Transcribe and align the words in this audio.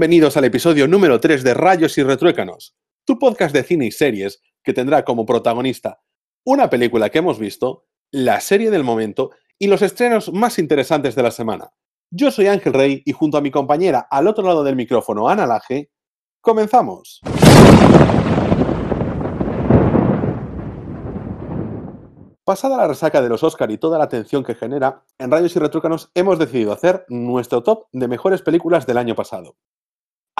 Bienvenidos 0.00 0.38
al 0.38 0.46
episodio 0.46 0.88
número 0.88 1.20
3 1.20 1.44
de 1.44 1.52
Rayos 1.52 1.98
y 1.98 2.02
Retruécanos, 2.02 2.74
tu 3.04 3.18
podcast 3.18 3.54
de 3.54 3.62
cine 3.62 3.84
y 3.84 3.90
series 3.90 4.40
que 4.64 4.72
tendrá 4.72 5.04
como 5.04 5.26
protagonista 5.26 6.00
una 6.42 6.70
película 6.70 7.10
que 7.10 7.18
hemos 7.18 7.38
visto, 7.38 7.84
la 8.10 8.40
serie 8.40 8.70
del 8.70 8.82
momento 8.82 9.32
y 9.58 9.66
los 9.66 9.82
estrenos 9.82 10.32
más 10.32 10.58
interesantes 10.58 11.14
de 11.14 11.22
la 11.22 11.30
semana. 11.30 11.74
Yo 12.10 12.30
soy 12.30 12.46
Ángel 12.46 12.72
Rey 12.72 13.02
y 13.04 13.12
junto 13.12 13.36
a 13.36 13.42
mi 13.42 13.50
compañera 13.50 14.06
al 14.10 14.26
otro 14.26 14.42
lado 14.42 14.64
del 14.64 14.74
micrófono, 14.74 15.28
Ana 15.28 15.46
Laje, 15.46 15.90
comenzamos. 16.40 17.20
Pasada 22.42 22.78
la 22.78 22.88
resaca 22.88 23.20
de 23.20 23.28
los 23.28 23.44
Oscar 23.44 23.70
y 23.70 23.76
toda 23.76 23.98
la 23.98 24.04
atención 24.04 24.44
que 24.44 24.54
genera, 24.54 25.04
en 25.18 25.30
Rayos 25.30 25.54
y 25.54 25.58
Retrócanos 25.58 26.10
hemos 26.14 26.38
decidido 26.38 26.72
hacer 26.72 27.04
nuestro 27.10 27.62
top 27.62 27.84
de 27.92 28.08
mejores 28.08 28.40
películas 28.40 28.86
del 28.86 28.96
año 28.96 29.14
pasado. 29.14 29.56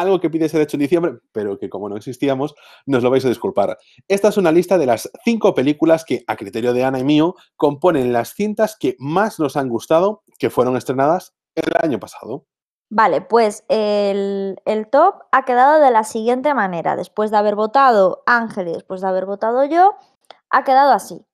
Algo 0.01 0.19
que 0.19 0.31
pide 0.31 0.49
ser 0.49 0.63
hecho 0.63 0.77
en 0.79 0.81
diciembre, 0.81 1.19
pero 1.31 1.59
que 1.59 1.69
como 1.69 1.89
no 1.89 1.97
existíamos, 1.97 2.55
nos 2.87 3.03
lo 3.03 3.11
vais 3.11 3.25
a 3.27 3.29
disculpar. 3.29 3.77
Esta 4.09 4.29
es 4.29 4.39
una 4.39 4.51
lista 4.51 4.79
de 4.79 4.87
las 4.87 5.11
cinco 5.25 5.55
películas 5.55 6.07
que, 6.07 6.25
a 6.27 6.37
criterio 6.37 6.73
de 6.73 6.85
Ana 6.85 7.01
y 7.01 7.05
mío, 7.05 7.35
componen 7.57 8.13
las 8.13 8.33
cintas 8.35 8.77
que 8.81 8.97
más 8.99 9.39
nos 9.39 9.59
han 9.59 9.69
gustado 9.69 10.23
que 10.39 10.49
fueron 10.49 10.79
estrenadas 10.79 11.35
el 11.55 11.73
año 11.83 12.01
pasado. 12.01 12.47
Vale, 12.89 13.21
pues 13.21 13.65
el, 13.69 14.57
el, 14.65 14.89
top 14.89 15.17
ha 15.33 15.45
quedado 15.45 15.81
de 15.81 15.91
la 15.91 16.05
siguiente 16.05 16.55
manera. 16.55 16.97
Después 16.97 17.31
de 17.31 17.37
haber 17.37 17.55
votado 17.55 18.23
Ángel 18.27 18.69
y 18.69 18.73
después 18.73 19.03
de 19.03 19.09
haber 19.09 19.27
votado 19.27 19.65
yo, 19.65 19.97
ha 20.49 20.65
quedado 20.65 20.93
así. 20.93 21.27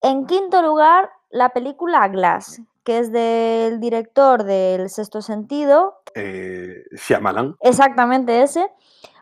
En 0.00 0.26
quinto 0.26 0.62
lugar, 0.62 1.10
la 1.32 1.48
película 1.48 2.06
Glass, 2.08 2.62
que 2.84 2.98
es 2.98 3.10
del 3.10 3.80
director 3.80 4.44
del 4.44 4.88
Sexto 4.90 5.22
Sentido. 5.22 5.94
Eh, 6.14 6.84
Shyamalan. 6.92 7.56
Exactamente 7.60 8.42
ese. 8.42 8.70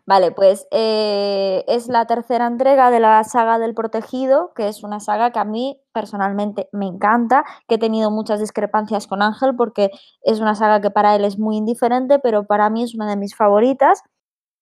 Vale, 0.07 0.33
pues 0.33 0.67
eh, 0.73 1.63
es 1.69 1.87
la 1.87 2.05
tercera 2.07 2.49
entrega 2.49 2.91
de 2.91 2.99
la 2.99 3.23
saga 3.23 3.61
del 3.61 3.75
Protegido, 3.75 4.53
que 4.57 4.67
es 4.67 4.83
una 4.83 4.99
saga 4.99 5.31
que 5.31 5.39
a 5.39 5.45
mí 5.45 5.81
personalmente 5.93 6.69
me 6.73 6.87
encanta, 6.87 7.45
que 7.69 7.77
he 7.77 7.79
tenido 7.79 8.11
muchas 8.11 8.41
discrepancias 8.41 9.07
con 9.07 9.23
Ángel 9.23 9.55
porque 9.55 9.91
es 10.23 10.41
una 10.41 10.57
saga 10.57 10.81
que 10.81 10.91
para 10.91 11.15
él 11.15 11.25
es 11.25 11.39
muy 11.39 11.57
indiferente, 11.57 12.19
pero 12.19 12.45
para 12.45 12.71
mí 12.71 12.83
es 12.83 12.95
una 12.95 13.09
de 13.09 13.17
mis 13.17 13.37
favoritas 13.37 14.03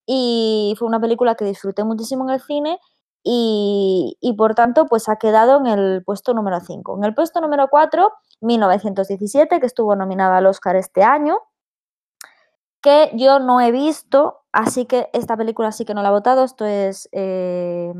y 0.05 0.75
fue 0.77 0.87
una 0.87 0.99
película 0.99 1.33
que 1.33 1.45
disfruté 1.45 1.83
muchísimo 1.83 2.25
en 2.25 2.35
el 2.35 2.41
cine 2.41 2.79
y, 3.23 4.35
por 4.37 4.55
tanto 4.55 4.85
pues 4.85 5.09
ha 5.09 5.17
quedado 5.17 5.57
en 5.59 5.67
el 5.67 6.03
puesto 6.03 6.33
número 6.33 6.59
5. 6.59 6.97
En 6.97 7.03
el 7.03 7.13
puesto 7.13 7.41
número 7.41 7.67
4, 7.69 8.11
1917, 8.41 9.59
que 9.59 9.65
estuvo 9.65 9.95
nominada 9.95 10.37
al 10.37 10.45
Oscar 10.45 10.75
este 10.75 11.03
año, 11.03 11.37
que 12.81 13.11
yo 13.15 13.39
no 13.39 13.59
he 13.61 13.71
visto, 13.71 14.41
así 14.51 14.85
que 14.85 15.09
esta 15.13 15.35
película 15.35 15.71
sí 15.71 15.85
que 15.85 15.93
no 15.93 16.01
la 16.01 16.09
he 16.09 16.11
votado, 16.11 16.43
esto 16.45 16.65
es 16.65 17.09
eh, 17.11 17.93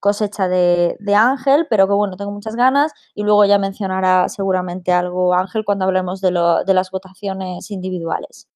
cosecha 0.00 0.48
de, 0.48 0.96
Ángel, 1.16 1.66
pero 1.70 1.86
que 1.88 1.94
bueno, 1.94 2.16
tengo 2.16 2.32
muchas 2.32 2.56
ganas 2.56 2.92
y 3.14 3.22
luego 3.22 3.44
ya 3.46 3.58
mencionará 3.58 4.28
seguramente 4.28 4.92
algo 4.92 5.34
Ángel 5.34 5.64
cuando 5.64 5.84
hablemos 5.86 6.20
de, 6.20 6.30
de 6.66 6.74
las 6.74 6.90
votaciones 6.90 7.70
individuales. 7.70 8.48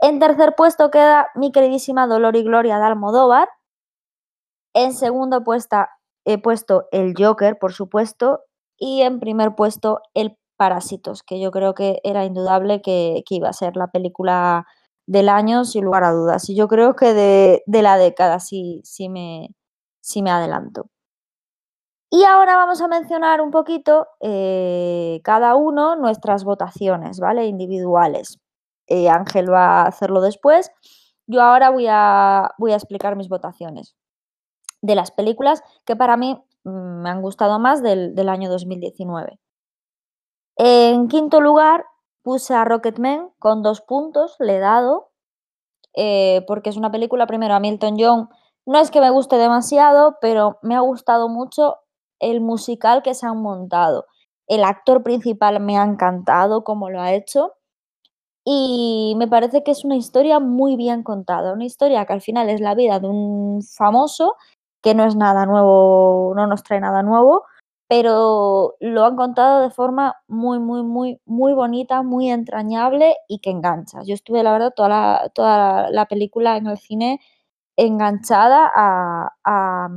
En 0.00 0.18
tercer 0.18 0.54
puesto 0.56 0.90
queda 0.90 1.28
mi 1.34 1.52
queridísima 1.52 2.06
Dolor 2.06 2.36
y 2.36 2.42
Gloria 2.42 2.78
de 2.78 2.84
Almodóvar, 2.84 3.48
en 4.74 4.92
segundo 4.94 5.42
he 6.24 6.38
puesto 6.38 6.88
el 6.92 7.14
Joker, 7.16 7.58
por 7.58 7.72
supuesto, 7.72 8.40
y 8.78 9.02
en 9.02 9.20
primer 9.20 9.54
puesto 9.54 10.00
el 10.14 10.36
Parásitos, 10.56 11.22
que 11.22 11.40
yo 11.40 11.52
creo 11.52 11.74
que 11.74 12.00
era 12.04 12.26
indudable 12.26 12.82
que, 12.82 13.22
iba 13.30 13.48
a 13.48 13.54
ser 13.54 13.76
la 13.76 13.86
película 13.86 14.66
del 15.06 15.30
año, 15.30 15.64
sin 15.64 15.84
lugar 15.86 16.04
a 16.04 16.12
dudas. 16.12 16.50
Y 16.50 16.54
yo 16.54 16.68
creo 16.68 16.94
que 16.96 17.14
de, 17.14 17.82
la 17.82 17.96
década, 17.96 18.40
sí, 18.40 18.82
sí, 18.84 19.08
me, 19.08 19.48
me 20.22 20.30
adelanto. 20.30 20.90
Y 22.10 22.24
ahora 22.24 22.56
vamos 22.56 22.82
a 22.82 22.88
mencionar 22.88 23.40
un 23.40 23.50
poquito 23.50 24.06
eh, 24.20 25.20
cada 25.24 25.54
uno 25.54 25.96
nuestras 25.96 26.44
votaciones, 26.44 27.20
¿vale? 27.20 27.46
Individuales. 27.46 28.38
Eh, 28.86 29.08
Ángel 29.08 29.50
va 29.50 29.80
a 29.80 29.86
hacerlo 29.86 30.20
después. 30.20 30.70
Yo 31.26 31.40
ahora 31.40 31.70
voy 31.70 31.86
a, 31.88 32.50
voy 32.58 32.72
a 32.72 32.76
explicar 32.76 33.16
mis 33.16 33.30
votaciones 33.30 33.96
de 34.82 34.94
las 34.94 35.10
películas 35.10 35.62
que 35.84 35.96
para 35.96 36.16
mí 36.16 36.42
mm, 36.64 37.02
me 37.02 37.10
han 37.10 37.22
gustado 37.22 37.58
más 37.58 37.82
del, 37.82 38.28
año 38.28 38.50
2019. 38.50 39.38
En 40.56 41.08
quinto 41.08 41.40
lugar 41.40 41.84
puse 42.22 42.54
a 42.54 42.64
Rocketman 42.64 43.30
con 43.38 43.62
dos 43.62 43.80
puntos, 43.80 44.36
le 44.38 44.56
he 44.56 44.58
dado, 44.58 45.10
eh, 45.94 46.44
porque 46.46 46.70
es 46.70 46.76
una 46.76 46.90
película, 46.90 47.26
primero, 47.26 47.54
a 47.54 47.60
Milton 47.60 47.96
Young, 47.96 48.28
no 48.66 48.78
es 48.78 48.90
que 48.90 49.00
me 49.00 49.10
guste 49.10 49.36
demasiado, 49.36 50.18
pero 50.20 50.58
me 50.62 50.76
ha 50.76 50.80
gustado 50.80 51.28
mucho 51.28 51.78
el 52.20 52.40
musical 52.40 53.02
que 53.02 53.14
se 53.14 53.26
han 53.26 53.38
montado. 53.38 54.06
El 54.46 54.64
actor 54.64 55.02
principal 55.02 55.60
me 55.60 55.78
ha 55.78 55.84
encantado 55.84 56.62
como 56.64 56.90
lo 56.90 57.00
ha 57.00 57.12
hecho 57.12 57.54
y 58.44 59.14
me 59.16 59.28
parece 59.28 59.62
que 59.62 59.70
es 59.70 59.84
una 59.84 59.96
historia 59.96 60.40
muy 60.40 60.76
bien 60.76 61.02
contada, 61.02 61.52
una 61.52 61.64
historia 61.64 62.04
que 62.06 62.12
al 62.12 62.20
final 62.20 62.48
es 62.48 62.60
la 62.60 62.74
vida 62.74 62.98
de 62.98 63.08
un 63.08 63.62
famoso 63.62 64.36
que 64.82 64.94
no 64.94 65.04
es 65.04 65.16
nada 65.16 65.46
nuevo, 65.46 66.32
no 66.34 66.46
nos 66.46 66.62
trae 66.62 66.80
nada 66.80 67.02
nuevo, 67.02 67.44
pero 67.88 68.76
lo 68.80 69.04
han 69.04 69.16
contado 69.16 69.62
de 69.62 69.70
forma 69.70 70.16
muy, 70.28 70.58
muy, 70.60 70.82
muy, 70.82 71.20
muy 71.24 71.52
bonita, 71.54 72.02
muy 72.02 72.30
entrañable 72.30 73.16
y 73.28 73.40
que 73.40 73.50
engancha. 73.50 74.02
Yo 74.04 74.14
estuve, 74.14 74.42
la 74.42 74.52
verdad, 74.52 74.72
toda 74.74 74.88
la, 74.88 75.30
toda 75.34 75.90
la 75.90 76.06
película 76.06 76.56
en 76.56 76.68
el 76.68 76.78
cine 76.78 77.20
enganchada 77.76 78.70
a, 78.74 79.32
a, 79.44 79.88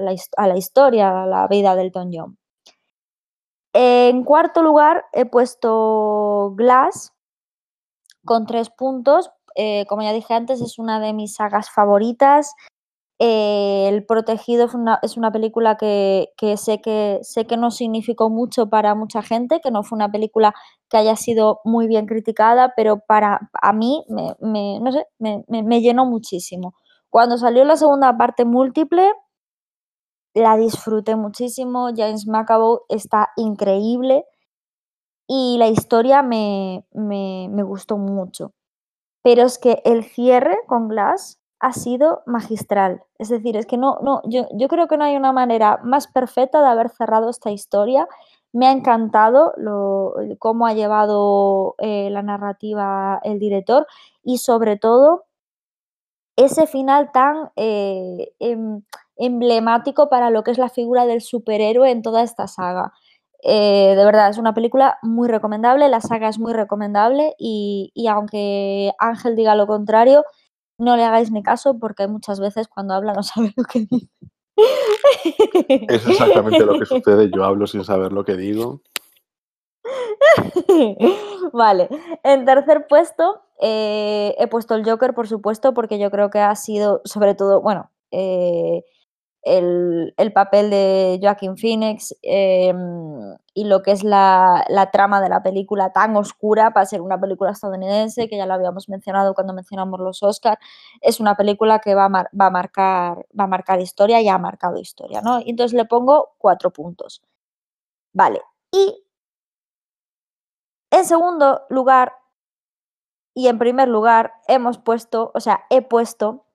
la, 0.00 0.14
a 0.36 0.46
la, 0.46 0.56
historia, 0.56 1.24
a 1.24 1.26
la 1.26 1.48
vida 1.48 1.74
del 1.74 1.90
Don 1.90 2.10
John. 2.12 2.38
En 3.72 4.22
cuarto 4.22 4.62
lugar 4.62 5.04
he 5.12 5.26
puesto 5.26 6.52
Glass 6.54 7.12
con 8.24 8.46
tres 8.46 8.70
puntos. 8.70 9.30
Eh, 9.56 9.84
como 9.88 10.02
ya 10.02 10.12
dije 10.12 10.32
antes, 10.34 10.60
es 10.60 10.78
una 10.78 11.00
de 11.00 11.12
mis 11.12 11.34
sagas 11.34 11.70
favoritas. 11.70 12.54
Eh, 13.20 13.86
el 13.88 14.04
Protegido 14.04 14.64
es 14.64 14.74
una, 15.16 15.30
película 15.32 15.76
que, 15.76 16.32
sé 16.56 16.80
que 16.80 17.20
sé 17.22 17.46
que 17.46 17.56
no 17.56 17.70
significó 17.70 18.28
mucho 18.28 18.68
para 18.68 18.94
mucha 18.96 19.22
gente, 19.22 19.60
que 19.60 19.70
no 19.70 19.84
fue 19.84 19.96
una 19.96 20.10
película 20.10 20.52
que 20.90 20.96
haya 20.96 21.14
sido 21.16 21.60
muy 21.64 21.86
bien 21.86 22.06
criticada, 22.06 22.72
pero 22.76 22.98
para 23.06 23.50
a 23.62 23.72
mí 23.72 24.04
me, 24.08 24.80
no 24.80 24.92
sé, 24.92 25.06
me, 25.18 25.80
llenó 25.80 26.06
muchísimo. 26.06 26.74
Cuando 27.08 27.38
salió 27.38 27.64
la 27.64 27.76
segunda 27.76 28.16
parte 28.16 28.44
múltiple, 28.44 29.12
la 30.34 30.56
disfruté 30.56 31.14
muchísimo. 31.16 31.90
James 31.96 32.26
McAvoy 32.26 32.78
está 32.88 33.30
increíble 33.36 34.24
y 35.28 35.56
la 35.58 35.68
historia 35.68 36.22
me, 36.22 36.84
me 36.92 37.62
gustó 37.62 37.96
mucho. 37.98 38.52
Pero 39.22 39.44
es 39.44 39.58
que 39.58 39.82
el 39.84 40.04
cierre 40.04 40.56
con 40.66 40.88
Glass 40.88 41.38
ha 41.64 41.72
sido 41.72 42.22
magistral. 42.26 43.02
Es 43.18 43.30
decir, 43.30 43.56
es 43.56 43.64
que 43.64 43.78
no, 43.78 43.98
no, 44.02 44.20
yo, 44.26 44.46
yo 44.52 44.68
creo 44.68 44.86
que 44.86 44.98
no 44.98 45.04
hay 45.04 45.16
una 45.16 45.32
manera 45.32 45.80
más 45.82 46.06
perfecta 46.06 46.60
de 46.60 46.68
haber 46.68 46.90
cerrado 46.90 47.30
esta 47.30 47.50
historia. 47.50 48.06
Me 48.52 48.66
ha 48.66 48.72
encantado 48.72 49.54
lo, 49.56 50.12
cómo 50.38 50.66
ha 50.66 50.74
llevado 50.74 51.74
eh, 51.78 52.10
la 52.10 52.22
narrativa 52.22 53.18
el 53.24 53.38
director 53.38 53.86
y 54.22 54.38
sobre 54.38 54.76
todo 54.76 55.24
ese 56.36 56.66
final 56.66 57.10
tan 57.12 57.50
eh, 57.56 58.34
em, 58.40 58.82
emblemático 59.16 60.10
para 60.10 60.28
lo 60.28 60.44
que 60.44 60.50
es 60.50 60.58
la 60.58 60.68
figura 60.68 61.06
del 61.06 61.22
superhéroe 61.22 61.90
en 61.90 62.02
toda 62.02 62.22
esta 62.22 62.46
saga. 62.46 62.92
Eh, 63.42 63.94
de 63.96 64.04
verdad, 64.04 64.28
es 64.28 64.36
una 64.36 64.52
película 64.52 64.98
muy 65.00 65.28
recomendable, 65.28 65.88
la 65.88 66.02
saga 66.02 66.28
es 66.28 66.38
muy 66.38 66.52
recomendable 66.52 67.34
y, 67.38 67.90
y 67.94 68.08
aunque 68.08 68.92
Ángel 68.98 69.34
diga 69.34 69.54
lo 69.54 69.66
contrario, 69.66 70.24
no 70.78 70.96
le 70.96 71.04
hagáis 71.04 71.30
ni 71.30 71.42
caso 71.42 71.78
porque 71.78 72.06
muchas 72.08 72.40
veces 72.40 72.68
cuando 72.68 72.94
habla 72.94 73.12
no 73.14 73.22
sabe 73.22 73.52
lo 73.56 73.64
que 73.64 73.86
dice. 73.90 74.08
Es 75.88 76.06
exactamente 76.06 76.64
lo 76.64 76.78
que 76.78 76.86
sucede. 76.86 77.30
Yo 77.34 77.44
hablo 77.44 77.66
sin 77.66 77.84
saber 77.84 78.12
lo 78.12 78.24
que 78.24 78.36
digo. 78.36 78.82
Vale, 81.52 81.88
en 82.22 82.44
tercer 82.44 82.86
puesto 82.88 83.44
eh, 83.60 84.34
he 84.38 84.46
puesto 84.48 84.74
el 84.74 84.84
Joker, 84.84 85.14
por 85.14 85.28
supuesto, 85.28 85.74
porque 85.74 85.98
yo 85.98 86.10
creo 86.10 86.30
que 86.30 86.38
ha 86.38 86.54
sido, 86.54 87.00
sobre 87.04 87.34
todo, 87.34 87.60
bueno, 87.60 87.90
eh, 88.10 88.84
el, 89.44 90.32
papel 90.32 90.70
de 90.70 91.18
Joaquin 91.22 91.56
Phoenix 91.56 92.16
em, 92.22 93.36
y 93.54 93.64
lo 93.64 93.82
que 93.82 93.92
es 93.92 94.02
la, 94.02 94.64
trama 94.92 95.20
de 95.20 95.28
la 95.28 95.42
película 95.42 95.92
tan 95.92 96.16
oscura 96.16 96.72
para 96.72 96.86
ser 96.86 97.00
una 97.00 97.20
película 97.20 97.50
estadounidense, 97.52 98.28
que 98.28 98.36
ya 98.36 98.46
lo 98.46 98.54
habíamos 98.54 98.88
mencionado 98.88 99.34
cuando 99.34 99.52
mencionamos 99.52 100.00
los 100.00 100.22
Oscars, 100.22 100.60
es 101.00 101.20
una 101.20 101.36
película 101.36 101.78
que 101.78 101.94
va 101.94 102.06
a, 102.06 102.08
va 102.08 102.46
a, 102.46 102.50
marcar, 102.50 103.26
va 103.38 103.44
a 103.44 103.48
marcar 103.48 103.80
historia 103.80 104.20
y 104.20 104.28
ha 104.28 104.38
marcado 104.38 104.78
historia, 104.78 105.20
¿no? 105.20 105.40
Entonces 105.44 105.74
le 105.74 105.84
pongo 105.84 106.34
cuatro 106.38 106.70
puntos. 106.72 107.22
Vale, 108.12 108.40
y 108.72 109.04
en 110.90 111.04
segundo 111.04 111.62
lugar 111.68 112.12
Y 113.36 113.48
en 113.48 113.58
primer 113.58 113.88
lugar, 113.88 114.32
hemos 114.46 114.78
puesto, 114.78 115.32
o 115.34 115.40
sea, 115.40 115.64
he 115.68 115.82
puesto 115.82 116.46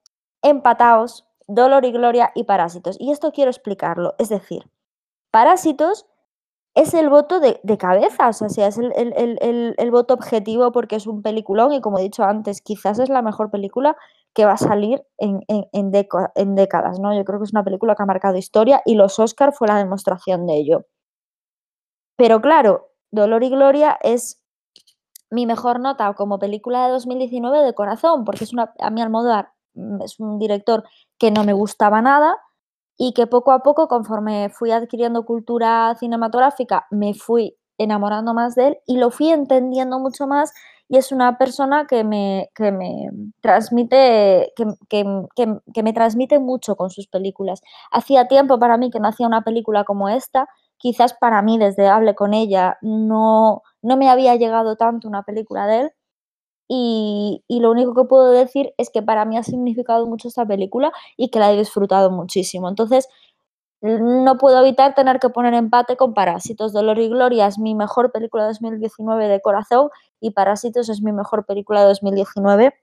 empataos, 0.42 1.26
Dolor 1.50 1.84
y 1.84 1.92
Gloria 1.92 2.30
y 2.34 2.44
Parásitos. 2.44 2.96
Y 3.00 3.10
esto 3.10 3.32
quiero 3.32 3.50
explicarlo. 3.50 4.14
Es 4.18 4.28
decir, 4.28 4.70
Parásitos 5.32 6.06
es 6.74 6.94
el 6.94 7.10
voto 7.10 7.40
de, 7.40 7.60
cabeza, 7.78 8.28
o 8.28 8.32
sea, 8.32 8.68
es 8.68 8.78
el, 8.78 9.90
voto 9.90 10.14
objetivo 10.14 10.70
porque 10.70 10.96
es 10.96 11.08
un 11.08 11.22
peliculón 11.22 11.72
y 11.72 11.80
como 11.80 11.98
he 11.98 12.02
dicho 12.02 12.22
antes, 12.22 12.60
quizás 12.60 13.00
es 13.00 13.08
la 13.08 13.22
mejor 13.22 13.50
película 13.50 13.96
que 14.32 14.44
va 14.44 14.52
a 14.52 14.56
salir 14.56 15.02
en, 15.18 15.40
en, 15.48 15.90
décadas, 15.90 17.00
¿no? 17.00 17.12
Yo 17.12 17.24
creo 17.24 17.40
que 17.40 17.44
es 17.44 17.52
una 17.52 17.64
película 17.64 17.96
que 17.96 18.02
ha 18.04 18.06
marcado 18.06 18.36
historia 18.36 18.80
y 18.86 18.94
los 18.94 19.18
Oscar 19.18 19.52
fue 19.52 19.66
la 19.66 19.78
demostración 19.78 20.46
de 20.46 20.54
ello. 20.54 20.86
Pero 22.16 22.40
claro, 22.40 22.92
Dolor 23.10 23.42
y 23.42 23.50
Gloria 23.50 23.98
es 24.02 24.40
mi 25.30 25.46
mejor 25.46 25.80
nota 25.80 26.14
como 26.14 26.38
película 26.38 26.86
de 26.86 26.92
2019 26.92 27.64
de 27.64 27.74
corazón, 27.74 28.24
porque 28.24 28.44
es 28.44 28.52
una, 28.52 28.72
a 28.78 28.90
mí 28.90 29.02
Almodóvar 29.02 29.52
es 30.04 30.18
un 30.20 30.38
director 30.38 30.84
que 31.20 31.30
no 31.30 31.44
me 31.44 31.52
gustaba 31.52 32.02
nada, 32.02 32.36
y 33.02 33.14
que 33.14 33.26
poco 33.26 33.52
a 33.52 33.62
poco, 33.62 33.88
conforme 33.88 34.50
fui 34.50 34.72
adquiriendo 34.72 35.24
cultura 35.24 35.96
cinematográfica, 35.98 36.86
me 36.90 37.14
fui 37.14 37.56
enamorando 37.78 38.34
más 38.34 38.54
de 38.54 38.68
él 38.68 38.78
y 38.86 38.98
lo 38.98 39.10
fui 39.10 39.30
entendiendo 39.30 39.98
mucho 39.98 40.26
más 40.26 40.52
y 40.86 40.98
es 40.98 41.10
una 41.10 41.38
persona 41.38 41.86
que 41.86 42.04
me, 42.04 42.50
que 42.54 42.70
me 42.72 43.08
transmite 43.40 44.52
que, 44.54 44.66
que, 45.72 45.82
me 45.82 45.92
transmite 45.94 46.38
mucho 46.38 46.76
con 46.76 46.90
sus 46.90 47.06
películas. 47.06 47.62
Hacía 47.90 48.28
tiempo 48.28 48.58
para 48.58 48.76
mí 48.76 48.90
que 48.90 49.00
no 49.00 49.08
hacía 49.08 49.26
una 49.26 49.44
película 49.44 49.84
como 49.84 50.10
esta, 50.10 50.46
quizás 50.76 51.14
para 51.14 51.40
mí 51.40 51.56
desde 51.56 51.88
Hable 51.88 52.14
con 52.14 52.34
ella 52.34 52.76
no, 52.82 53.62
no 53.80 53.96
me 53.96 54.10
había 54.10 54.36
llegado 54.36 54.76
tanto 54.76 55.08
una 55.08 55.22
película 55.22 55.66
de 55.66 55.80
él 55.80 55.92
y, 56.72 57.42
lo 57.48 57.72
único 57.72 57.94
que 57.94 58.04
puedo 58.04 58.30
decir 58.30 58.72
es 58.78 58.90
que 58.90 59.02
para 59.02 59.24
mí 59.24 59.36
ha 59.36 59.42
significado 59.42 60.06
mucho 60.06 60.28
esta 60.28 60.46
película 60.46 60.92
y 61.16 61.30
que 61.30 61.40
la 61.40 61.52
he 61.52 61.56
disfrutado 61.58 62.12
muchísimo. 62.12 62.68
Entonces, 62.68 63.08
no 63.82 64.38
puedo 64.38 64.60
evitar 64.60 64.94
tener 64.94 65.18
que 65.18 65.30
poner 65.30 65.54
empate 65.54 65.96
con 65.96 66.14
Parásitos. 66.14 66.72
Dolor 66.72 66.98
y 67.00 67.08
Gloria 67.08 67.48
es 67.48 67.58
mi 67.58 67.74
mejor 67.74 68.12
película 68.12 68.44
de 68.44 68.50
2019 68.50 69.26
de 69.28 69.40
corazón 69.40 69.90
y 70.20 70.30
Parásitos 70.30 70.88
es 70.88 71.02
mi 71.02 71.12
mejor 71.12 71.44
película 71.44 71.80
de 71.80 71.88
2019 71.88 72.74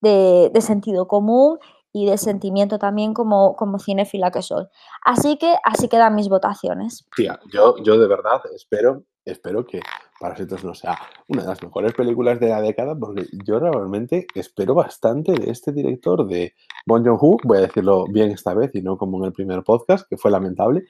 de, 0.00 0.50
de 0.52 0.60
sentido 0.60 1.06
común 1.06 1.58
y 1.96 2.04
de 2.04 2.18
sentimiento 2.18 2.78
también 2.78 3.14
como, 3.14 3.56
como 3.56 3.78
cinéfila 3.78 4.30
que 4.30 4.42
soy. 4.42 4.66
Así 5.02 5.38
que 5.38 5.56
así 5.64 5.88
quedan 5.88 6.14
mis 6.14 6.28
votaciones. 6.28 7.06
Tía, 7.16 7.40
yo, 7.50 7.76
yo 7.82 7.98
de 7.98 8.06
verdad 8.06 8.42
espero 8.54 9.04
espero 9.24 9.66
que 9.66 9.80
Parásitos 10.20 10.64
no 10.64 10.74
sea 10.74 10.98
una 11.28 11.42
de 11.42 11.48
las 11.48 11.62
mejores 11.62 11.92
películas 11.92 12.38
de 12.38 12.48
la 12.48 12.60
década, 12.60 12.94
porque 12.94 13.26
yo 13.44 13.58
realmente 13.58 14.26
espero 14.34 14.74
bastante 14.74 15.32
de 15.32 15.50
este 15.50 15.72
director 15.72 16.26
de 16.26 16.54
Bon 16.86 17.04
Joon-ho, 17.04 17.38
voy 17.44 17.58
a 17.58 17.62
decirlo 17.62 18.04
bien 18.06 18.30
esta 18.30 18.54
vez 18.54 18.74
y 18.74 18.82
no 18.82 18.96
como 18.96 19.18
en 19.18 19.24
el 19.24 19.32
primer 19.32 19.62
podcast, 19.62 20.08
que 20.08 20.16
fue 20.16 20.30
lamentable, 20.30 20.84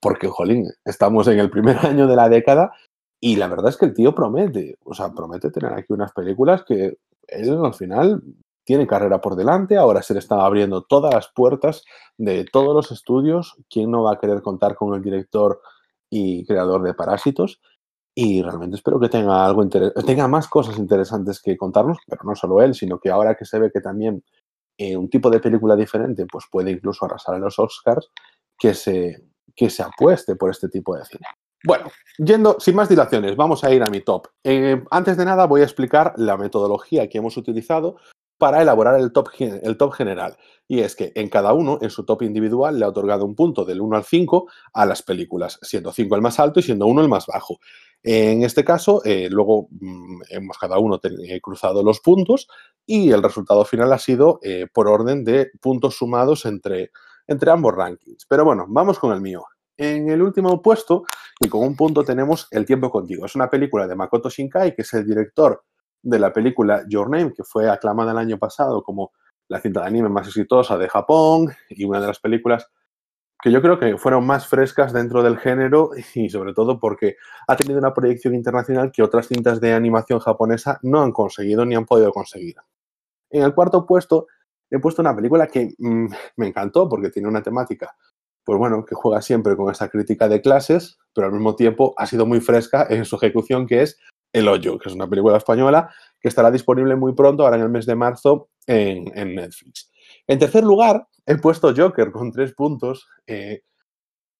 porque, 0.00 0.28
jolín, 0.28 0.66
estamos 0.84 1.28
en 1.28 1.38
el 1.38 1.50
primer 1.50 1.76
año 1.86 2.06
de 2.06 2.16
la 2.16 2.28
década 2.28 2.72
y 3.20 3.36
la 3.36 3.48
verdad 3.48 3.68
es 3.68 3.76
que 3.76 3.86
el 3.86 3.94
tío 3.94 4.14
promete, 4.14 4.76
o 4.84 4.92
sea, 4.92 5.12
promete 5.12 5.50
tener 5.50 5.72
aquí 5.72 5.92
unas 5.92 6.12
películas 6.12 6.64
que 6.64 6.98
él 7.28 7.64
al 7.64 7.74
final 7.74 8.22
tiene 8.66 8.86
carrera 8.86 9.22
por 9.22 9.36
delante, 9.36 9.78
ahora 9.78 10.02
se 10.02 10.12
le 10.12 10.18
están 10.18 10.40
abriendo 10.40 10.82
todas 10.82 11.14
las 11.14 11.28
puertas 11.28 11.84
de 12.18 12.44
todos 12.44 12.74
los 12.74 12.90
estudios, 12.92 13.56
¿quién 13.70 13.90
no 13.90 14.02
va 14.02 14.12
a 14.12 14.18
querer 14.18 14.42
contar 14.42 14.74
con 14.74 14.94
el 14.94 15.00
director? 15.00 15.62
y 16.10 16.44
creador 16.44 16.82
de 16.82 16.94
Parásitos. 16.94 17.60
Y 18.14 18.42
realmente 18.42 18.76
espero 18.76 18.98
que 18.98 19.10
tenga 19.10 19.44
algo 19.44 19.68
tenga 19.68 20.26
más 20.26 20.48
cosas 20.48 20.78
interesantes 20.78 21.40
que 21.40 21.56
contarnos, 21.56 21.98
pero 22.06 22.22
no 22.24 22.34
solo 22.34 22.62
él, 22.62 22.74
sino 22.74 22.98
que 22.98 23.10
ahora 23.10 23.34
que 23.34 23.44
se 23.44 23.58
ve 23.58 23.70
que 23.70 23.82
también 23.82 24.24
eh, 24.78 24.96
un 24.96 25.10
tipo 25.10 25.28
de 25.28 25.40
película 25.40 25.76
diferente 25.76 26.24
pues 26.26 26.46
puede 26.50 26.70
incluso 26.70 27.04
arrasar 27.04 27.34
en 27.34 27.42
los 27.42 27.58
Oscars, 27.58 28.10
que 28.58 28.72
se, 28.72 29.22
que 29.54 29.68
se 29.68 29.82
apueste 29.82 30.34
por 30.34 30.50
este 30.50 30.68
tipo 30.68 30.96
de 30.96 31.04
cine. 31.04 31.26
Bueno, 31.62 31.90
yendo 32.16 32.56
sin 32.58 32.76
más 32.76 32.88
dilaciones, 32.88 33.36
vamos 33.36 33.64
a 33.64 33.72
ir 33.72 33.82
a 33.82 33.90
mi 33.90 34.00
top. 34.00 34.28
Eh, 34.44 34.82
antes 34.90 35.18
de 35.18 35.24
nada 35.24 35.46
voy 35.46 35.60
a 35.60 35.64
explicar 35.64 36.14
la 36.16 36.38
metodología 36.38 37.08
que 37.08 37.18
hemos 37.18 37.36
utilizado 37.36 37.96
para 38.38 38.62
elaborar 38.62 38.98
el 39.00 39.12
top, 39.12 39.28
el 39.38 39.76
top 39.76 39.92
general. 39.92 40.36
Y 40.68 40.80
es 40.80 40.96
que 40.96 41.12
en 41.14 41.28
cada 41.28 41.52
uno, 41.52 41.78
en 41.80 41.90
su 41.90 42.04
top 42.04 42.22
individual, 42.22 42.78
le 42.78 42.84
ha 42.84 42.88
otorgado 42.88 43.24
un 43.24 43.34
punto 43.34 43.64
del 43.64 43.80
1 43.80 43.96
al 43.96 44.04
5 44.04 44.46
a 44.72 44.86
las 44.86 45.02
películas, 45.02 45.58
siendo 45.62 45.92
5 45.92 46.14
el 46.16 46.22
más 46.22 46.40
alto 46.40 46.60
y 46.60 46.62
siendo 46.62 46.86
1 46.86 47.02
el 47.02 47.08
más 47.08 47.26
bajo. 47.26 47.58
En 48.02 48.42
este 48.42 48.64
caso, 48.64 49.02
eh, 49.04 49.28
luego 49.30 49.68
mm, 49.70 50.22
hemos 50.30 50.58
cada 50.58 50.78
uno 50.78 51.00
eh, 51.02 51.40
cruzado 51.40 51.82
los 51.82 52.00
puntos 52.00 52.46
y 52.84 53.10
el 53.10 53.22
resultado 53.22 53.64
final 53.64 53.92
ha 53.92 53.98
sido 53.98 54.38
eh, 54.42 54.66
por 54.72 54.88
orden 54.88 55.24
de 55.24 55.50
puntos 55.60 55.96
sumados 55.96 56.46
entre, 56.46 56.90
entre 57.26 57.50
ambos 57.50 57.74
rankings. 57.74 58.26
Pero 58.28 58.44
bueno, 58.44 58.66
vamos 58.68 58.98
con 58.98 59.12
el 59.12 59.20
mío. 59.20 59.44
En 59.76 60.08
el 60.08 60.22
último 60.22 60.62
puesto, 60.62 61.04
y 61.40 61.48
con 61.48 61.62
un 61.62 61.76
punto, 61.76 62.02
tenemos 62.02 62.48
El 62.50 62.64
tiempo 62.64 62.90
contigo. 62.90 63.26
Es 63.26 63.34
una 63.34 63.50
película 63.50 63.86
de 63.86 63.94
Makoto 63.94 64.30
Shinkai, 64.30 64.74
que 64.74 64.82
es 64.82 64.94
el 64.94 65.06
director 65.06 65.62
de 66.06 66.20
la 66.20 66.32
película 66.32 66.84
Your 66.88 67.10
Name, 67.10 67.32
que 67.32 67.42
fue 67.42 67.68
aclamada 67.68 68.12
el 68.12 68.18
año 68.18 68.38
pasado 68.38 68.82
como 68.84 69.12
la 69.48 69.60
cinta 69.60 69.80
de 69.80 69.88
anime 69.88 70.08
más 70.08 70.28
exitosa 70.28 70.78
de 70.78 70.88
Japón 70.88 71.52
y 71.68 71.84
una 71.84 72.00
de 72.00 72.06
las 72.06 72.20
películas 72.20 72.70
que 73.42 73.50
yo 73.50 73.60
creo 73.60 73.78
que 73.78 73.98
fueron 73.98 74.24
más 74.24 74.46
frescas 74.46 74.92
dentro 74.92 75.22
del 75.22 75.36
género 75.36 75.90
y 76.14 76.30
sobre 76.30 76.54
todo 76.54 76.78
porque 76.78 77.16
ha 77.48 77.56
tenido 77.56 77.80
una 77.80 77.92
proyección 77.92 78.34
internacional 78.34 78.92
que 78.92 79.02
otras 79.02 79.26
cintas 79.26 79.60
de 79.60 79.72
animación 79.72 80.20
japonesa 80.20 80.78
no 80.82 81.02
han 81.02 81.12
conseguido 81.12 81.66
ni 81.66 81.74
han 81.74 81.84
podido 81.84 82.12
conseguir. 82.12 82.54
En 83.30 83.42
el 83.42 83.54
cuarto 83.54 83.84
puesto 83.84 84.28
he 84.70 84.78
puesto 84.78 85.02
una 85.02 85.14
película 85.14 85.48
que 85.48 85.74
mm, 85.76 86.06
me 86.36 86.46
encantó 86.46 86.88
porque 86.88 87.10
tiene 87.10 87.28
una 87.28 87.42
temática, 87.42 87.96
pues 88.44 88.58
bueno, 88.58 88.84
que 88.84 88.94
juega 88.94 89.20
siempre 89.22 89.56
con 89.56 89.72
esa 89.72 89.88
crítica 89.88 90.28
de 90.28 90.40
clases, 90.40 90.98
pero 91.12 91.26
al 91.26 91.32
mismo 91.32 91.56
tiempo 91.56 91.94
ha 91.96 92.06
sido 92.06 92.26
muy 92.26 92.40
fresca 92.40 92.86
en 92.88 93.04
su 93.04 93.16
ejecución, 93.16 93.66
que 93.66 93.82
es 93.82 93.98
el 94.32 94.48
Hoyo, 94.48 94.78
que 94.78 94.88
es 94.88 94.94
una 94.94 95.08
película 95.08 95.36
española 95.36 95.90
que 96.20 96.28
estará 96.28 96.50
disponible 96.50 96.96
muy 96.96 97.14
pronto, 97.14 97.44
ahora 97.44 97.56
en 97.56 97.62
el 97.62 97.68
mes 97.68 97.86
de 97.86 97.94
marzo, 97.94 98.48
en, 98.66 99.04
Netflix. 99.34 99.90
En 100.26 100.38
tercer 100.38 100.64
lugar, 100.64 101.06
he 101.24 101.36
puesto 101.36 101.72
Joker 101.74 102.10
con 102.10 102.32
tres 102.32 102.52
puntos. 102.52 103.08
Eh, 103.26 103.62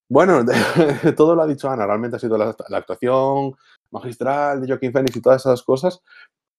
bueno, 0.09 0.45
todo 1.17 1.35
lo 1.35 1.43
ha 1.43 1.47
dicho 1.47 1.71
Ana, 1.71 1.87
realmente 1.87 2.17
ha 2.17 2.21
sido 2.21 2.39
la, 2.39 2.55
actuación 2.77 3.55
magistral 3.91 4.61
de 4.61 4.69
Joaquín 4.69 4.93
Phoenix 4.93 5.17
y 5.17 5.23
todas 5.23 5.43
esas 5.43 5.63
cosas. 5.63 6.03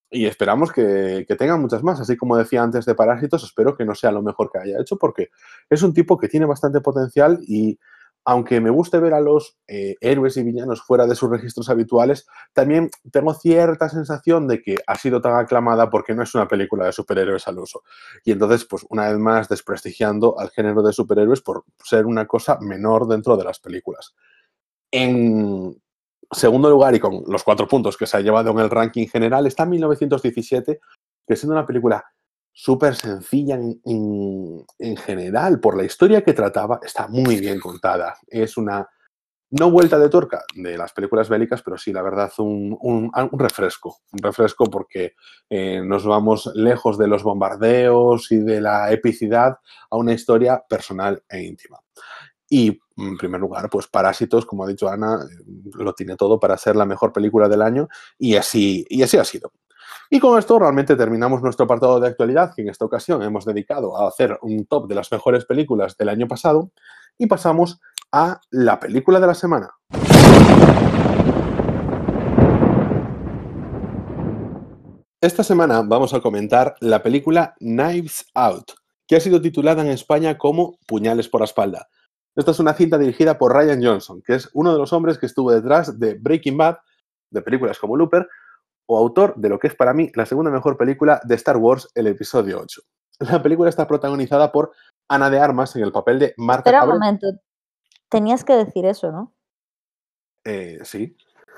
Y 0.10 0.26
esperamos 0.26 0.72
que, 0.72 1.26
tengan 1.38 1.62
muchas 1.62 1.84
más. 1.84 2.00
Así 2.00 2.16
como 2.16 2.38
decía 2.38 2.64
antes 2.64 2.86
de 2.86 2.96
Parásitos, 2.96 3.44
espero 3.44 3.76
que 3.76 3.86
no 3.86 3.96
sea 3.96 4.12
lo 4.12 4.22
mejor 4.22 4.50
que 4.52 4.60
haya 4.60 4.80
hecho, 4.80 4.98
porque 4.98 5.30
es 5.70 5.84
un 5.84 5.94
tipo 5.94 6.18
que 6.18 6.30
tiene 6.30 6.46
bastante 6.46 6.82
potencial 6.82 7.40
y 7.46 7.78
aunque 8.28 8.60
me 8.60 8.70
guste 8.70 9.00
ver 9.00 9.14
a 9.14 9.22
los 9.22 9.58
eh, 9.70 9.96
héroes 10.02 10.36
y 10.36 10.44
villanos 10.44 10.82
fuera 10.82 11.08
de 11.08 11.16
sus 11.16 11.30
registros 11.30 11.70
habituales, 11.70 12.28
también 12.52 12.90
tengo 13.10 13.34
cierta 13.34 13.88
sensación 13.88 14.50
de 14.50 14.62
que 14.62 14.76
ha 14.86 14.96
sido 14.96 15.22
tan 15.22 15.40
aclamada 15.40 15.90
porque 15.90 16.14
no 16.14 16.24
es 16.24 16.36
una 16.36 16.46
película 16.46 16.86
de 16.86 16.92
superhéroes 16.92 17.48
al 17.48 17.58
uso. 17.58 17.84
Y 18.26 18.34
entonces, 18.34 18.66
pues 18.66 18.86
una 18.90 19.08
vez 19.08 19.18
más, 19.18 19.48
desprestigiando 19.48 20.38
al 20.38 20.50
género 20.50 20.84
de 20.84 20.92
superhéroes 20.92 21.40
por 21.40 21.64
ser 21.82 22.06
una 22.06 22.28
cosa 22.28 22.58
menor 22.60 23.08
dentro 23.08 23.38
de 23.38 23.46
las 23.46 23.60
películas. 23.60 24.14
En 24.92 25.82
segundo 26.30 26.70
lugar, 26.70 26.96
y 26.96 27.00
con 27.00 27.24
los 27.28 27.46
cuatro 27.46 27.66
puntos 27.66 27.96
que 27.96 28.08
se 28.08 28.18
ha 28.18 28.20
llevado 28.20 28.52
en 28.52 28.60
el 28.60 28.70
ranking 28.70 29.08
general, 29.08 29.48
está 29.48 29.66
1917, 29.66 30.82
que 31.26 31.36
siendo 31.38 31.54
una 31.54 31.66
película 31.66 32.04
súper 32.58 32.96
sencilla 32.96 33.54
en, 33.56 34.98
general, 35.06 35.60
por 35.60 35.78
la 35.78 35.84
historia 35.84 36.24
que 36.24 36.34
trataba, 36.34 36.80
está 36.84 37.08
muy 37.08 37.40
bien 37.40 37.60
contada. 37.60 38.18
Es 38.26 38.58
una, 38.58 38.90
no 39.52 39.70
vuelta 39.70 40.00
de 40.00 40.10
torca 40.10 40.44
de 40.56 40.76
las 40.76 40.92
películas 40.92 41.30
bélicas, 41.30 41.62
pero 41.62 41.78
sí, 41.78 41.94
la 41.94 42.02
verdad, 42.02 42.32
un, 42.40 42.76
un, 42.82 43.40
refresco. 43.40 43.98
Un 44.12 44.24
refresco 44.24 44.66
porque 44.72 45.14
eh, 45.48 45.82
nos 45.86 46.04
vamos 46.04 46.50
lejos 46.56 46.98
de 46.98 47.08
los 47.08 47.22
bombardeos 47.22 48.32
y 48.32 48.38
de 48.38 48.60
la 48.60 48.92
epicidad 48.92 49.60
a 49.92 49.98
una 49.98 50.14
historia 50.14 50.64
personal 50.68 51.22
e 51.30 51.44
íntima. 51.44 51.78
Y, 52.50 52.80
en 52.98 53.18
primer 53.18 53.40
lugar, 53.40 53.70
pues 53.70 53.86
Parásitos, 53.86 54.48
como 54.48 54.64
ha 54.64 54.68
dicho 54.68 54.90
Ana, 54.90 55.20
lo 55.76 55.94
tiene 55.94 56.16
todo 56.16 56.40
para 56.40 56.58
ser 56.58 56.76
la 56.76 56.88
mejor 56.88 57.14
película 57.14 57.48
del 57.48 57.62
año 57.62 57.88
y 58.18 58.36
así, 58.36 58.84
y 58.90 59.04
así 59.04 59.16
ha 59.18 59.24
sido. 59.24 59.52
Y 60.10 60.22
con 60.22 60.40
esto 60.40 60.58
realmente 60.58 60.96
terminamos 60.96 61.42
nuestro 61.42 61.66
apartado 61.66 62.00
de 62.00 62.08
actualidad, 62.08 62.54
que 62.56 62.62
en 62.62 62.70
esta 62.70 62.86
ocasión 62.86 63.22
hemos 63.24 63.44
dedicado 63.44 63.98
a 63.98 64.08
hacer 64.08 64.40
un 64.42 64.66
top 64.66 64.88
de 64.88 64.96
las 64.96 65.12
mejores 65.12 65.44
películas 65.44 65.98
del 65.98 66.08
año 66.08 66.28
pasado, 66.30 66.72
y 67.18 67.28
pasamos 67.28 67.82
a 68.14 68.40
la 68.50 68.80
película 68.80 69.20
de 69.20 69.28
la 69.28 69.34
semana. 69.34 69.70
Esta 75.20 75.44
semana 75.44 75.82
vamos 75.82 76.14
a 76.14 76.22
comentar 76.22 76.76
la 76.80 77.04
película 77.04 77.54
Knives 77.60 78.28
Out, 78.34 78.72
que 79.08 79.18
ha 79.18 79.20
sido 79.20 79.42
titulada 79.42 79.82
en 79.82 79.90
España 79.90 80.38
como 80.38 80.78
Puñales 80.88 81.28
por 81.28 81.42
la 81.42 81.46
espalda. 81.46 81.90
Esta 82.34 82.52
es 82.52 82.60
una 82.60 82.74
cinta 82.76 82.98
dirigida 82.98 83.38
por 83.38 83.54
Ryan 83.54 83.84
Johnson, 83.84 84.22
que 84.26 84.36
es 84.36 84.50
uno 84.54 84.72
de 84.72 84.80
los 84.80 84.94
hombres 84.94 85.18
que 85.18 85.26
estuvo 85.26 85.52
detrás 85.52 86.00
de 86.00 86.14
Breaking 86.14 86.56
Bad, 86.56 86.78
de 87.30 87.42
películas 87.42 87.78
como 87.78 87.98
Looper, 87.98 88.26
o 88.88 88.98
autor 88.98 89.36
de 89.36 89.50
lo 89.50 89.60
que 89.60 89.68
es 89.68 89.76
para 89.76 89.94
mí 89.94 90.12
la 90.16 90.26
segunda 90.26 90.50
mejor 90.50 90.78
película 90.78 91.22
de 91.24 91.36
Star 91.36 91.58
Wars, 91.58 91.90
el 91.94 92.08
episodio 92.08 92.60
8. 92.62 92.82
La 93.20 93.42
película 93.42 93.70
está 93.70 93.88
protagonizada 93.88 94.52
por 94.52 94.72
Ana 95.08 95.30
de 95.30 95.40
Armas 95.40 95.76
en 95.76 95.84
el 95.84 95.92
papel 95.92 96.20
de 96.20 96.34
Marta 96.38 96.70
Espera 96.70 96.84
un 96.84 96.92
momento. 96.92 97.28
Tenías 98.10 98.44
que 98.44 98.54
decir 98.54 98.86
eso, 98.86 99.12
¿no? 99.12 99.34
Eh, 100.46 100.80
sí, 100.84 101.18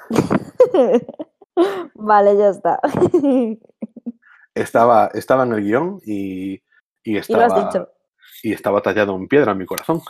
vale, 1.93 2.37
ya 2.37 2.49
está. 2.49 2.79
estaba, 4.55 5.07
estaba 5.13 5.43
en 5.43 5.53
el 5.53 5.61
guion 5.63 5.99
y, 6.05 6.53
y 6.53 6.61
y 7.03 7.13
lo 7.13 7.19
estaba, 7.19 7.45
has 7.45 7.55
dicho. 7.73 7.89
y 8.43 8.53
estaba 8.53 8.81
tallado 8.81 9.15
en 9.15 9.27
piedra 9.27 9.51
en 9.51 9.57
mi 9.57 9.65
corazón. 9.65 10.01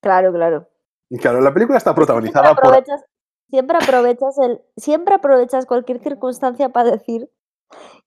Claro, 0.00 0.32
claro. 0.32 0.68
Y 1.08 1.18
claro, 1.18 1.40
la 1.40 1.52
película 1.52 1.78
está 1.78 1.94
protagonizada 1.94 2.54
por... 2.54 2.66
aprovechas, 2.66 3.04
siempre 3.50 3.78
aprovechas 3.80 4.38
el, 4.38 4.60
siempre 4.76 5.14
aprovechas 5.14 5.66
cualquier 5.66 6.00
circunstancia 6.00 6.68
para 6.70 6.90
decir 6.90 7.30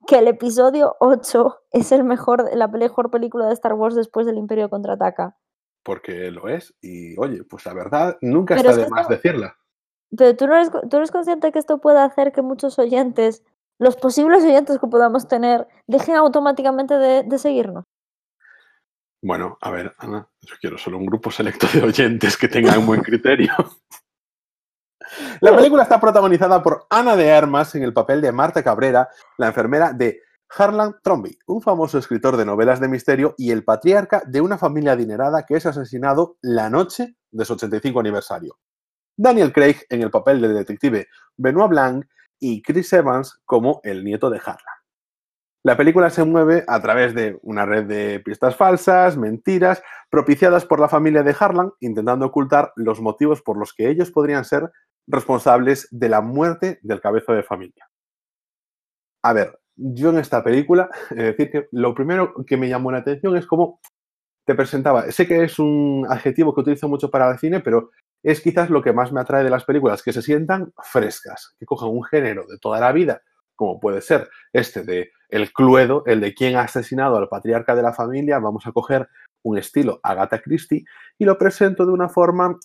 que 0.08 0.20
el 0.20 0.28
episodio 0.28 0.96
8 1.00 1.62
es 1.72 1.92
el 1.92 2.04
mejor, 2.04 2.50
la 2.56 2.68
mejor 2.68 3.10
película 3.12 3.48
de 3.48 3.54
Star 3.54 3.74
Wars 3.74 3.96
después 3.96 4.26
del 4.26 4.38
Imperio 4.38 4.70
contraataca. 4.70 5.38
Porque 5.84 6.32
lo 6.32 6.48
es. 6.48 6.76
Y 6.82 7.18
oye, 7.20 7.44
pues 7.44 7.66
la 7.66 7.74
verdad, 7.74 8.18
nunca 8.22 8.56
Pero 8.56 8.70
está 8.70 8.82
es 8.82 8.88
de 8.88 8.92
más 8.92 9.02
esto- 9.02 9.14
decirla. 9.14 9.58
Pero 10.16 10.36
tú 10.38 10.48
no, 10.48 10.56
eres, 10.56 10.72
tú 10.90 10.98
eres 10.98 11.12
consciente 11.12 11.52
que 11.52 11.60
esto 11.60 11.80
puede 11.80 12.00
hacer 12.00 12.32
que 12.32 12.42
muchos 12.42 12.80
oyentes, 12.80 13.44
los 13.78 13.98
posibles 13.98 14.44
oyentes 14.44 14.80
que 14.80 14.88
podamos 14.88 15.28
tener, 15.28 15.68
dejen 15.86 16.16
automáticamente 16.16 16.94
de, 16.98 17.24
de 17.24 17.38
seguirnos. 17.38 17.84
Bueno, 19.22 19.58
a 19.60 19.72
ver, 19.72 19.94
Ana, 19.98 20.30
yo 20.42 20.56
quiero 20.62 20.78
solo 20.78 20.98
un 20.98 21.06
grupo 21.08 21.30
selecto 21.32 21.68
de 21.74 21.82
oyentes 21.84 22.38
que 22.38 22.48
tengan 22.48 22.86
buen 22.86 23.02
criterio. 23.02 23.52
La 25.42 25.56
película 25.56 25.84
está 25.84 26.00
protagonizada 26.00 26.62
por 26.62 26.86
Ana 26.90 27.16
de 27.16 27.32
Armas 27.32 27.76
en 27.76 27.84
el 27.84 27.94
papel 27.94 28.22
de 28.22 28.32
Marta 28.32 28.64
Cabrera, 28.64 29.10
la 29.38 29.48
enfermera 29.48 29.94
de 29.94 30.22
Harlan 30.50 30.96
Tromby, 31.04 31.38
un 31.48 31.62
famoso 31.62 31.98
escritor 31.98 32.38
de 32.38 32.46
novelas 32.46 32.80
de 32.80 32.88
misterio 32.88 33.36
y 33.38 33.52
el 33.52 33.64
patriarca 33.64 34.22
de 34.26 34.42
una 34.42 34.58
familia 34.58 34.94
adinerada 34.94 35.46
que 35.46 35.56
es 35.56 35.66
asesinado 35.66 36.38
la 36.42 36.70
noche 36.70 37.16
de 37.32 37.46
su 37.46 37.54
85 37.54 38.00
aniversario. 38.00 38.58
Daniel 39.16 39.52
Craig 39.52 39.78
en 39.90 40.02
el 40.02 40.12
papel 40.12 40.42
del 40.42 40.54
detective 40.54 41.08
Benoit 41.36 41.70
Blanc 41.70 42.06
y 42.40 42.62
Chris 42.62 42.94
Evans 42.94 43.40
como 43.46 43.82
el 43.84 44.04
nieto 44.04 44.30
de 44.30 44.38
Harlan. 44.38 44.78
La 45.64 45.76
película 45.76 46.10
se 46.10 46.24
mueve 46.24 46.64
a 46.68 46.82
través 46.82 47.14
de 47.14 47.38
una 47.42 47.66
red 47.66 47.86
de 47.86 48.22
pistas 48.22 48.56
falsas, 48.56 49.18
mentiras, 49.18 49.84
propiciadas 50.10 50.66
por 50.66 50.80
la 50.80 50.88
familia 50.88 51.24
de 51.24 51.36
Harlan, 51.38 51.74
intentando 51.82 52.28
ocultar 52.28 52.72
los 52.76 53.02
motivos 53.02 53.42
por 53.42 53.58
los 53.58 53.74
que 53.74 53.90
ellos 53.90 54.12
podrían 54.12 54.46
ser 54.46 54.72
responsables 55.08 55.88
de 55.92 56.10
la 56.10 56.22
muerte 56.22 56.80
del 56.84 57.02
cabeza 57.02 57.34
de 57.34 57.44
familia. 57.44 57.90
A 59.24 59.34
ver, 59.34 59.60
yo 59.76 60.10
en 60.10 60.20
esta 60.20 60.44
película, 60.44 60.90
es 61.12 61.18
decir, 61.18 61.50
que 61.50 61.68
lo 61.72 61.94
primero 61.94 62.34
que 62.46 62.58
me 62.58 62.70
llamó 62.70 62.92
la 62.92 63.00
atención 63.00 63.36
es 63.38 63.46
cómo 63.46 63.80
te 64.46 64.56
presentaba. 64.56 65.12
Sé 65.12 65.28
que 65.28 65.44
es 65.44 65.60
un 65.60 66.06
adjetivo 66.10 66.54
que 66.54 66.62
utilizo 66.62 66.88
mucho 66.88 67.10
para 67.12 67.30
el 67.32 67.40
cine, 67.40 67.60
pero 67.60 67.92
es 68.24 68.42
quizás 68.42 68.70
lo 68.70 68.82
que 68.82 68.94
más 68.94 69.12
me 69.12 69.22
atrae 69.22 69.44
de 69.44 69.50
las 69.50 69.66
películas, 69.66 70.02
que 70.02 70.14
se 70.14 70.22
sientan 70.22 70.74
frescas, 70.84 71.56
que 71.60 71.66
cojan 71.66 71.90
un 71.90 72.04
género 72.04 72.46
de 72.48 72.58
toda 72.58 72.80
la 72.80 72.92
vida, 72.92 73.22
como 73.56 73.80
puede 73.80 74.02
ser 74.02 74.30
este 74.54 74.84
de 74.84 75.12
el 75.30 75.52
cluedo, 75.52 76.04
el 76.06 76.22
de 76.22 76.34
quién 76.34 76.56
ha 76.56 76.62
asesinado 76.62 77.18
al 77.18 77.28
patriarca 77.28 77.76
de 77.76 77.82
la 77.84 77.94
familia, 77.94 78.40
vamos 78.40 78.66
a 78.66 78.72
coger 78.72 79.10
un 79.44 79.58
estilo 79.58 80.00
Agatha 80.04 80.42
Christie 80.42 80.86
y 81.18 81.26
lo 81.26 81.38
presento 81.38 81.86
de 81.86 81.92
una 81.92 82.08
forma 82.08 82.58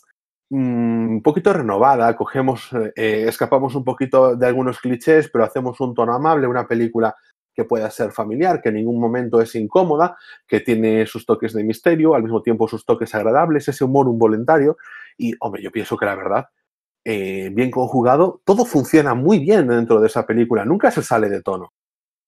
un 0.52 1.23
poquito 1.25 1.50
renovada, 1.52 2.14
cogemos, 2.14 2.68
eh, 2.94 3.25
escapamos 3.26 3.75
un 3.75 3.85
poquito 3.85 4.37
de 4.37 4.47
algunos 4.47 4.80
clichés, 4.80 5.30
pero 5.32 5.44
hacemos 5.44 5.80
un 5.80 5.94
tono 5.94 6.12
amable, 6.12 6.47
una 6.47 6.66
película 6.66 7.16
que 7.54 7.64
pueda 7.64 7.90
ser 7.90 8.12
familiar, 8.12 8.61
que 8.61 8.68
en 8.68 8.75
ningún 8.75 9.00
momento 9.00 9.40
es 9.40 9.54
incómoda, 9.54 10.16
que 10.47 10.61
tiene 10.61 11.06
sus 11.06 11.25
toques 11.25 11.54
de 11.54 11.64
misterio, 11.64 12.14
al 12.14 12.23
mismo 12.23 12.42
tiempo 12.42 12.68
sus 12.68 12.85
toques 12.85 13.14
agradables, 13.14 13.66
ese 13.66 13.85
humor 13.85 14.06
involuntario. 14.09 14.76
Y, 15.16 15.35
hombre, 15.40 15.62
yo 15.62 15.71
pienso 15.71 15.97
que 15.97 16.04
la 16.04 16.16
verdad, 16.16 16.49
eh, 17.04 17.49
bien 17.52 17.71
conjugado, 17.71 18.42
todo 18.44 18.66
funciona 18.66 19.14
muy 19.14 19.38
bien 19.38 19.68
dentro 19.68 20.02
de 20.02 20.09
esa 20.09 20.26
película, 20.26 20.66
nunca 20.66 20.90
se 20.90 21.02
sale 21.02 21.30
de 21.30 21.42
tono. 21.42 21.73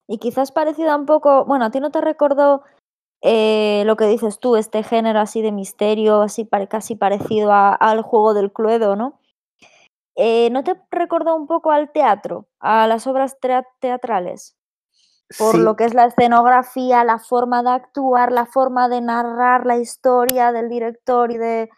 Y 0.09 0.17
quizás 0.17 0.51
parecida 0.51 0.97
un 0.97 1.05
poco, 1.05 1.45
bueno, 1.45 1.67
a 1.67 1.71
ti 1.71 1.79
no 1.79 1.91
te 1.91 2.01
recordó 2.01 2.63
eh, 3.27 3.83
lo 3.87 3.97
que 3.97 4.05
dices 4.07 4.39
tú, 4.39 4.55
este 4.57 4.83
género 4.83 5.19
así 5.19 5.41
de 5.41 5.51
misterio, 5.51 6.21
así 6.21 6.45
pare- 6.45 6.69
casi 6.69 6.95
parecido 6.95 7.53
a- 7.53 7.73
al 7.75 8.03
juego 8.03 8.35
del 8.35 8.53
Cluedo, 8.53 8.97
¿no? 8.97 9.19
Eh, 10.15 10.51
¿No 10.51 10.63
te 10.63 10.79
recordó 10.91 11.35
un 11.35 11.47
poco 11.47 11.71
al 11.73 11.91
teatro, 11.91 12.47
a 12.61 12.87
las 12.87 13.07
obras 13.07 13.39
tea- 13.41 13.67
teatrales? 13.81 14.57
Por 15.39 15.53
Sí, 15.55 15.59
lo 15.63 15.75
que 15.75 15.85
es 15.87 15.95
la 15.95 16.05
escenografía, 16.05 17.03
la 17.03 17.19
forma 17.19 17.63
de 17.63 17.71
actuar, 17.71 18.31
la 18.31 18.45
forma 18.45 18.89
de 18.91 19.01
narrar 19.01 19.65
la 19.67 19.79
historia 19.79 20.53
del 20.53 20.69
director 20.69 21.33
y 21.33 21.39
de... 21.39 21.71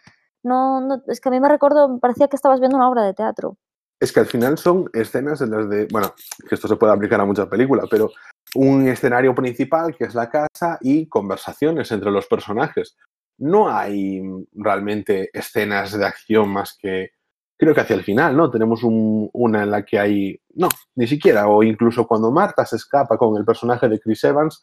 No, 0.43 0.81
no, 0.81 1.01
es 1.07 1.21
que 1.21 1.29
a 1.29 1.33
mí 1.33 1.39
me 1.41 1.49
recordó, 1.49 1.89
me 1.89 1.99
parecía 2.01 2.27
que 2.29 2.37
estabas 2.37 2.59
viendo 2.59 2.77
una 2.77 2.89
obra 2.91 3.03
de 3.05 3.15
teatro. 3.15 3.57
Es 4.01 4.13
que 4.13 4.21
al 4.21 4.27
final 4.27 4.59
son 4.59 4.91
escenas 4.93 5.41
en 5.41 5.53
las 5.53 5.71
de, 5.71 5.87
bueno, 5.91 6.09
que 6.49 6.55
esto 6.57 6.69
se 6.69 6.77
puede 6.77 6.93
aplicar 6.93 7.21
a 7.21 7.25
muchas 7.25 7.47
películas, 7.47 7.87
pero 7.89 8.11
un 8.55 8.89
escenario 8.89 9.35
principal 9.35 9.95
que 9.97 10.05
es 10.05 10.15
la 10.15 10.31
casa 10.31 10.79
y 10.81 11.07
conversaciones 11.07 11.91
entre 11.93 12.11
los 12.11 12.27
personajes. 12.27 12.97
No 13.39 13.69
hay 13.69 14.23
realmente 14.55 15.31
escenas 15.33 15.97
de 15.99 16.07
acción 16.07 16.49
más 16.49 16.77
que, 16.81 17.11
creo 17.59 17.75
que 17.75 17.81
hacia 17.83 17.97
el 17.97 18.05
final, 18.05 18.37
¿no? 18.37 18.51
Tenemos 18.51 18.83
un- 18.83 19.29
una 19.33 19.63
en 19.65 19.71
la 19.71 19.85
que 19.85 19.99
hay, 19.99 20.41
no, 20.55 20.69
ni 20.95 21.07
siquiera, 21.07 21.49
o 21.49 21.63
incluso 21.63 22.07
cuando 22.07 22.31
Marta 22.31 22.65
se 22.65 22.77
escapa 22.77 23.19
con 23.19 23.37
el 23.37 23.45
personaje 23.45 23.89
de 23.89 24.01
Chris 24.01 24.25
Evans, 24.25 24.63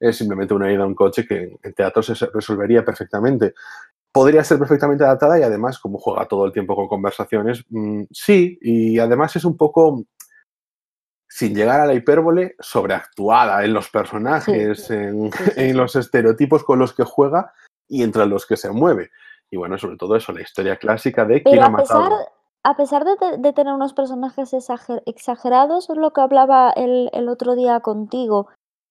es 0.00 0.16
simplemente 0.16 0.54
una 0.54 0.72
ida 0.72 0.82
a 0.84 0.86
un 0.86 0.94
coche 0.94 1.26
que 1.26 1.56
en 1.62 1.74
teatro 1.74 2.02
se 2.02 2.14
se 2.14 2.26
resolvería 2.26 2.84
perfectamente 2.84 3.54
podría 4.12 4.44
ser 4.44 4.58
perfectamente 4.58 5.04
adaptada 5.04 5.38
y 5.38 5.42
además, 5.42 5.78
como 5.78 5.98
juega 5.98 6.26
todo 6.26 6.46
el 6.46 6.52
tiempo 6.52 6.76
con 6.76 6.88
conversaciones, 6.88 7.64
mm, 7.68 8.04
sí, 8.12 8.58
y 8.62 8.98
además 8.98 9.34
es 9.36 9.44
un 9.44 9.56
poco, 9.56 10.04
sin 11.36 11.52
llegar 11.52 11.80
a 11.80 11.86
la 11.86 11.94
hipérbole, 11.94 12.54
sobreactuada 12.60 13.64
en 13.64 13.72
los 13.74 13.90
personajes, 13.90 14.88
en, 14.88 15.30
los 15.76 15.96
estereotipos 15.96 16.62
con 16.62 16.78
los 16.78 16.94
que 16.94 17.02
juega 17.02 17.52
y 17.88 18.04
entre 18.04 18.24
los 18.26 18.46
que 18.46 18.56
se 18.56 18.70
mueve. 18.70 19.10
Y 19.50 19.56
bueno, 19.56 19.76
sobre 19.76 19.96
todo 19.96 20.14
eso, 20.14 20.30
la 20.32 20.42
historia 20.42 20.76
clásica 20.76 21.24
de 21.24 21.42
quién 21.42 21.60
ha 21.60 21.66
a 21.66 21.76
pesar, 21.76 21.98
matado. 22.02 22.28
a 22.62 22.76
pesar 22.76 23.04
de, 23.04 23.16
te- 23.16 23.38
de 23.38 23.52
tener 23.52 23.74
unos 23.74 23.94
personajes 23.94 24.52
exager- 24.54 25.02
exagerados, 25.06 25.90
es 25.90 25.96
lo 25.96 26.12
que 26.12 26.20
hablaba 26.20 26.70
el, 26.70 27.10
el 27.12 27.28
otro 27.28 27.56
día 27.56 27.80
contigo, 27.80 28.46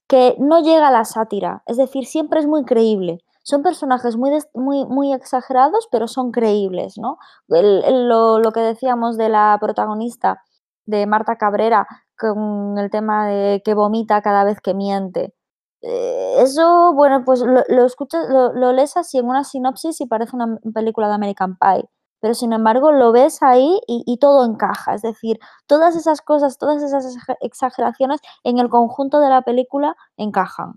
que 0.09 0.35
no 0.37 0.61
llega 0.61 0.89
a 0.89 0.91
la 0.91 1.05
sátira, 1.05 1.63
es 1.65 1.77
decir, 1.77 2.05
siempre 2.05 2.41
es 2.41 2.45
muy 2.45 2.65
creíble. 2.65 3.19
Son 3.43 3.63
personajes 3.63 4.17
muy, 4.17 4.31
muy, 4.53 4.85
muy 4.85 5.13
exagerados, 5.13 5.87
pero 5.93 6.09
son 6.09 6.31
creíbles, 6.31 6.95
¿no? 6.97 7.19
El- 7.47 7.85
el- 7.85 8.09
lo, 8.09 8.39
lo 8.39 8.51
que 8.51 8.59
decíamos 8.59 9.15
de 9.17 9.29
la 9.29 9.57
protagonista 9.61 10.41
de 10.85 11.07
Marta 11.07 11.37
Cabrera 11.37 11.87
con 12.19 12.77
el 12.79 12.89
tema 12.91 13.27
de 13.27 13.61
que 13.65 13.73
vomita 13.73 14.21
cada 14.21 14.43
vez 14.43 14.61
que 14.61 14.73
miente. 14.73 15.33
Eh, 15.81 16.35
eso, 16.39 16.93
bueno, 16.93 17.23
pues 17.25 17.41
lo, 17.41 17.63
lo 17.67 17.85
escuchas, 17.85 18.27
lo, 18.29 18.53
lo 18.53 18.73
lees 18.73 18.97
así 18.97 19.17
en 19.19 19.27
una 19.27 19.43
sinopsis 19.43 20.01
y 20.01 20.07
parece 20.07 20.35
una 20.35 20.57
película 20.73 21.07
de 21.09 21.15
American 21.15 21.57
Pie 21.57 21.89
pero 22.23 22.35
sin 22.35 22.53
embargo 22.53 22.93
lo 22.93 23.11
ves 23.11 23.43
ahí 23.43 23.81
y, 23.85 24.01
y 24.07 24.17
todo 24.17 24.45
encaja. 24.45 24.95
Es 24.95 25.01
decir, 25.01 25.39
todas 25.67 25.97
esas 25.97 26.21
cosas, 26.21 26.57
todas 26.57 26.81
esas 26.81 27.05
exa- 27.05 27.35
exageraciones 27.41 28.21
en 28.45 28.59
el 28.59 28.69
conjunto 28.69 29.19
de 29.19 29.27
la 29.27 29.41
película 29.41 29.97
encajan. 30.15 30.75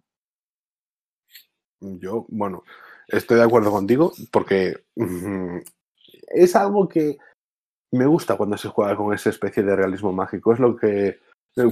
Yo, 1.81 2.27
bueno, 2.31 2.65
estoy 3.07 3.37
de 3.37 3.45
acuerdo 3.45 3.71
contigo 3.71 4.13
porque 4.33 4.75
es 6.35 6.57
algo 6.57 6.89
que 6.89 7.19
me 7.93 8.07
gusta 8.07 8.37
cuando 8.37 8.57
se 8.57 8.69
juega 8.69 8.97
con 8.97 9.15
esa 9.15 9.31
especie 9.31 9.63
de 9.63 9.77
realismo 9.77 10.13
mágico. 10.13 10.53
Es 10.53 10.59
lo 10.59 10.77
que, 10.77 11.21
eh, 11.57 11.71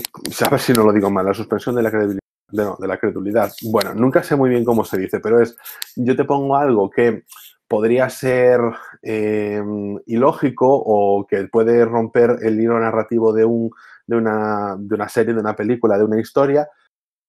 ver 0.51 0.61
si 0.61 0.73
no 0.73 0.85
lo 0.85 0.93
digo 0.93 1.11
mal, 1.11 1.27
la 1.27 1.35
suspensión 1.35 1.75
de 1.75 1.83
la 1.83 1.91
credibilidad. 1.91 2.21
De, 2.51 2.65
no, 2.65 2.77
de 2.79 2.87
la 2.87 2.99
credulidad. 2.99 3.53
Bueno, 3.63 3.95
nunca 3.95 4.23
sé 4.23 4.37
muy 4.37 4.51
bien 4.51 4.65
cómo 4.65 4.85
se 4.85 4.99
dice, 4.99 5.19
pero 5.19 5.41
es, 5.41 5.57
yo 5.97 6.15
te 6.15 6.25
pongo 6.25 6.57
algo 6.57 6.89
que 6.89 7.25
podría 7.67 8.09
ser 8.11 8.61
eh, 9.03 9.63
ilógico 10.07 10.69
o 10.69 11.27
que 11.27 11.49
puede 11.49 11.85
romper 11.85 12.39
el 12.43 12.61
hilo 12.61 12.79
narrativo 12.79 13.33
de, 13.33 13.45
un, 13.45 13.71
de, 14.07 14.17
una, 14.17 14.77
de 14.79 14.95
una 14.95 15.09
serie, 15.09 15.35
de 15.35 15.41
una 15.41 15.57
película, 15.57 15.99
de 15.99 16.05
una 16.05 16.21
historia, 16.21 16.69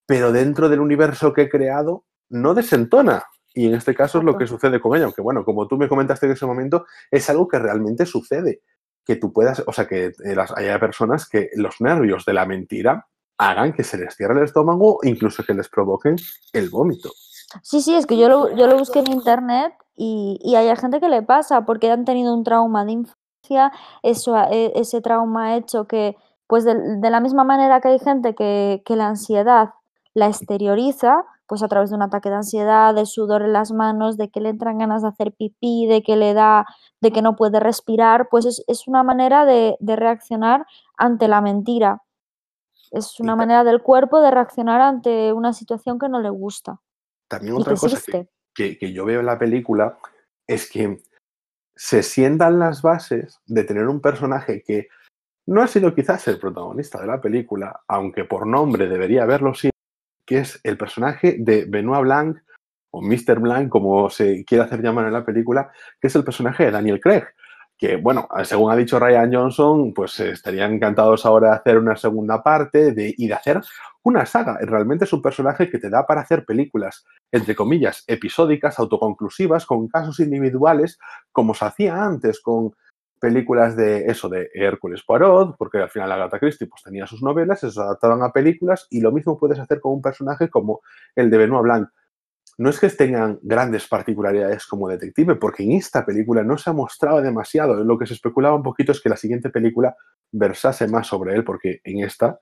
pero 0.06 0.32
dentro 0.32 0.70
del 0.70 0.82
universo 0.82 1.34
que 1.34 1.44
he 1.44 1.50
creado 1.50 2.06
no 2.30 2.54
desentona. 2.54 3.24
Y 3.54 3.68
en 3.68 3.75
este 3.75 3.96
caso 3.96 4.20
es 4.20 4.25
lo 4.25 4.38
que 4.38 4.48
sucede 4.48 4.82
con 4.82 4.96
ella, 4.96 5.06
aunque 5.06 5.22
bueno, 5.22 5.46
como 5.46 5.68
tú 5.68 5.77
me 5.77 5.88
comentaste 5.88 6.25
en 6.25 6.34
ese 6.34 6.46
momento, 6.46 6.86
es 7.10 7.30
algo 7.30 7.48
que 7.48 7.58
realmente 7.58 8.06
sucede. 8.06 8.62
Que 9.05 9.15
tú 9.15 9.31
puedas, 9.31 9.63
o 9.67 9.71
sea, 9.71 9.88
que 9.88 10.05
eh, 10.24 10.35
las, 10.35 10.51
haya 10.57 10.79
personas 10.79 11.29
que 11.29 11.50
los 11.55 11.79
nervios 11.79 12.25
de 12.25 12.33
la 12.33 12.45
mentira 12.45 13.07
hagan 13.38 13.74
que 13.74 13.83
se 13.83 13.97
les 13.97 14.15
cierre 14.15 14.33
el 14.38 14.45
estómago, 14.45 15.00
incluso 15.03 15.43
que 15.43 15.53
les 15.53 15.69
provoquen 15.69 16.15
el 16.53 16.69
vómito. 16.69 17.09
Sí, 17.62 17.81
sí, 17.81 17.93
es 17.95 18.05
que 18.05 18.17
yo 18.17 18.27
lo, 18.29 18.55
yo 18.55 18.67
lo 18.67 18.77
busqué 18.77 19.00
en 19.00 19.12
internet 19.12 19.74
y, 19.95 20.39
y 20.41 20.55
hay 20.55 20.75
gente 20.77 21.00
que 21.00 21.09
le 21.09 21.21
pasa 21.21 21.65
porque 21.65 21.91
han 21.91 22.05
tenido 22.05 22.33
un 22.33 22.43
trauma 22.43 22.83
de 22.85 22.93
infancia, 22.93 23.71
eso, 24.03 24.35
e- 24.50 24.71
ese 24.75 25.01
trauma 25.01 25.47
ha 25.50 25.57
hecho 25.57 25.85
que 25.85 26.15
Pues 26.47 26.63
de, 26.63 26.75
de 26.75 27.09
la 27.09 27.19
misma 27.21 27.43
manera 27.43 27.81
que 27.81 27.89
hay 27.89 28.00
gente 28.00 28.35
que, 28.35 28.81
que 28.85 28.95
la 28.95 29.07
ansiedad 29.07 29.69
la 30.13 30.27
exterioriza, 30.27 31.25
pues 31.47 31.63
a 31.63 31.67
través 31.67 31.89
de 31.89 31.95
un 31.95 32.01
ataque 32.01 32.29
de 32.29 32.35
ansiedad, 32.35 32.93
de 32.95 33.05
sudor 33.05 33.41
en 33.41 33.53
las 33.53 33.71
manos, 33.71 34.17
de 34.17 34.29
que 34.29 34.41
le 34.41 34.49
entran 34.49 34.77
ganas 34.77 35.01
de 35.01 35.09
hacer 35.09 35.33
pipí, 35.33 35.87
de 35.87 36.01
que 36.01 36.15
le 36.15 36.33
da, 36.33 36.65
de 37.01 37.11
que 37.11 37.21
no 37.21 37.35
puede 37.35 37.59
respirar, 37.59 38.27
pues 38.29 38.45
es, 38.45 38.63
es 38.67 38.87
una 38.87 39.03
manera 39.03 39.45
de, 39.45 39.75
de, 39.79 39.95
reaccionar 39.95 40.65
ante 40.97 41.27
la 41.27 41.41
mentira. 41.41 42.01
Es 42.91 43.19
una 43.19 43.35
manera 43.35 43.63
del 43.63 43.81
cuerpo 43.81 44.21
de 44.21 44.31
reaccionar 44.31 44.81
ante 44.81 45.33
una 45.33 45.53
situación 45.53 45.99
que 45.99 46.09
no 46.09 46.21
le 46.21 46.29
gusta. 46.29 46.79
También 47.27 47.55
otra 47.55 47.75
cosa 47.75 47.99
que, 48.05 48.27
que, 48.53 48.77
que, 48.77 48.93
yo 48.93 49.05
veo 49.05 49.19
en 49.19 49.25
la 49.25 49.39
película 49.39 49.97
es 50.47 50.69
que 50.69 51.01
se 51.75 52.03
sientan 52.03 52.59
las 52.59 52.81
bases 52.81 53.41
de 53.45 53.63
tener 53.63 53.87
un 53.87 53.99
personaje 53.99 54.63
que 54.63 54.87
no 55.47 55.61
ha 55.61 55.67
sido 55.67 55.93
quizás 55.93 56.27
el 56.27 56.39
protagonista 56.39 56.99
de 57.01 57.07
la 57.07 57.21
película, 57.21 57.81
aunque 57.87 58.25
por 58.25 58.47
nombre 58.47 58.87
debería 58.87 59.23
haberlo 59.23 59.53
sido, 59.53 59.75
que 60.25 60.39
es 60.39 60.60
el 60.63 60.77
personaje 60.77 61.38
de 61.39 61.65
Benoit 61.65 62.01
Blanc, 62.01 62.38
o 62.91 63.01
Mr. 63.01 63.39
Blanc, 63.39 63.70
como 63.70 64.10
se 64.10 64.46
quiere 64.46 64.63
hacer 64.63 64.82
llamar 64.82 65.08
en 65.08 65.13
la 65.13 65.25
película, 65.25 65.70
que 66.00 66.08
es 66.08 66.15
el 66.15 66.24
personaje 66.24 66.65
de 66.65 66.72
Daniel 66.72 67.01
Craig. 67.01 67.25
Que, 67.77 67.98
bueno, 67.98 68.29
según 68.46 68.72
ha 68.72 68.75
dicho 68.77 68.98
Ryan 68.98 69.34
Johnson, 69.34 69.94
pues 69.94 70.17
estarían 70.22 70.75
encantados 70.75 71.25
ahora 71.25 71.50
de 71.50 71.55
hacer 71.58 71.77
una 71.77 71.98
segunda 71.98 72.41
parte 72.41 72.94
de, 72.94 73.13
y 73.17 73.27
de 73.27 73.34
hacer 73.34 73.62
una 74.01 74.25
saga. 74.25 74.58
Realmente 74.62 75.03
es 75.03 75.12
un 75.12 75.22
personaje 75.22 75.70
que 75.70 75.77
te 75.77 75.89
da 75.89 76.05
para 76.05 76.22
hacer 76.22 76.46
películas, 76.46 77.03
entre 77.34 77.53
comillas, 77.53 78.05
episódicas, 78.08 78.79
autoconclusivas, 78.79 79.65
con 79.65 79.89
casos 79.89 80.22
individuales, 80.22 80.98
como 81.34 81.53
se 81.53 81.65
hacía 81.65 82.01
antes 82.01 82.39
con 82.39 82.74
películas 83.25 83.75
de 83.75 84.05
eso, 84.05 84.29
de 84.29 84.51
Hércules 84.53 85.01
Poirot, 85.01 85.58
porque 85.58 85.79
al 85.79 85.89
final 85.89 86.12
Agatha 86.12 86.38
Christie 86.38 86.67
pues, 86.67 86.84
tenía 86.84 87.08
sus 87.08 87.24
novelas, 87.24 87.60
se 87.60 87.67
adaptaban 87.67 88.22
a 88.22 88.32
películas 88.32 88.86
y 88.91 89.01
lo 89.01 89.12
mismo 89.12 89.39
puedes 89.39 89.58
hacer 89.58 89.82
con 89.82 89.94
un 89.94 90.01
personaje 90.03 90.48
como 90.48 90.82
el 91.15 91.32
de 91.32 91.39
Benoit 91.39 91.63
Blanc. 91.63 91.89
No 92.60 92.70
es 92.70 92.79
que 92.79 92.88
tengan 92.89 93.39
grandes 93.41 93.88
particularidades 93.88 94.67
como 94.67 94.88
detective, 94.88 95.38
porque 95.38 95.63
en 95.63 95.72
esta 95.72 96.05
película 96.05 96.44
no 96.44 96.55
se 96.60 96.70
ha 96.70 96.74
mostrado 96.74 97.20
demasiado. 97.20 97.84
Lo 97.84 97.98
que 97.98 98.05
se 98.05 98.13
especulaba 98.13 98.55
un 98.55 98.62
poquito 98.62 98.91
es 98.91 99.01
que 99.01 99.10
la 99.10 99.17
siguiente 99.17 99.50
película 99.50 99.96
versase 100.32 100.88
más 100.88 101.08
sobre 101.08 101.34
él, 101.34 101.44
porque 101.44 101.82
en 101.84 102.03
esta 102.03 102.39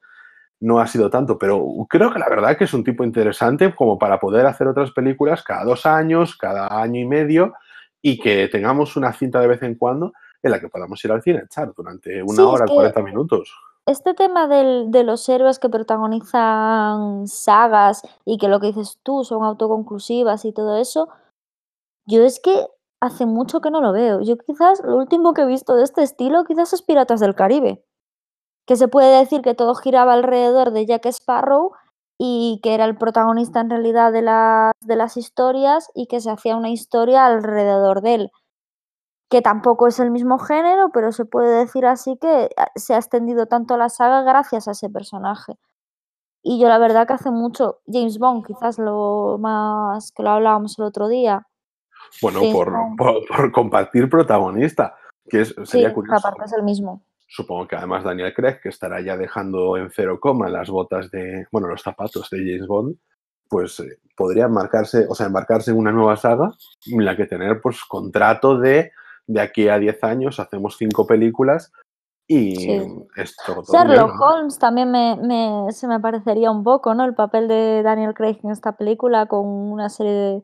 no 0.59 0.81
ha 0.81 0.87
sido 0.87 1.09
tanto. 1.09 1.39
Pero 1.39 1.65
creo 1.89 2.11
que 2.11 2.19
la 2.19 2.27
verdad 2.27 2.57
que 2.57 2.65
es 2.65 2.73
un 2.73 2.83
tipo 2.83 3.05
interesante 3.05 3.73
como 3.73 3.97
para 3.97 4.19
poder 4.19 4.45
hacer 4.47 4.67
otras 4.67 4.91
películas 4.91 5.43
cada 5.43 5.63
dos 5.63 5.85
años, 5.85 6.35
cada 6.35 6.81
año 6.81 6.99
y 6.99 7.05
medio, 7.05 7.53
y 8.01 8.19
que 8.19 8.49
tengamos 8.49 8.97
una 8.97 9.13
cinta 9.13 9.39
de 9.39 9.47
vez 9.47 9.63
en 9.63 9.75
cuando 9.75 10.11
en 10.43 10.51
la 10.51 10.59
que 10.59 10.69
podamos 10.69 11.03
ir 11.03 11.11
al 11.11 11.21
cine 11.21 11.39
a 11.39 11.43
echar 11.45 11.73
durante 11.73 12.21
una 12.21 12.33
Sí, 12.35 12.41
hora, 12.41 12.65
es 12.65 12.71
que 12.71 12.75
40 12.75 13.01
minutos. 13.01 13.53
este 13.85 14.13
tema 14.13 14.47
del- 14.47 14.91
de 14.91 15.03
los 15.03 15.27
héroes 15.27 15.59
que 15.59 15.69
protagonizan 15.69 17.27
sagas 17.27 18.03
y 18.25 18.37
que 18.37 18.47
lo 18.47 18.59
que 18.59 18.67
dices 18.67 18.99
tú 19.03 19.23
son 19.23 19.43
autoconclusivas 19.43 20.45
y 20.45 20.53
todo 20.53 20.77
eso, 20.77 21.09
yo 22.05 22.23
es 22.23 22.39
que 22.39 22.67
hace 23.01 23.25
mucho 23.25 23.59
que 23.61 23.71
no 23.71 23.81
lo 23.81 23.91
veo. 23.91 24.21
Yo 24.21 24.37
quizás 24.37 24.81
lo 24.83 24.97
último 24.97 25.33
que 25.33 25.41
he 25.41 25.45
visto 25.45 25.75
de 25.75 25.83
este 25.83 26.03
estilo 26.03 26.45
quizás 26.45 26.71
es 26.73 26.81
Piratas 26.81 27.19
del 27.19 27.35
Caribe, 27.35 27.83
que 28.65 28.75
se 28.77 28.87
puede 28.87 29.17
decir 29.19 29.41
que 29.41 29.53
todo 29.55 29.75
giraba 29.75 30.13
alrededor 30.13 30.71
de 30.71 30.85
Jack 30.85 31.05
Sparrow 31.07 31.71
y 32.17 32.61
que 32.63 32.73
era 32.75 32.85
el 32.85 32.95
protagonista 32.97 33.59
en 33.59 33.69
realidad 33.69 34.13
de 34.13 34.21
las, 34.21 34.71
de 34.81 34.95
las 34.95 35.17
historias 35.17 35.89
y 35.93 36.07
que 36.07 36.21
se 36.21 36.29
hacía 36.29 36.55
una 36.55 36.69
historia 36.69 37.25
alrededor 37.25 38.01
de 38.01 38.15
él 38.15 38.31
que 39.33 39.41
tampoco 39.41 39.87
es 39.87 39.99
el 39.99 40.11
mismo 40.11 40.37
género, 40.37 40.91
pero 40.93 41.11
se 41.11 41.25
puede 41.25 41.57
decir 41.57 41.87
así 41.87 42.19
que 42.21 42.51
ah, 42.55 42.67
se 42.75 42.93
ha 42.93 42.97
extendido 42.97 43.47
tanto 43.47 43.77
la 43.77 43.89
saga 43.89 44.21
gracias 44.21 44.67
a 44.67 44.73
ese 44.73 44.91
personaje. 44.91 45.53
Y 46.43 46.61
yo 46.61 46.67
la 46.67 46.77
verdad 46.77 47.07
que 47.07 47.13
hace 47.13 47.31
mucho, 47.31 47.79
James 47.87 48.19
Bond, 48.19 48.45
quizás 48.45 48.77
lo 48.77 49.39
más 49.39 50.11
que 50.11 50.21
lo 50.21 50.29
hablábamos 50.29 50.77
el 50.77 50.85
otro 50.85 51.07
día. 51.07 51.47
Bueno, 52.21 52.41
por, 52.51 52.71
por, 52.95 53.25
por 53.25 53.51
compartir 53.51 54.07
protagonista, 54.07 54.95
que 55.27 55.41
es, 55.41 55.47
Sí, 55.47 55.65
sería 55.65 55.87
que 55.87 55.95
curioso. 55.95 56.27
aparte 56.27 56.45
es 56.45 56.53
el 56.53 56.61
mismo. 56.61 57.03
Supongo 57.25 57.67
que 57.67 57.75
además 57.75 58.03
Daniel 58.03 58.35
Craig, 58.35 58.59
que 58.61 58.69
estará 58.69 59.01
ya 59.01 59.17
dejando 59.17 59.77
en 59.77 59.89
cero 59.89 60.19
coma 60.21 60.47
las 60.47 60.69
botas 60.69 61.09
de, 61.09 61.47
bueno, 61.51 61.69
los 61.69 61.81
zapatos 61.81 62.29
de 62.29 62.37
James 62.37 62.67
Bond, 62.67 62.97
pues 63.49 63.79
eh, 63.79 63.97
podría 64.15 64.45
embarcarse, 64.45 65.07
o 65.09 65.15
sea, 65.15 65.25
embarcarse 65.25 65.71
en 65.71 65.77
una 65.77 65.91
nueva 65.91 66.17
saga 66.17 66.51
en 66.85 67.03
la 67.03 67.17
que 67.17 67.25
tener 67.25 67.61
pues 67.61 67.83
contrato 67.83 68.59
de 68.59 68.91
de 69.27 69.41
aquí 69.41 69.67
a 69.69 69.79
10 69.79 70.03
años 70.03 70.39
hacemos 70.39 70.77
cinco 70.77 71.05
películas 71.07 71.71
y 72.27 72.55
Sí. 72.55 73.05
esto 73.17 73.53
todo 73.53 73.63
Sherlock 73.73 74.11
bien. 74.11 74.21
Holmes 74.21 74.59
también 74.59 74.91
me, 74.91 75.17
me- 75.17 75.71
se 75.71 75.87
me 75.87 75.99
parecería 75.99 76.51
un 76.51 76.63
poco, 76.63 76.93
¿no? 76.93 77.03
El 77.05 77.15
papel 77.15 77.47
de 77.47 77.83
Daniel 77.83 78.13
Craig 78.13 78.39
en 78.43 78.51
esta 78.51 78.73
película 78.77 79.25
con 79.25 79.45
una 79.45 79.89
serie 79.89 80.11
de 80.13 80.43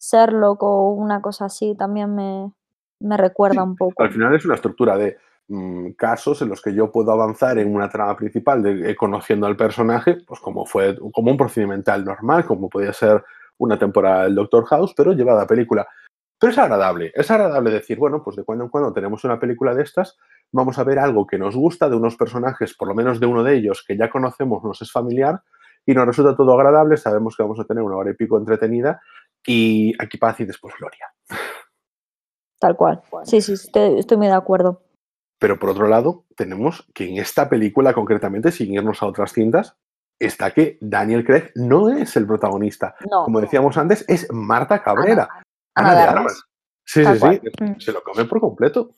Sherlock 0.00 0.62
o 0.62 0.88
una 0.92 1.20
cosa 1.20 1.46
así 1.46 1.74
también 1.74 2.14
me, 2.14 2.52
me 3.00 3.16
recuerda 3.16 3.62
un 3.62 3.76
poco. 3.76 4.02
Al 4.02 4.10
final 4.12 4.34
es 4.34 4.44
una 4.44 4.54
estructura 4.54 4.96
de 4.96 5.18
mm, 5.48 5.90
casos 5.92 6.40
en 6.42 6.48
los 6.48 6.62
que 6.62 6.74
yo 6.74 6.90
puedo 6.90 7.12
avanzar 7.12 7.58
en 7.58 7.74
una 7.74 7.88
trama 7.88 8.16
principal 8.16 8.62
de, 8.62 8.90
eh, 8.90 8.96
conociendo 8.96 9.46
al 9.46 9.56
personaje, 9.56 10.18
pues 10.26 10.40
como 10.40 10.64
fue 10.66 10.96
como 11.12 11.30
un 11.30 11.36
procedimental 11.36 12.04
normal, 12.04 12.44
como 12.46 12.68
podía 12.68 12.92
ser 12.92 13.22
una 13.58 13.78
temporada 13.78 14.24
del 14.24 14.34
Doctor 14.36 14.64
House, 14.66 14.94
pero 14.96 15.12
llevada 15.12 15.42
a 15.42 15.46
película. 15.46 15.86
Pero 16.40 16.52
es 16.52 16.58
agradable, 16.58 17.12
es 17.14 17.30
agradable 17.30 17.70
decir, 17.70 17.98
bueno, 17.98 18.22
pues 18.24 18.34
de 18.34 18.44
cuando 18.44 18.64
en 18.64 18.70
cuando 18.70 18.94
tenemos 18.94 19.22
una 19.24 19.38
película 19.38 19.74
de 19.74 19.82
estas, 19.82 20.16
vamos 20.50 20.78
a 20.78 20.84
ver 20.84 20.98
algo 20.98 21.26
que 21.26 21.36
nos 21.36 21.54
gusta 21.54 21.90
de 21.90 21.96
unos 21.96 22.16
personajes, 22.16 22.74
por 22.74 22.88
lo 22.88 22.94
menos 22.94 23.20
de 23.20 23.26
uno 23.26 23.44
de 23.44 23.56
ellos 23.56 23.84
que 23.86 23.94
ya 23.94 24.08
conocemos, 24.08 24.64
nos 24.64 24.80
es 24.80 24.90
familiar 24.90 25.42
y 25.84 25.92
nos 25.92 26.06
resulta 26.06 26.34
todo 26.34 26.54
agradable, 26.54 26.96
sabemos 26.96 27.36
que 27.36 27.42
vamos 27.42 27.60
a 27.60 27.64
tener 27.64 27.82
una 27.82 27.96
hora 27.96 28.10
y 28.10 28.14
pico 28.14 28.38
entretenida 28.38 29.02
y 29.46 29.92
aquí 30.02 30.16
paz 30.16 30.40
y 30.40 30.46
después 30.46 30.74
gloria. 30.78 31.12
Tal 32.58 32.74
cual. 32.74 33.02
Sí, 33.24 33.42
sí, 33.42 33.52
estoy, 33.52 34.16
muy 34.16 34.28
de 34.28 34.32
acuerdo. 34.32 34.82
Pero 35.38 35.58
por 35.58 35.68
otro 35.68 35.88
lado, 35.88 36.24
tenemos 36.36 36.88
que 36.94 37.06
en 37.06 37.18
esta 37.18 37.50
película 37.50 37.92
concretamente, 37.92 38.50
sin 38.50 38.72
irnos 38.72 39.02
a 39.02 39.06
otras 39.06 39.34
cintas, 39.34 39.76
está 40.18 40.52
que 40.52 40.78
Daniel 40.80 41.24
Craig 41.24 41.50
no 41.54 41.90
es 41.90 42.16
el 42.16 42.26
protagonista. 42.26 42.94
No, 43.10 43.24
Como 43.24 43.42
decíamos 43.42 43.76
antes, 43.76 44.06
es 44.08 44.26
Marta 44.32 44.82
Cabrera, 44.82 45.28
Ana 45.30 45.44
de 45.82 46.00
Armas. 46.02 46.42
Sí, 46.84 47.02
Tal 47.04 47.14
sí, 47.14 47.20
cual. 47.20 47.40
sí, 47.42 47.64
Mm. 47.64 47.80
se 47.80 47.92
lo 47.92 48.02
come 48.02 48.24
por 48.24 48.40
completo. 48.40 48.96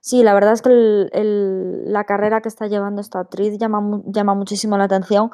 Sí, 0.00 0.22
la 0.22 0.32
verdad 0.34 0.52
es 0.54 0.62
que 0.62 0.70
el- 0.70 1.10
el- 1.12 1.92
la 1.92 2.04
carrera 2.04 2.40
que 2.40 2.48
está 2.48 2.66
llevando 2.66 3.00
esta 3.00 3.20
actriz 3.20 3.58
llama, 3.58 3.80
mu- 3.80 4.02
llama 4.06 4.34
muchísimo 4.34 4.78
la 4.78 4.84
atención 4.84 5.30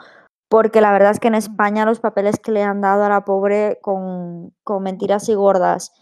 porque 0.48 0.80
la 0.80 0.92
verdad 0.92 1.10
es 1.12 1.20
que 1.20 1.28
en 1.28 1.34
España 1.36 1.84
los 1.84 2.00
papeles 2.00 2.38
que 2.38 2.52
le 2.52 2.62
han 2.62 2.80
dado 2.80 3.04
a 3.04 3.08
la 3.08 3.24
pobre 3.24 3.78
con, 3.82 4.52
con 4.62 4.82
Mentiras 4.82 5.28
y 5.28 5.34
Gordas 5.34 5.92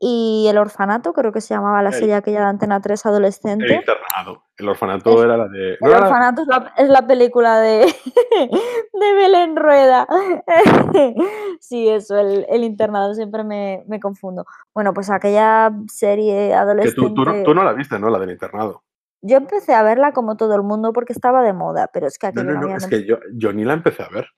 y 0.00 0.46
El 0.48 0.58
Orfanato, 0.58 1.12
creo 1.12 1.32
que 1.32 1.40
se 1.40 1.54
llamaba 1.54 1.82
la 1.82 1.90
El- 1.90 1.94
serie 1.96 2.14
aquella 2.14 2.40
de 2.40 2.46
Antena 2.46 2.80
3 2.80 3.04
El 3.04 3.10
adolescente. 3.10 3.74
internado. 3.74 4.44
El 4.56 4.68
orfanato 4.68 5.10
El- 5.22 5.24
era 5.28 5.36
la 5.36 5.48
de. 5.48 5.76
no 5.80 5.86
El 5.86 5.92
la- 5.92 5.98
Orfanato 5.98 6.42
es 6.42 6.48
la, 6.48 6.72
es 6.76 6.88
la 6.88 7.06
película 7.06 7.60
de, 7.60 7.86
de 8.92 9.12
Belén 9.14 9.56
Rueda. 9.56 10.06
Sí, 11.60 11.88
eso, 11.88 12.16
el, 12.18 12.46
el 12.48 12.62
internado, 12.64 13.14
siempre 13.14 13.42
me, 13.44 13.84
me 13.88 13.98
confundo. 14.00 14.46
Bueno, 14.74 14.94
pues 14.94 15.10
aquella 15.10 15.72
serie 15.88 16.48
que 16.48 16.54
adolescente... 16.54 17.00
tú, 17.00 17.14
tú 17.14 17.24
no, 17.24 17.42
tú 17.42 17.54
no 17.54 17.64
la 17.64 17.72
viste, 17.72 17.98
¿no? 17.98 18.08
La 18.10 18.18
del 18.18 18.30
internado. 18.30 18.82
Yo 19.22 19.36
empecé 19.36 19.74
a 19.74 19.82
verla 19.82 20.12
como 20.12 20.36
todo 20.36 20.54
el 20.54 20.62
mundo 20.62 20.92
porque 20.92 21.12
estaba 21.12 21.42
de 21.42 21.52
moda, 21.52 21.90
pero 21.92 22.06
es 22.06 22.16
que 22.18 22.28
No, 22.28 22.42
aquello 22.42 22.54
no, 22.54 22.60
no 22.60 22.68
no, 22.68 22.76
es 22.76 22.86
que 22.86 23.04
yo, 23.04 23.18
yo 23.34 23.52
ni 23.52 23.64
la 23.64 23.72
empecé 23.74 24.04
a 24.04 24.08
ver. 24.08 24.28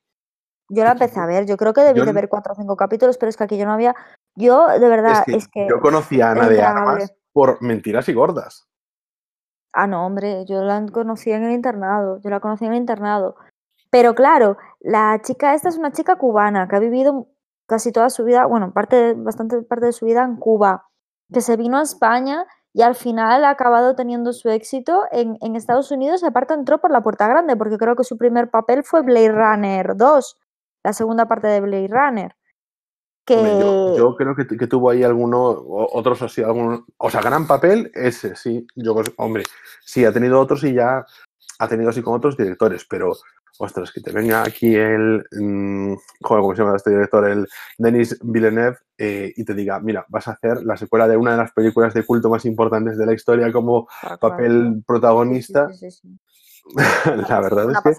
Yo 0.71 0.85
la 0.85 0.93
empecé 0.93 1.21
a 1.21 1.27
ver, 1.27 1.47
yo 1.47 1.57
creo 1.57 1.73
que 1.75 1.83
debí 1.83 1.99
Yo 1.99 2.07
de 2.07 2.13
ver 2.13 2.29
cuatro 2.29 2.53
o 2.53 2.57
cinco 2.57 2.77
capítulos, 2.77 3.19
pero 3.19 3.29
es 3.29 3.37
que 3.37 3.45
aquello 3.45 3.67
no 3.67 3.73
había... 3.73 3.95
Yo, 4.41 4.67
de 4.67 4.89
verdad, 4.89 5.19
es 5.21 5.25
que, 5.25 5.37
es 5.37 5.49
que... 5.49 5.69
yo 5.69 5.81
conocí 5.81 6.21
a 6.21 6.33
Ana 6.33 6.49
de. 6.49 6.63
Armas 6.63 7.15
por 7.33 7.63
mentiras 7.63 8.09
y 8.09 8.13
gordas. 8.13 8.69
Ah, 9.73 9.87
no, 9.87 10.05
hombre, 10.05 10.45
yo 10.47 10.63
la 10.65 10.85
conocí 10.93 11.31
en 11.31 11.45
el 11.45 11.53
internado, 11.53 12.21
yo 12.21 12.31
la 12.31 12.41
conocí 12.41 12.65
en 12.65 12.73
el 12.73 12.79
internado. 12.79 13.37
Pero 13.91 14.15
claro, 14.15 14.57
la 14.81 15.21
chica 15.23 15.55
esta 15.55 15.69
es 15.69 15.77
una 15.77 15.93
chica 15.93 16.17
cubana 16.17 16.69
que 16.69 16.77
ha 16.77 16.81
vivido 16.81 17.29
casi 17.67 17.93
toda 17.93 18.11
su 18.11 18.25
vida, 18.25 18.47
bueno, 18.47 18.73
parte, 18.73 19.15
bastante 19.15 19.63
parte 19.63 19.87
de 19.87 19.93
su 19.93 20.07
vida 20.07 20.25
en 20.25 20.37
Cuba, 20.37 20.89
que 21.33 21.41
se 21.41 21.57
vino 21.57 21.79
a 21.79 21.83
España 21.83 22.47
y 22.73 22.83
al 22.83 22.97
final 22.97 23.45
ha 23.45 23.51
acabado 23.51 23.95
teniendo 23.95 24.33
su 24.33 24.49
éxito 24.49 25.05
en, 25.13 25.39
en 25.41 25.55
Estados 25.55 25.91
Unidos 25.93 26.23
y 26.23 26.27
aparte 26.27 26.55
entró 26.55 26.81
por 26.81 26.91
la 26.91 27.03
puerta 27.03 27.29
grande, 27.29 27.57
porque 27.57 27.79
creo 27.79 27.95
que 27.95 28.05
su 28.05 28.17
primer 28.17 28.51
papel 28.51 28.83
fue 28.83 29.03
Blade 29.03 29.33
Runner 29.33 29.97
2, 29.97 30.37
la 30.85 30.93
segunda 30.93 31.27
parte 31.27 31.47
de 31.47 31.61
Blade 31.61 31.89
Runner. 31.89 32.37
Que 33.35 33.59
Yo, 33.61 33.97
yo 33.97 34.17
creo 34.17 34.35
que, 34.35 34.47
que 34.47 34.67
tuvo 34.67 34.91
ahí 34.91 35.03
alguno, 35.03 35.41
o- 35.43 35.99
otros 35.99 36.21
así, 36.23 36.43
algún, 36.43 36.85
o 36.97 37.11
sea, 37.11 37.21
gran 37.23 37.47
papel, 37.47 37.91
ese, 37.95 38.35
sí. 38.37 38.67
Yo, 38.77 38.95
pues, 38.95 39.13
hombre, 39.17 39.45
sí, 39.85 40.05
ha 40.05 40.13
tenido 40.13 40.41
otros 40.41 40.65
y 40.65 40.75
ya 40.75 41.05
ha 41.59 41.69
tenido 41.69 41.91
así 41.91 42.03
con 42.03 42.15
otros 42.15 42.37
directores, 42.37 42.85
pero 42.89 43.13
ostras, 43.59 43.93
que 43.93 44.01
te 44.01 44.11
venga 44.11 44.43
aquí 44.43 44.75
el, 44.75 45.23
mm, 45.33 45.93
joder, 46.23 46.41
¿cómo 46.43 46.57
se 46.57 46.63
llama 46.63 46.77
este 46.77 46.91
director? 46.91 47.29
El 47.29 47.47
Denis 47.77 48.19
Villeneuve 48.23 48.79
eh, 48.97 49.33
y 49.37 49.45
te 49.45 49.53
diga, 49.53 49.79
mira, 49.81 50.07
vas 50.09 50.29
a 50.29 50.33
hacer 50.33 50.63
la 50.65 50.79
secuela 50.79 51.07
de 51.07 51.19
una 51.19 51.33
de 51.33 51.37
las 51.37 51.53
películas 51.53 51.93
de 51.93 52.07
culto 52.07 52.31
más 52.31 52.47
importantes 52.47 52.97
de 52.97 53.05
la 53.05 53.13
historia 53.13 53.53
como 53.53 53.87
papel 54.19 54.83
protagonista. 54.87 55.69
Sí, 55.75 55.91
sí, 55.91 56.19
la 57.29 57.41
verdad 57.41 57.71
es 57.71 57.81
que 57.83 57.91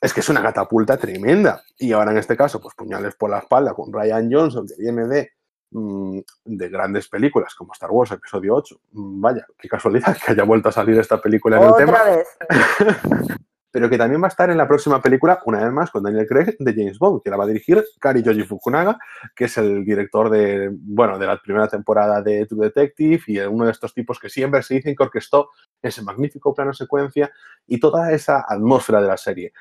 es 0.00 0.12
que 0.12 0.20
es 0.20 0.28
una 0.28 0.42
catapulta 0.42 0.96
tremenda. 0.96 1.62
Y 1.78 1.92
ahora 1.92 2.12
en 2.12 2.18
este 2.18 2.36
caso, 2.36 2.60
pues 2.60 2.74
puñales 2.74 3.14
por 3.14 3.30
la 3.30 3.38
espalda 3.38 3.74
con 3.74 3.92
Ryan 3.92 4.30
Johnson, 4.30 4.66
que 4.66 4.74
viene 4.78 5.06
de, 5.06 5.30
mm, 5.70 6.18
de 6.44 6.68
grandes 6.68 7.08
películas 7.08 7.54
como 7.54 7.72
Star 7.72 7.90
Wars 7.90 8.12
Episodio 8.12 8.54
8. 8.54 8.80
Mm, 8.92 9.20
vaya, 9.20 9.46
qué 9.58 9.68
casualidad 9.68 10.16
que 10.24 10.32
haya 10.32 10.44
vuelto 10.44 10.68
a 10.68 10.72
salir 10.72 10.98
esta 10.98 11.20
película 11.20 11.56
en 11.58 11.62
el 11.62 11.74
tema. 11.74 12.02
Vez. 12.04 12.28
Pero 13.76 13.90
que 13.90 13.98
también 13.98 14.22
va 14.22 14.26
a 14.26 14.28
estar 14.28 14.48
en 14.48 14.56
la 14.56 14.66
próxima 14.66 15.02
película, 15.02 15.42
una 15.44 15.62
vez 15.62 15.70
más, 15.70 15.90
con 15.90 16.02
Daniel 16.02 16.26
Craig 16.26 16.56
de 16.58 16.72
James 16.72 16.98
Bond, 16.98 17.20
que 17.22 17.28
la 17.28 17.36
va 17.36 17.44
a 17.44 17.46
dirigir 17.46 17.84
Kari 18.00 18.22
Yoji 18.22 18.44
Fukunaga, 18.44 18.96
que 19.34 19.44
es 19.44 19.58
el 19.58 19.84
director 19.84 20.30
de, 20.30 20.70
bueno, 20.72 21.18
de 21.18 21.26
la 21.26 21.38
primera 21.38 21.68
temporada 21.68 22.22
de 22.22 22.46
True 22.46 22.68
Detective 22.68 23.22
y 23.26 23.38
uno 23.40 23.66
de 23.66 23.72
estos 23.72 23.92
tipos 23.92 24.18
que 24.18 24.30
siempre 24.30 24.62
se 24.62 24.76
dicen 24.76 24.96
que 24.96 25.02
orquestó 25.02 25.50
ese 25.82 26.00
magnífico 26.00 26.54
plano 26.54 26.72
secuencia 26.72 27.30
y 27.66 27.78
toda 27.78 28.12
esa 28.12 28.46
atmósfera 28.48 29.02
de 29.02 29.08
la 29.08 29.18
serie. 29.18 29.52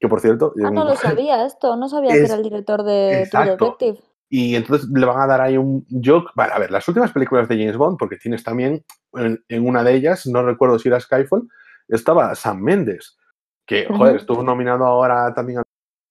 Que 0.00 0.08
por 0.08 0.20
cierto. 0.20 0.52
Ah, 0.64 0.70
no 0.70 0.84
lo 0.84 0.96
sabía 0.96 1.46
esto, 1.46 1.76
no 1.76 1.88
sabía 1.88 2.12
que 2.12 2.24
era 2.24 2.34
el 2.34 2.42
director 2.42 2.82
de 2.82 3.28
True 3.30 3.50
Detective. 3.50 3.98
Y 4.28 4.56
entonces 4.56 4.88
le 4.88 5.04
van 5.04 5.20
a 5.20 5.26
dar 5.26 5.42
ahí 5.42 5.58
un 5.58 5.86
joke. 5.90 6.30
Vale, 6.34 6.54
a 6.54 6.58
ver, 6.58 6.70
las 6.70 6.88
últimas 6.88 7.12
películas 7.12 7.48
de 7.48 7.58
James 7.58 7.76
Bond, 7.76 7.98
porque 7.98 8.16
tienes 8.16 8.42
también 8.42 8.82
en, 9.14 9.66
una 9.66 9.84
de 9.84 9.94
ellas, 9.94 10.26
no 10.26 10.42
recuerdo 10.42 10.78
si 10.78 10.88
era 10.88 10.98
Skyfall, 10.98 11.46
estaba 11.86 12.34
Sam 12.34 12.60
Mendes, 12.60 13.18
que, 13.66 13.86
joder, 13.86 14.16
estuvo 14.16 14.42
nominado 14.42 14.86
ahora 14.86 15.34
también 15.34 15.58
a... 15.58 15.62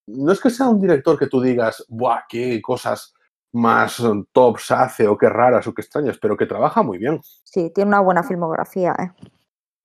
No 0.05 0.31
es 0.31 0.39
que 0.39 0.51
sea 0.51 0.69
un 0.69 0.79
director 0.79 1.17
que 1.17 1.27
tú 1.27 1.41
digas, 1.41 1.83
¡buah, 1.89 2.21
qué 2.29 2.61
cosas 2.61 3.15
más 3.53 4.01
tops 4.31 4.71
hace 4.71 5.07
o 5.07 5.17
qué 5.17 5.27
raras 5.27 5.65
o 5.67 5.73
qué 5.73 5.81
extrañas, 5.81 6.17
pero 6.19 6.37
que 6.37 6.45
trabaja 6.45 6.83
muy 6.83 6.97
bien. 6.97 7.19
Sí, 7.43 7.71
tiene 7.73 7.89
una 7.89 8.01
buena 8.01 8.23
filmografía, 8.23 8.95
¿eh? 8.99 9.11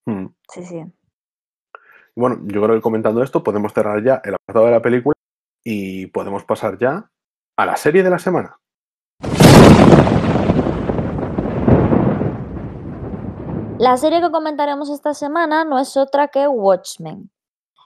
Hmm. 0.05 0.27
Sí, 0.53 0.65
sí. 0.65 0.85
Bueno, 2.19 2.39
yo 2.47 2.63
creo 2.63 2.75
que 2.75 2.81
comentando 2.81 3.23
esto 3.23 3.43
podemos 3.43 3.75
cerrar 3.75 4.03
ya 4.03 4.23
el 4.25 4.35
apartado 4.35 4.65
de 4.65 4.73
la 4.73 4.81
película 4.81 5.15
y 5.63 6.07
podemos 6.07 6.45
pasar 6.45 6.79
ya 6.79 7.11
a 7.59 7.67
la 7.67 7.77
serie 7.77 8.03
de 8.03 8.09
la 8.09 8.19
semana. 8.19 8.59
La 13.79 13.99
serie 13.99 14.23
que 14.23 14.31
comentaremos 14.31 14.89
esta 14.89 15.13
semana 15.13 15.67
no 15.67 15.79
es 15.79 15.99
otra 15.99 16.29
que 16.29 16.49
Watchmen. 16.49 17.31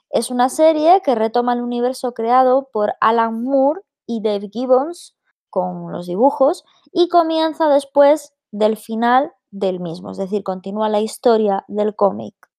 Es 0.09 0.31
una 0.31 0.47
serie 0.47 1.01
que 1.03 1.15
retoma 1.15 1.51
el 1.51 1.61
universo 1.61 2.13
creado 2.13 2.69
por 2.71 2.93
Alan 3.01 3.43
Moore 3.43 3.81
y 4.05 4.21
Dave 4.21 4.49
Gibbons 4.49 5.17
con 5.49 5.91
los 5.91 6.07
dibujos 6.07 6.63
y 6.93 7.09
comienza 7.09 7.67
después 7.67 8.33
del 8.51 8.77
final 8.77 9.33
del 9.49 9.81
mismo, 9.81 10.11
es 10.11 10.17
decir, 10.17 10.43
continúa 10.43 10.87
la 10.87 11.01
historia 11.01 11.65
del 11.67 11.95
cómic. 11.95 12.50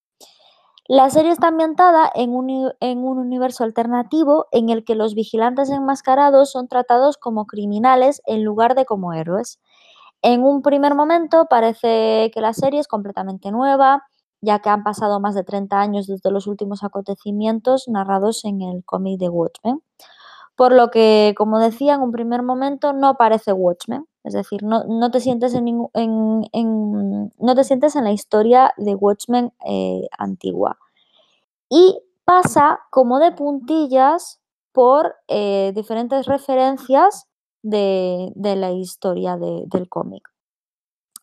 La 0.94 1.08
serie 1.08 1.30
está 1.30 1.48
ambientada 1.48 2.12
en 2.14 2.34
un, 2.34 3.18
universo 3.18 3.64
alternativo 3.64 4.48
en 4.52 4.68
el 4.68 4.84
que 4.84 4.94
los 4.94 5.14
vigilantes 5.14 5.70
enmascarados 5.70 6.50
son 6.50 6.68
tratados 6.68 7.16
como 7.16 7.46
criminales 7.46 8.20
en 8.26 8.44
lugar 8.44 8.74
de 8.74 8.84
como 8.84 9.14
héroes. 9.14 9.58
En 10.20 10.44
un 10.44 10.60
primer 10.60 10.94
momento 10.94 11.46
parece 11.48 12.30
que 12.34 12.42
la 12.42 12.52
serie 12.52 12.78
es 12.78 12.88
completamente 12.88 13.50
nueva, 13.50 14.02
ya 14.42 14.58
que 14.58 14.68
han 14.68 14.82
pasado 14.82 15.18
más 15.18 15.34
de 15.34 15.44
30 15.44 15.80
años 15.80 16.06
desde 16.08 16.30
los 16.30 16.46
últimos 16.46 16.84
acontecimientos 16.84 17.88
narrados 17.88 18.44
en 18.44 18.60
el 18.60 18.84
cómic 18.84 19.18
de 19.18 19.30
Watchmen. 19.30 19.82
Por 20.56 20.74
lo 20.74 20.90
que, 20.90 21.32
como 21.38 21.58
decía, 21.58 21.94
en 21.94 22.02
un 22.02 22.12
primer 22.12 22.42
momento 22.42 22.92
no 22.92 23.14
parece 23.16 23.54
Watchmen, 23.54 24.04
es 24.24 24.34
decir, 24.34 24.62
no, 24.62 25.10
te, 25.10 25.20
sientes 25.20 25.54
en, 25.54 25.88
no 27.38 27.54
te 27.54 27.64
sientes 27.64 27.96
en 27.96 28.04
la 28.04 28.12
historia 28.12 28.74
de 28.76 28.94
Watchmen 28.94 29.54
eh, 29.64 30.06
antigua. 30.18 30.78
Y 31.74 31.98
pasa 32.26 32.80
como 32.90 33.18
de 33.18 33.32
puntillas 33.32 34.42
por 34.72 35.14
eh, 35.28 35.72
diferentes 35.74 36.26
referencias 36.26 37.30
de, 37.62 38.30
la 38.36 38.72
historia 38.72 39.38
del 39.38 39.88
cómic. 39.88 40.22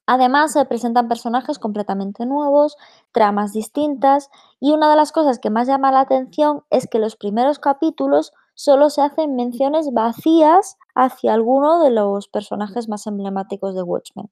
Además, 0.07 0.53
se 0.53 0.65
presentan 0.65 1.07
personajes 1.07 1.59
completamente 1.59 2.25
nuevos, 2.25 2.77
tramas 3.11 3.53
distintas 3.53 4.31
y 4.59 4.71
una 4.71 4.89
de 4.89 4.95
las 4.95 5.11
cosas 5.11 5.37
que 5.37 5.51
más 5.51 5.67
llama 5.67 5.91
la 5.91 5.99
atención 5.99 6.63
es 6.71 6.87
que 6.87 6.97
los 6.97 7.15
primeros 7.15 7.59
capítulos 7.59 8.33
solo 8.55 8.89
se 8.89 9.03
hacen 9.03 9.35
menciones 9.35 9.93
vacías 9.93 10.79
hacia 10.95 11.35
alguno 11.35 11.83
de 11.83 11.91
los 11.91 12.27
personajes 12.27 12.89
más 12.89 13.05
emblemáticos 13.05 13.75
de 13.75 13.83
Watchmen. 13.83 14.31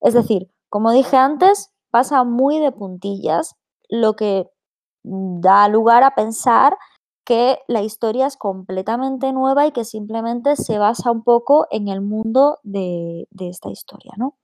Es 0.00 0.14
decir, 0.14 0.48
como 0.68 0.92
dije 0.92 1.16
antes, 1.16 1.72
pasa 1.90 2.22
muy 2.22 2.60
de 2.60 2.70
puntillas, 2.70 3.56
lo 3.88 4.14
que 4.14 4.48
da 5.02 5.68
lugar 5.68 6.02
a 6.02 6.14
pensar 6.14 6.76
que 7.24 7.58
la 7.68 7.82
historia 7.82 8.26
es 8.26 8.36
completamente 8.36 9.32
nueva 9.32 9.66
y 9.66 9.72
que 9.72 9.84
simplemente 9.84 10.56
se 10.56 10.78
basa 10.78 11.10
un 11.10 11.22
poco 11.22 11.66
en 11.70 11.88
el 11.88 12.00
mundo 12.00 12.58
de, 12.62 13.28
esta 13.38 13.70
historia, 13.70 14.12
¿no? 14.16 14.36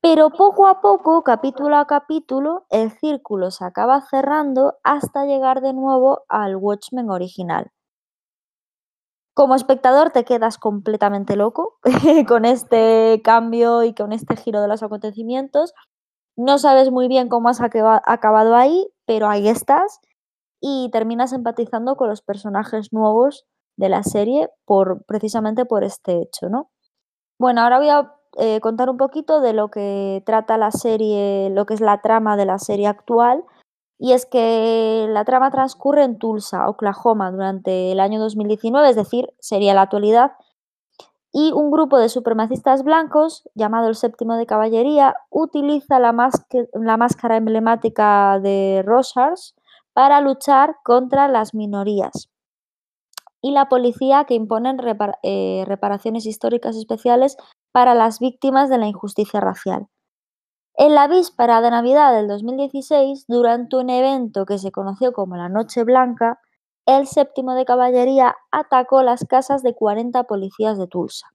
Pero 0.00 0.30
poco 0.30 0.66
a 0.66 0.80
poco, 0.80 1.22
capítulo 1.22 1.76
a 1.76 1.86
capítulo, 1.86 2.66
el 2.70 2.90
círculo 2.90 3.52
se 3.52 3.64
acaba 3.64 4.00
cerrando 4.00 4.74
hasta 4.82 5.26
llegar 5.26 5.60
de 5.60 5.74
nuevo 5.74 6.24
al 6.28 6.56
Watchmen 6.56 7.08
original. 7.08 7.70
Como 9.34 9.54
espectador 9.54 10.10
te 10.10 10.24
quedas 10.24 10.58
completamente 10.58 11.36
loco 11.36 11.78
con 12.26 12.44
este 12.44 13.22
cambio 13.22 13.84
y 13.84 13.94
con 13.94 14.12
este 14.12 14.34
giro 14.34 14.60
de 14.60 14.66
los 14.66 14.82
acontecimientos. 14.82 15.72
No 16.36 16.58
sabes 16.58 16.90
muy 16.90 17.08
bien 17.08 17.28
cómo 17.28 17.48
has 17.48 17.60
acabado 17.60 18.54
ahí, 18.54 18.88
pero 19.06 19.28
ahí 19.28 19.48
estás 19.48 20.00
y 20.60 20.90
terminas 20.90 21.32
empatizando 21.32 21.96
con 21.96 22.08
los 22.08 22.22
personajes 22.22 22.92
nuevos 22.92 23.44
de 23.76 23.88
la 23.88 24.02
serie 24.02 24.48
por 24.64 25.04
precisamente 25.04 25.64
por 25.64 25.84
este 25.84 26.20
hecho, 26.22 26.48
¿no? 26.48 26.70
Bueno, 27.38 27.62
ahora 27.62 27.78
voy 27.78 27.88
a 27.88 28.14
eh, 28.38 28.60
contar 28.60 28.88
un 28.88 28.96
poquito 28.96 29.40
de 29.40 29.52
lo 29.52 29.70
que 29.70 30.22
trata 30.24 30.56
la 30.56 30.70
serie, 30.70 31.50
lo 31.50 31.66
que 31.66 31.74
es 31.74 31.80
la 31.80 32.00
trama 32.00 32.36
de 32.36 32.46
la 32.46 32.58
serie 32.58 32.86
actual 32.86 33.44
y 33.98 34.14
es 34.14 34.26
que 34.26 35.06
la 35.08 35.24
trama 35.24 35.52
transcurre 35.52 36.02
en 36.02 36.18
Tulsa, 36.18 36.68
Oklahoma, 36.68 37.30
durante 37.30 37.92
el 37.92 38.00
año 38.00 38.18
2019, 38.18 38.90
es 38.90 38.96
decir, 38.96 39.32
sería 39.38 39.74
la 39.74 39.82
actualidad, 39.82 40.32
y 41.32 41.52
un 41.52 41.70
grupo 41.70 41.98
de 41.98 42.10
supremacistas 42.10 42.84
blancos, 42.84 43.48
llamado 43.54 43.88
el 43.88 43.94
Séptimo 43.94 44.36
de 44.36 44.44
Caballería, 44.44 45.16
utiliza 45.30 45.98
la, 45.98 46.12
máscara 46.12 47.36
emblemática 47.36 48.38
de 48.38 48.82
Rosars 48.84 49.54
para 49.94 50.20
luchar 50.20 50.76
contra 50.84 51.28
las 51.28 51.54
minorías. 51.54 52.28
Y 53.40 53.52
la 53.52 53.68
policía 53.68 54.24
que 54.24 54.34
imponen 54.34 54.78
eh, 55.22 55.64
reparaciones 55.66 56.26
históricas 56.26 56.76
especiales 56.76 57.36
para 57.72 57.94
las 57.94 58.20
víctimas 58.20 58.68
de 58.68 58.78
la 58.78 58.86
injusticia 58.86 59.40
racial. 59.40 59.88
En 60.74 60.94
la 60.94 61.08
víspera 61.08 61.60
de 61.60 61.70
Navidad 61.70 62.14
del 62.14 62.28
2016, 62.28 63.24
durante 63.26 63.76
un 63.76 63.90
evento 63.90 64.44
que 64.44 64.58
se 64.58 64.70
conoció 64.70 65.12
como 65.12 65.36
la 65.36 65.48
Noche 65.48 65.82
Blanca, 65.84 66.40
el 66.86 67.06
séptimo 67.06 67.54
de 67.54 67.64
caballería 67.64 68.36
atacó 68.50 69.02
las 69.02 69.24
casas 69.24 69.62
de 69.62 69.74
40 69.74 70.24
policías 70.24 70.78
de 70.78 70.86
Tulsa. 70.86 71.28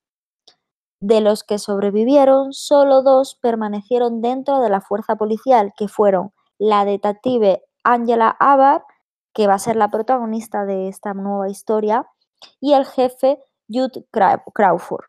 De 0.99 1.21
los 1.21 1.43
que 1.43 1.60
sobrevivieron, 1.60 2.53
solo 2.53 3.03
dos 3.03 3.36
permanecieron 3.36 4.21
dentro 4.21 4.60
de 4.62 4.69
la 4.69 4.81
fuerza 4.81 5.15
policial, 5.15 5.73
que 5.77 5.88
fueron 5.88 6.33
la 6.57 6.86
detective 6.86 7.63
Angela 7.83 8.36
Abar, 8.39 8.83
que 9.33 9.45
va 9.45 9.53
a 9.53 9.60
ser 9.60 9.75
la 9.75 9.89
protagonista 9.89 10.65
de 10.65 10.88
esta 10.88 11.13
nueva 11.13 11.49
historia, 11.49 12.07
y 12.60 12.73
el 12.73 12.86
jefe 12.86 13.39
Jude 13.69 14.05
Crawford. 14.12 15.05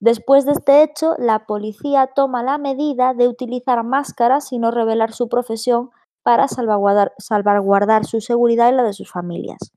Después 0.00 0.44
de 0.44 0.52
este 0.52 0.82
hecho, 0.82 1.14
la 1.18 1.46
policía 1.46 2.08
toma 2.14 2.42
la 2.42 2.58
medida 2.58 3.14
de 3.14 3.26
utilizar 3.26 3.82
máscaras 3.82 4.52
y 4.52 4.58
no 4.58 4.70
revelar 4.70 5.12
su 5.12 5.28
profesión 5.28 5.90
para 6.28 6.46
salvaguardar, 6.46 8.04
su 8.04 8.20
seguridad 8.20 8.70
y 8.70 8.76
la 8.76 8.82
de 8.82 8.92
sus 8.92 9.10
familias. 9.10 9.72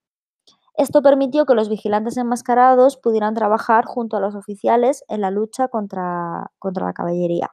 Esto 0.75 1.01
permitió 1.01 1.45
que 1.45 1.55
los 1.55 1.69
vigilantes 1.69 2.17
enmascarados 2.17 2.97
pudieran 2.97 3.33
trabajar 3.33 3.85
junto 3.85 4.17
a 4.17 4.19
los 4.19 4.35
oficiales 4.35 5.05
en 5.07 5.21
la 5.21 5.31
lucha 5.31 5.69
contra, 5.69 6.51
contra 6.59 6.87
la 6.87 6.91
caballería. 6.91 7.51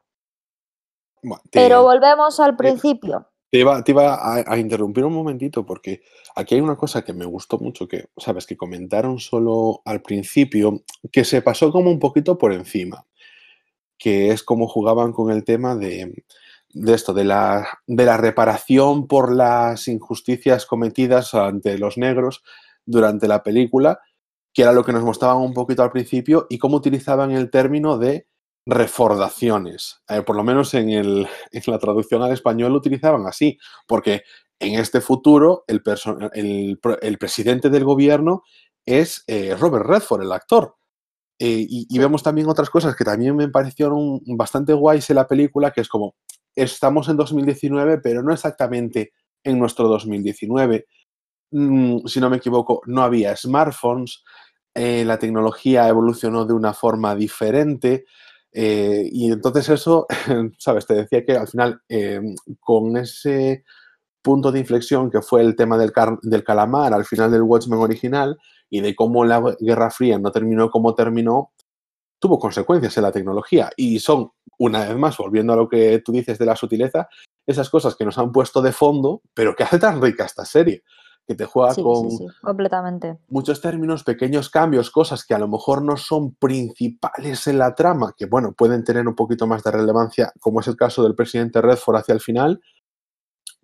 Pero 1.53 1.85
volvemos 1.85 2.41
al 2.41 2.57
principio. 2.57 3.29
Te 3.53 3.61
iba, 3.61 3.81
a, 4.21 4.59
interrumpir 4.59 5.05
un 5.05 5.15
momentito 5.15 5.65
porque 5.65 6.03
aquí 6.35 6.57
hay 6.57 6.61
una 6.61 6.75
cosa 6.75 7.05
que 7.05 7.13
me 7.13 7.25
gustó 7.25 7.61
mucho, 7.61 7.87
que, 7.87 8.07
sabes, 8.17 8.47
que 8.47 8.57
comentaron 8.57 9.21
solo 9.21 9.81
al 9.85 10.03
principio, 10.03 10.83
que 11.13 11.25
se 11.25 11.41
pasó 11.41 11.71
como 11.71 11.89
un 11.89 12.01
poquito 12.01 12.37
por 12.37 12.53
encima, 12.53 13.07
que 13.97 14.33
es 14.33 14.43
como 14.43 14.67
jugaban 14.67 15.13
con 15.13 15.31
el 15.31 15.45
tema 15.45 15.77
de, 15.77 16.25
de 16.71 16.95
esto, 16.95 17.15
de 17.15 17.25
la, 17.25 17.67
de 17.87 18.05
la 18.05 18.17
reparación 18.17 19.07
por 19.07 19.35
las 19.35 19.89
injusticias 19.89 20.67
cometidas 20.67 21.35
ante 21.35 21.79
los 21.79 21.97
negros 21.97 22.43
durante 22.85 23.29
la 23.29 23.43
película, 23.43 24.01
que 24.53 24.63
era 24.63 24.73
lo 24.73 24.85
que 24.85 24.93
nos 24.93 25.03
mostraban 25.03 25.39
un 25.39 25.55
poquito 25.55 25.83
al 25.83 25.91
principio, 25.91 26.47
y 26.51 26.59
cómo 26.59 26.77
utilizaban 26.77 27.31
el 27.31 27.51
término 27.51 27.99
de 27.99 28.27
refordaciones. 28.67 30.03
Eh, 30.09 30.23
por 30.23 30.37
lo 30.37 30.45
menos 30.45 30.75
en, 30.75 30.91
el, 30.91 31.27
en, 31.53 31.63
la 31.67 31.79
traducción 31.79 32.23
al 32.23 32.33
español 32.33 32.73
lo 32.73 32.79
utilizaban 32.79 33.27
así, 33.27 33.59
porque 33.87 34.23
en 34.59 34.79
este 34.79 35.01
futuro 35.01 35.65
el, 35.67 35.83
el, 36.35 36.79
el 37.01 37.19
presidente 37.19 37.71
del 37.71 37.85
gobierno 37.85 38.43
es 38.85 39.25
eh, 39.27 39.55
Robert 39.59 39.87
Redford, 39.87 40.23
el 40.23 40.33
actor. 40.33 40.77
Eh, 41.39 41.65
y, 41.69 41.87
y, 41.89 41.99
vemos 41.99 42.23
también 42.23 42.49
otras 42.49 42.69
cosas 42.69 42.97
que 42.97 43.05
también 43.05 43.37
me 43.37 43.49
parecieron 43.49 44.21
bastante 44.37 44.73
guays 44.73 45.09
en 45.09 45.17
la 45.17 45.29
película, 45.29 45.71
que 45.71 45.83
es 45.83 45.89
como, 45.89 46.17
estamos 46.63 47.09
en 47.09 47.17
2019, 47.17 47.99
pero 47.99 48.23
no 48.23 48.33
exactamente 48.33 49.13
en 49.43 49.59
nuestro 49.59 49.89
2019. 49.89 50.87
Mm, 51.51 52.07
si 52.07 52.21
no 52.21 52.31
me 52.31 52.39
equivoco, 52.39 52.83
no 52.87 53.03
había 53.03 53.37
smartphones, 53.37 54.23
eh, 54.75 55.05
la 55.05 55.19
tecnología 55.19 55.89
evolucionó 55.89 56.45
de 56.45 56.55
una 56.55 56.73
forma 56.73 57.15
diferente. 57.15 58.05
Eh, 58.53 59.09
y 59.13 59.33
entonces 59.33 59.69
eso, 59.69 60.07
sabes, 60.59 60.87
te 60.87 60.95
decía 60.95 61.25
que 61.25 61.37
al 61.37 61.49
final, 61.49 61.81
eh, 61.89 62.21
con 62.61 62.97
ese 62.97 63.65
punto 64.23 64.53
de 64.53 64.61
inflexión 64.61 65.11
que 65.11 65.23
fue 65.23 65.43
el 65.43 65.57
tema 65.57 65.79
del, 65.79 65.93
del, 66.23 66.45
calamar 66.45 66.93
al 66.93 67.05
final 67.05 67.31
del 67.31 67.43
Watchmen 67.43 67.79
original 67.81 68.39
y 68.71 68.81
de 68.81 68.95
cómo 68.95 69.25
la 69.25 69.57
Guerra 69.61 69.91
Fría 69.91 70.19
no 70.19 70.31
terminó 70.31 70.71
como 70.71 70.95
terminó, 70.95 71.53
tuvo 72.19 72.39
consecuencias 72.39 72.97
en 72.97 73.03
la 73.05 73.13
tecnología. 73.13 73.71
Y 73.77 73.99
son, 73.99 74.31
una 74.59 74.87
vez 74.87 74.97
más, 74.97 75.17
volviendo 75.17 75.53
a 75.53 75.57
lo 75.57 75.69
que 75.69 76.01
tú 76.05 76.13
dices 76.13 76.39
de 76.39 76.47
la 76.47 76.57
sutileza, 76.57 77.09
esas 77.47 77.71
cosas 77.71 77.95
que 77.97 78.05
nos 78.05 78.19
han 78.19 78.33
puesto 78.33 78.61
de 78.61 78.73
fondo, 78.73 79.23
pero 79.35 79.55
que 79.55 79.63
hace 79.65 79.79
tan 79.79 80.03
rica 80.03 80.25
esta 80.25 80.45
serie 80.45 80.83
que 81.27 81.35
te 81.35 81.45
juega 81.45 81.75
Sí, 81.75 81.83
con 81.83 82.11
sí, 82.11 82.17
sí, 82.17 82.27
completamente. 82.41 83.19
muchos 83.29 83.61
términos, 83.61 84.03
pequeños 84.03 84.49
cambios, 84.49 84.91
cosas 84.91 85.27
que 85.27 85.35
a 85.35 85.39
lo 85.39 85.47
mejor 85.47 85.83
no 85.83 85.99
son 85.99 86.35
principales 86.35 87.47
en 87.47 87.59
la 87.59 87.75
trama, 87.75 88.15
que 88.17 88.25
bueno, 88.25 88.53
pueden 88.53 88.83
tener 88.83 89.07
un 89.07 89.15
poquito 89.15 89.47
más 89.47 89.63
de 89.63 89.71
relevancia, 89.71 90.33
como 90.41 90.61
es 90.61 90.69
el 90.69 90.77
caso 90.77 91.03
del 91.03 91.15
presidente 91.15 91.61
Redford 91.61 91.97
hacia 91.97 92.15
el 92.15 92.21
final, 92.21 92.63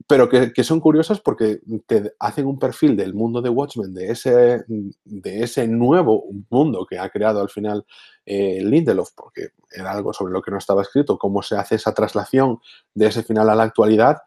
pero 0.07 0.29
que, 0.29 0.53
que 0.53 0.65
son 0.65 0.81
curiosas 0.81 1.21
porque 1.21 1.61
te 1.87 2.15
hacen 2.19 2.47
un 2.47 2.59
perfil 2.59 2.97
del 2.97 3.15
mundo 3.15 3.41
de 3.41 3.49
Watchmen, 3.49 3.95
de 3.95 4.11
ese, 4.11 4.65
de 4.67 5.43
ese 5.43 5.67
nuevo 5.67 6.25
mundo 6.51 6.87
que 6.89 6.99
ha 6.99 7.09
creado 7.09 7.41
al 7.41 7.49
final 7.49 7.87
eh, 8.27 8.61
Lindelof, 8.63 9.11
porque 9.15 9.51
era 9.71 9.93
algo 9.93 10.13
sobre 10.13 10.33
lo 10.33 10.43
que 10.43 10.51
no 10.51 10.59
estaba 10.59 10.83
escrito, 10.83 11.19
cómo 11.19 11.43
se 11.43 11.57
hace 11.57 11.77
esa 11.77 11.95
traslación 11.95 12.59
de 12.95 13.07
ese 13.07 13.23
final 13.23 13.49
a 13.49 13.55
la 13.55 13.63
actualidad, 13.63 14.19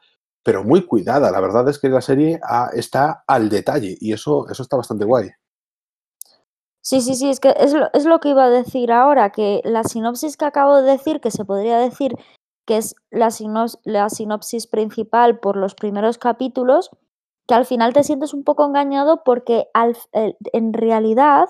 pero 0.41 0.63
muy 0.63 0.86
cuidada. 0.86 1.30
La 1.30 1.41
verdad 1.41 1.67
es 1.69 1.77
que 1.77 1.89
la 1.89 2.01
serie 2.01 2.39
está 2.73 3.23
al 3.27 3.49
detalle 3.49 3.97
y 3.99 4.13
eso, 4.13 4.49
eso 4.49 4.63
está 4.63 4.77
bastante 4.77 5.06
guay. 5.06 5.30
Sí, 6.82 7.01
sí, 7.01 7.15
sí, 7.15 7.30
es 7.30 7.41
que 7.41 7.53
es 7.60 7.73
lo, 7.73 7.89
es 7.93 8.06
lo 8.06 8.19
que 8.21 8.30
iba 8.30 8.45
a 8.45 8.49
decir 8.49 8.93
ahora, 8.93 9.30
que 9.32 9.62
la 9.65 9.84
sinopsis 9.84 10.38
que 10.38 10.45
acabo 10.45 10.82
de 10.82 10.89
decir, 10.89 11.19
que 11.19 11.32
se 11.32 11.43
podría 11.43 11.77
decir 11.80 12.15
que 12.67 12.77
es 12.77 12.95
la, 13.10 13.30
la 13.86 14.10
sinopsis 14.10 14.67
principal 14.67 15.39
por 15.39 15.56
los 15.56 15.73
primeros 15.73 16.17
capítulos, 16.17 16.91
que 17.47 17.56
al 17.56 17.65
final 17.65 17.93
te 17.93 18.03
sientes 18.03 18.34
un 18.34 18.43
poco 18.43 18.65
engañado 18.65 19.23
porque 19.23 19.67
al, 19.73 19.95
en 20.12 20.73
realidad 20.73 21.47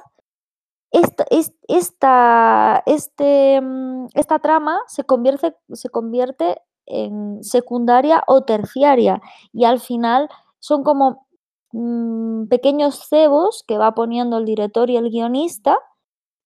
esta, 0.92 1.26
esta, 1.68 2.84
este, 2.86 3.60
mm, 3.60 4.08
esta 4.14 4.40
trama 4.40 4.80
se 4.88 5.04
convierte, 5.04 5.56
se 5.74 5.90
convierte 5.90 6.62
en 6.86 7.44
secundaria 7.44 8.24
o 8.28 8.44
terciaria 8.44 9.20
y 9.52 9.66
al 9.66 9.80
final 9.80 10.30
son 10.60 10.84
como 10.84 11.28
mmm, 11.74 12.46
pequeños 12.48 13.08
cebos 13.10 13.64
que 13.68 13.80
va 13.80 13.96
poniendo 13.96 14.38
el 14.38 14.46
director 14.46 14.90
y 14.92 14.98
el 14.98 15.10
guionista, 15.10 15.80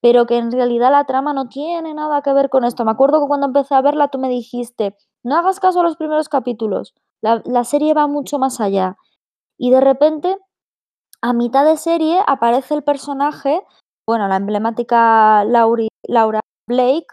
pero 0.01 0.25
que 0.25 0.37
en 0.37 0.51
realidad 0.51 0.91
la 0.91 1.05
trama 1.05 1.33
no 1.33 1.47
tiene 1.47 1.93
nada 1.93 2.21
que 2.21 2.33
ver 2.33 2.49
con 2.49 2.65
esto. 2.65 2.85
Me 2.85 2.91
acuerdo 2.91 3.21
que 3.21 3.27
cuando 3.27 3.47
empecé 3.47 3.75
a 3.75 3.81
verla 3.81 4.09
tú 4.09 4.17
me 4.19 4.29
dijiste, 4.29 4.95
no 5.23 5.37
hagas 5.37 5.59
caso 5.59 5.81
a 5.81 5.83
los 5.83 5.97
primeros 5.97 6.29
capítulos, 6.29 6.93
la, 7.21 7.41
la 7.45 7.63
serie 7.63 7.93
va 7.93 8.07
mucho 8.07 8.39
más 8.39 8.59
allá. 8.59 8.97
Y 9.57 9.71
de 9.71 9.81
repente, 9.81 10.37
a 11.21 11.33
mitad 11.33 11.65
de 11.65 11.77
serie, 11.77 12.19
aparece 12.27 12.73
el 12.75 12.83
personaje, 12.83 13.61
bueno, 14.07 14.27
la 14.27 14.37
emblemática 14.37 15.43
Lauri, 15.45 15.89
Laura 16.03 16.41
Blake, 16.67 17.07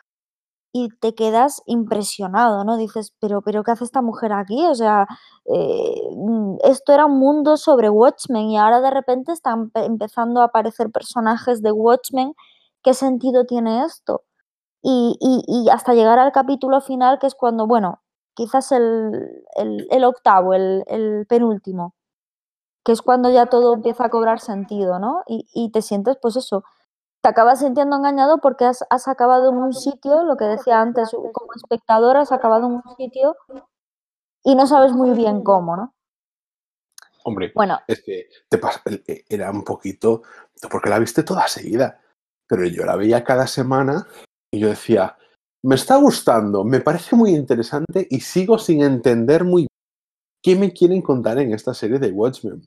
y 0.73 0.89
te 1.01 1.15
quedas 1.15 1.63
impresionado, 1.67 2.65
¿no? 2.65 2.77
Dices, 2.77 3.15
pero, 3.21 3.43
pero 3.43 3.63
¿qué 3.65 3.73
hace 3.73 3.85
esta 3.85 4.03
mujer 4.03 4.33
aquí? 4.33 4.67
O 4.67 4.75
sea, 4.75 5.07
eh, 5.47 5.95
esto 6.65 6.93
era 6.93 7.07
un 7.07 7.19
mundo 7.19 7.57
sobre 7.57 7.89
Watchmen 7.91 8.51
y 8.51 8.59
ahora 8.59 8.81
de 8.81 8.91
repente 8.91 9.33
están 9.33 9.71
empezando 9.75 10.41
a 10.41 10.45
aparecer 10.45 10.91
personajes 10.91 11.63
de 11.63 11.73
Watchmen. 11.73 12.35
¿Qué 12.83 12.95
sentido 12.95 13.45
tiene 13.45 13.85
esto? 13.85 14.25
Y, 14.83 15.17
y, 15.21 15.45
y 15.47 15.71
hasta 15.71 15.95
llegar 15.95 16.19
al 16.19 16.33
capítulo 16.33 16.81
final, 16.81 17.19
que 17.19 17.27
es 17.27 17.35
cuando, 17.35 17.67
bueno, 17.67 18.03
quizás 18.35 18.71
el, 18.73 19.45
el, 19.57 19.89
el 19.91 20.05
octavo, 20.05 20.55
el, 20.55 20.85
el, 20.87 21.27
penúltimo, 21.27 21.95
que 22.85 22.93
es 22.93 23.03
cuando 23.03 23.31
ya 23.31 23.47
todo 23.47 23.75
empieza 23.75 24.05
a 24.05 24.11
cobrar 24.11 24.41
sentido, 24.41 25.01
¿no? 25.01 25.23
Y, 25.27 25.49
y 25.53 25.73
te 25.73 25.83
sientes, 25.83 26.17
pues 26.23 26.37
eso, 26.37 26.63
te 27.21 27.29
acabas 27.29 27.59
sintiendo 27.59 27.97
engañado 27.97 28.39
porque 28.39 28.65
has, 28.65 28.85
has, 28.91 29.09
acabado 29.09 29.51
en 29.51 29.57
un 29.57 29.73
sitio, 29.73 30.23
lo 30.23 30.37
que 30.37 30.45
decía 30.45 30.81
antes, 30.81 31.11
como 31.11 31.53
espectador 31.57 32.17
has 32.17 32.31
acabado 32.31 32.67
en 32.69 32.75
un 32.75 32.97
sitio 32.97 33.37
y 34.45 34.55
no 34.55 34.67
sabes 34.67 34.93
muy 34.93 35.11
bien 35.11 35.43
cómo, 35.43 35.77
¿no? 35.77 35.95
Hombre, 37.25 37.53
bueno, 37.55 37.81
es 37.87 38.03
que 38.03 38.29
te 38.49 38.59
pasa, 38.59 38.81
e, 38.87 39.25
era 39.29 39.51
un 39.51 39.65
poquito, 39.65 40.23
porque 40.71 40.89
la 40.89 40.99
viste 40.99 41.25
toda 41.25 41.49
seguida, 41.49 42.01
pero 42.49 42.67
yo 42.67 42.85
la 42.85 42.97
veía 42.97 43.23
cada 43.23 43.47
semana 43.47 44.07
y 44.53 44.61
yo 44.61 44.69
decía, 44.69 45.17
me 45.63 45.75
está 45.75 45.97
gustando, 45.97 46.65
me 46.65 46.81
parece 46.81 47.15
muy 47.17 47.31
interesante 47.31 48.07
y 48.11 48.21
sigo 48.21 48.59
sin 48.59 48.83
entender 48.83 49.45
muy 49.45 49.63
bien 49.63 49.69
qué 50.43 50.57
me 50.57 50.73
quieren 50.73 51.03
contar 51.03 51.39
en 51.39 51.53
esta 51.53 51.75
serie 51.75 51.99
de 51.99 52.11
Watchmen. 52.11 52.65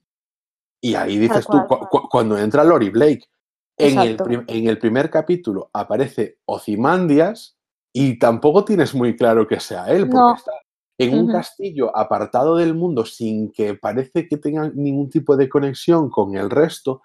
Y 0.83 0.95
ahí 0.95 1.17
dices 1.17 1.45
tú, 1.45 1.59
cu 1.67 1.79
cu 1.89 2.09
cuando 2.09 2.37
entra 2.37 2.63
Lori 2.63 2.89
Blake, 2.89 3.23
en 3.77 3.99
el, 3.99 4.17
en 4.47 4.67
el, 4.67 4.77
primer 4.77 5.09
capítulo 5.09 5.69
aparece 5.73 6.37
Ozymandias 6.45 7.55
y 7.93 8.19
tampoco 8.19 8.65
tienes 8.65 8.93
muy 8.93 9.15
claro 9.15 9.47
que 9.47 9.59
sea 9.59 9.85
él, 9.87 10.01
porque 10.01 10.15
no. 10.15 10.35
está 10.35 10.51
en 10.99 11.17
un 11.17 11.25
uh 11.25 11.29
-huh. 11.29 11.33
castillo 11.33 11.97
apartado 11.97 12.57
del 12.57 12.75
mundo 12.75 13.05
sin 13.05 13.51
que 13.51 13.73
parece 13.73 14.27
que 14.27 14.37
tenga 14.37 14.69
ningún 14.69 15.09
tipo 15.09 15.35
de 15.35 15.49
conexión 15.49 16.09
con 16.09 16.35
el 16.35 16.49
resto, 16.49 17.01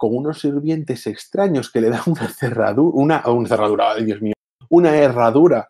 con 0.00 0.16
unos 0.16 0.40
sirvientes 0.40 1.06
extraños 1.06 1.70
que 1.70 1.82
le 1.82 1.90
dan 1.90 2.00
una 2.06 2.26
cerradura, 2.26 2.90
una, 2.94 3.22
cerradura, 3.46 3.92
ay 3.92 4.06
Dios 4.06 4.22
mío, 4.22 4.32
una 4.70 4.96
herradura 4.96 5.68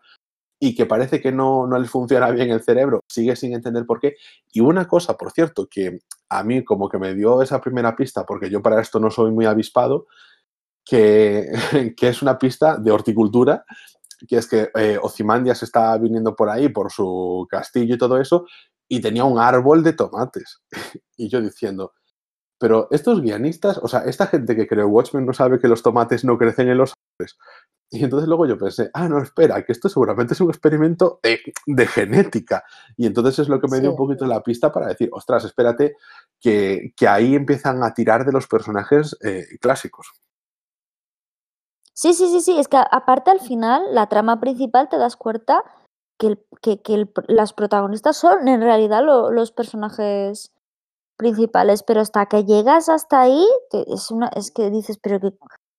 y 0.57 0.73
que 0.73 0.85
parece 0.85 1.19
que 1.19 1.33
no, 1.33 1.67
no 1.67 1.77
les 1.77 1.89
funciona 1.89 2.31
bien 2.31 2.49
el 2.49 2.63
cerebro, 2.63 3.01
sigue 3.11 3.35
sin 3.35 3.51
entender 3.51 3.85
por 3.85 3.99
qué. 3.99 4.15
Y 4.53 4.61
una 4.61 4.87
cosa, 4.87 5.17
por 5.17 5.33
cierto, 5.33 5.67
que 5.69 5.99
a 6.29 6.43
mí 6.45 6.63
como 6.63 6.87
que 6.87 6.97
me 6.97 7.13
dio 7.13 7.41
esa 7.41 7.59
primera 7.59 7.93
pista, 7.93 8.25
porque 8.25 8.49
yo 8.49 8.61
para 8.61 8.79
esto 8.79 9.01
no 9.01 9.11
soy 9.11 9.31
muy 9.31 9.45
avispado, 9.45 10.07
que, 10.85 11.51
que 11.97 12.07
es 12.07 12.21
una 12.21 12.39
pista 12.39 12.77
de 12.77 12.89
horticultura, 12.89 13.65
que 14.25 14.37
es 14.37 14.47
que 14.47 14.69
eh, 14.75 14.97
Ozymandias 15.01 15.61
está 15.61 15.97
viniendo 15.97 16.37
por 16.37 16.49
ahí, 16.49 16.69
por 16.69 16.89
su 16.89 17.45
castillo 17.49 17.95
y 17.95 17.97
todo 17.97 18.17
eso, 18.17 18.45
y 18.87 19.01
tenía 19.01 19.25
un 19.25 19.39
árbol 19.39 19.83
de 19.83 19.91
tomates. 19.91 20.61
y 21.17 21.27
yo 21.27 21.41
diciendo, 21.41 21.91
pero 22.61 22.87
estos 22.91 23.21
guionistas, 23.21 23.79
o 23.79 23.87
sea, 23.87 24.01
esta 24.01 24.27
gente 24.27 24.55
que 24.55 24.67
creó 24.67 24.87
Watchmen 24.87 25.25
no 25.25 25.33
sabe 25.33 25.59
que 25.59 25.67
los 25.67 25.81
tomates 25.81 26.23
no 26.23 26.37
crecen 26.37 26.69
en 26.69 26.77
los 26.77 26.93
árboles. 26.93 27.39
Y 27.89 28.03
entonces 28.03 28.29
luego 28.29 28.45
yo 28.45 28.55
pensé, 28.55 28.91
ah, 28.93 29.09
no, 29.09 29.17
espera, 29.17 29.65
que 29.65 29.71
esto 29.71 29.89
seguramente 29.89 30.35
es 30.35 30.41
un 30.41 30.49
experimento 30.51 31.19
de, 31.23 31.39
de 31.65 31.87
genética. 31.87 32.63
Y 32.95 33.07
entonces 33.07 33.39
es 33.39 33.49
lo 33.49 33.59
que 33.59 33.67
me 33.67 33.77
sí. 33.77 33.81
dio 33.81 33.89
un 33.89 33.97
poquito 33.97 34.27
la 34.27 34.43
pista 34.43 34.71
para 34.71 34.89
decir, 34.89 35.09
ostras, 35.11 35.43
espérate, 35.43 35.95
que, 36.39 36.93
que 36.95 37.07
ahí 37.07 37.33
empiezan 37.33 37.81
a 37.81 37.95
tirar 37.95 38.25
de 38.27 38.31
los 38.31 38.45
personajes 38.45 39.17
eh, 39.23 39.57
clásicos. 39.59 40.11
Sí, 41.95 42.13
sí, 42.13 42.29
sí, 42.29 42.41
sí, 42.41 42.59
es 42.59 42.67
que 42.67 42.77
aparte 42.77 43.31
al 43.31 43.39
final, 43.39 43.95
la 43.95 44.05
trama 44.05 44.39
principal 44.39 44.87
te 44.87 44.99
das 44.99 45.15
cuenta 45.15 45.63
que, 46.19 46.27
el, 46.27 46.45
que, 46.61 46.79
que 46.83 46.93
el, 46.93 47.11
las 47.27 47.53
protagonistas 47.53 48.17
son 48.17 48.47
en 48.47 48.61
realidad 48.61 49.03
lo, 49.03 49.31
los 49.31 49.51
personajes 49.51 50.51
principales, 51.21 51.83
pero 51.83 52.01
hasta 52.01 52.25
que 52.25 52.45
llegas 52.45 52.89
hasta 52.89 53.21
ahí, 53.21 53.45
es, 53.71 54.09
es 54.35 54.51
que 54.51 54.71
dices, 54.71 54.97
pero 55.01 55.19
que, 55.19 55.31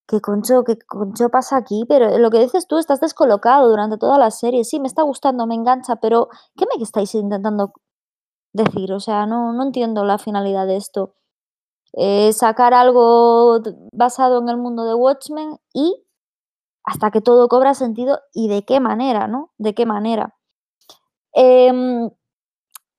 ¿qué 0.06 0.20
concho, 0.20 0.62
qué 0.64 0.78
concho 0.78 1.30
pasa 1.30 1.56
aquí? 1.56 1.84
Pero 1.88 2.16
lo 2.18 2.30
que 2.30 2.38
dices 2.38 2.68
tú, 2.68 2.78
estás 2.78 3.00
descolocado 3.00 3.68
durante 3.68 3.98
toda 3.98 4.18
la 4.18 4.30
serie. 4.30 4.64
Sí, 4.64 4.78
me 4.78 4.86
está 4.86 5.02
gustando, 5.02 5.46
me 5.46 5.56
engancha, 5.56 5.96
pero 5.96 6.28
¿qué 6.56 6.64
me 6.66 6.82
estáis 6.82 7.14
intentando 7.16 7.72
decir? 8.52 8.92
O 8.92 9.00
sea, 9.00 9.26
no, 9.26 9.52
no 9.52 9.64
entiendo 9.64 10.04
la 10.04 10.18
finalidad 10.18 10.66
de 10.66 10.76
esto. 10.76 11.16
Eh, 11.94 12.32
sacar 12.32 12.72
algo 12.74 13.60
basado 13.92 14.38
en 14.40 14.48
el 14.48 14.56
mundo 14.58 14.84
de 14.84 14.94
Watchmen 14.94 15.58
y 15.74 16.04
hasta 16.84 17.10
que 17.10 17.20
todo 17.20 17.48
cobra 17.48 17.74
sentido 17.74 18.20
y 18.32 18.48
de 18.48 18.64
qué 18.64 18.80
manera, 18.80 19.26
¿no? 19.28 19.52
De 19.58 19.74
qué 19.74 19.86
manera. 19.86 20.36
Em, 21.34 22.10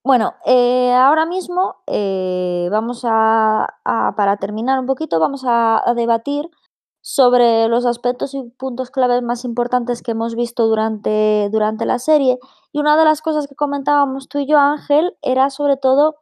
bueno, 0.03 0.35
eh, 0.45 0.93
ahora 0.93 1.25
mismo 1.25 1.77
eh, 1.87 2.67
vamos 2.71 3.03
a, 3.05 3.67
para 4.17 4.37
terminar 4.37 4.79
un 4.79 4.85
poquito, 4.85 5.19
vamos 5.19 5.43
a, 5.45 5.81
debatir 5.95 6.49
sobre 7.01 7.67
los 7.67 7.85
aspectos 7.85 8.33
y 8.33 8.43
puntos 8.57 8.91
claves 8.91 9.21
más 9.21 9.45
importantes 9.45 10.01
que 10.01 10.11
hemos 10.11 10.35
visto 10.35 10.67
durante, 10.67 11.49
durante 11.51 11.85
la 11.85 11.99
serie. 11.99 12.37
Y 12.71 12.79
una 12.79 12.97
de 12.97 13.05
las 13.05 13.21
cosas 13.21 13.47
que 13.47 13.55
comentábamos 13.55 14.27
tú 14.29 14.39
y 14.39 14.47
yo, 14.47 14.57
Ángel, 14.57 15.17
era 15.21 15.49
sobre 15.49 15.77
todo 15.77 16.15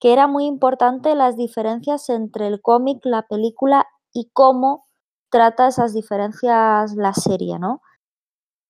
que 0.00 0.12
era 0.12 0.26
muy 0.26 0.46
importante 0.46 1.14
las 1.14 1.36
diferencias 1.36 2.08
entre 2.10 2.46
el 2.48 2.60
cómic, 2.60 3.00
la 3.04 3.22
película 3.22 3.86
y 4.12 4.30
cómo 4.32 4.84
trata 5.30 5.68
esas 5.68 5.94
diferencias 5.94 6.94
la 6.96 7.12
serie, 7.14 7.58
¿no? 7.58 7.80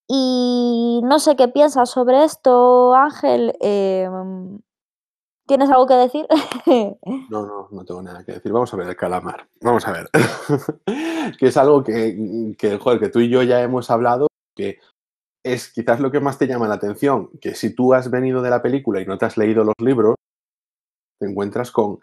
Y 0.08 1.00
no 1.02 1.18
sé 1.18 1.36
qué 1.36 1.48
piensas 1.48 1.90
sobre 1.90 2.24
esto, 2.24 2.94
Ángel. 2.94 3.56
Em, 3.60 4.60
¿Tienes 5.46 5.70
algo 5.70 5.86
que 5.86 5.94
decir? 5.94 6.26
no, 7.30 7.46
no, 7.46 7.68
no 7.70 7.84
tengo 7.84 8.02
nada 8.02 8.24
que 8.24 8.32
decir. 8.32 8.52
Vamos 8.52 8.72
a 8.72 8.76
ver 8.76 8.88
el 8.88 8.96
calamar. 8.96 9.48
Vamos 9.60 9.86
a 9.86 9.92
ver. 9.92 10.08
que 11.38 11.46
es 11.46 11.56
algo 11.56 11.84
que, 11.84 12.54
que, 12.58 12.78
joder, 12.78 12.98
que 12.98 13.08
tú 13.08 13.20
y 13.20 13.28
yo 13.28 13.42
ya 13.42 13.62
hemos 13.62 13.90
hablado, 13.90 14.28
que 14.56 14.78
es 15.44 15.72
quizás 15.72 16.00
lo 16.00 16.10
que 16.10 16.20
más 16.20 16.38
te 16.38 16.48
llama 16.48 16.66
la 16.66 16.74
atención, 16.74 17.30
que 17.40 17.54
si 17.54 17.74
tú 17.74 17.94
has 17.94 18.10
venido 18.10 18.42
de 18.42 18.50
la 18.50 18.62
película 18.62 19.00
y 19.00 19.06
no 19.06 19.18
te 19.18 19.26
has 19.26 19.36
leído 19.36 19.62
los 19.62 19.74
libros, 19.78 20.16
te 21.20 21.28
encuentras 21.28 21.70
con 21.70 22.00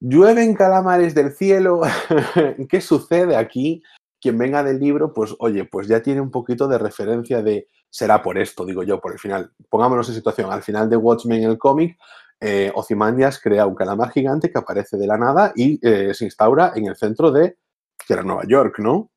llueven 0.00 0.54
calamares 0.54 1.14
del 1.14 1.32
cielo, 1.32 1.82
¿qué 2.68 2.80
sucede 2.80 3.36
aquí? 3.36 3.82
Quien 4.26 4.38
venga 4.38 4.64
del 4.64 4.80
libro, 4.80 5.12
pues 5.12 5.36
oye, 5.38 5.66
pues 5.66 5.86
ya 5.86 6.02
tiene 6.02 6.20
un 6.20 6.32
poquito 6.32 6.66
de 6.66 6.78
referencia 6.78 7.44
de 7.44 7.68
será 7.88 8.24
por 8.24 8.36
esto, 8.38 8.66
digo 8.66 8.82
yo, 8.82 9.00
por 9.00 9.12
el 9.12 9.20
final. 9.20 9.52
Pongámonos 9.68 10.08
en 10.08 10.16
situación, 10.16 10.50
al 10.50 10.64
final 10.64 10.90
de 10.90 10.96
Watchmen, 10.96 11.44
el 11.44 11.56
cómic, 11.56 11.96
eh, 12.40 12.72
Ozymandias 12.74 13.38
crea 13.38 13.66
un 13.66 13.76
calamar 13.76 14.10
gigante 14.10 14.50
que 14.50 14.58
aparece 14.58 14.96
de 14.96 15.06
la 15.06 15.16
nada 15.16 15.52
y 15.54 15.78
eh, 15.80 16.12
se 16.12 16.24
instaura 16.24 16.72
en 16.74 16.86
el 16.86 16.96
centro 16.96 17.30
de, 17.30 17.56
que 18.04 18.14
era 18.14 18.24
Nueva 18.24 18.42
York, 18.48 18.80
¿no? 18.80 19.12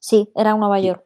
Sí, 0.00 0.28
era 0.34 0.56
Nueva 0.56 0.80
York. 0.80 1.04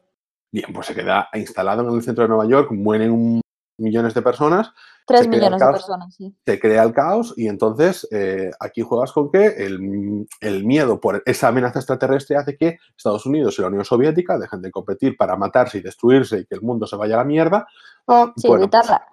Bien, 0.51 0.73
pues 0.73 0.87
se 0.87 0.95
queda 0.95 1.29
instalado 1.35 1.87
en 1.87 1.95
el 1.95 2.03
centro 2.03 2.25
de 2.25 2.29
Nueva 2.29 2.47
York, 2.47 2.73
mueren 2.73 3.43
millones 3.79 4.15
de 4.15 4.23
personas. 4.23 4.73
Tres 5.07 5.27
millones 5.27 5.61
de 5.61 5.67
personas, 5.67 6.15
sí. 6.15 6.35
Se 6.45 6.61
crea 6.61 6.83
el 6.83 6.93
caos 6.93 7.33
y 7.37 7.49
entonces 7.49 8.07
eh, 8.11 8.51
aquí 8.61 8.83
juegas 8.83 9.13
con 9.13 9.31
que 9.31 9.47
el, 9.47 10.65
miedo 10.65 11.01
por 11.01 11.23
esa 11.25 11.49
amenaza 11.49 11.79
extraterrestre 11.79 12.37
hace 12.37 12.57
que 12.57 12.79
Estados 12.97 13.25
Unidos 13.25 13.59
y 13.59 13.63
la 13.63 13.69
Unión 13.69 13.85
Soviética 13.85 14.39
dejen 14.39 14.61
de 14.61 14.71
competir 14.71 15.17
para 15.17 15.37
matarse 15.37 15.79
y 15.79 15.81
destruirse 15.81 16.41
y 16.41 16.45
que 16.45 16.57
el 16.57 16.63
mundo 16.63 16.87
se 16.87 16.97
vaya 16.97 17.15
a 17.15 17.19
la 17.19 17.25
mierda. 17.25 17.67
Ah, 18.07 18.33
sí, 18.37 18.49
evitarla. 18.49 19.07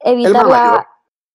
Evitar 0.00 0.86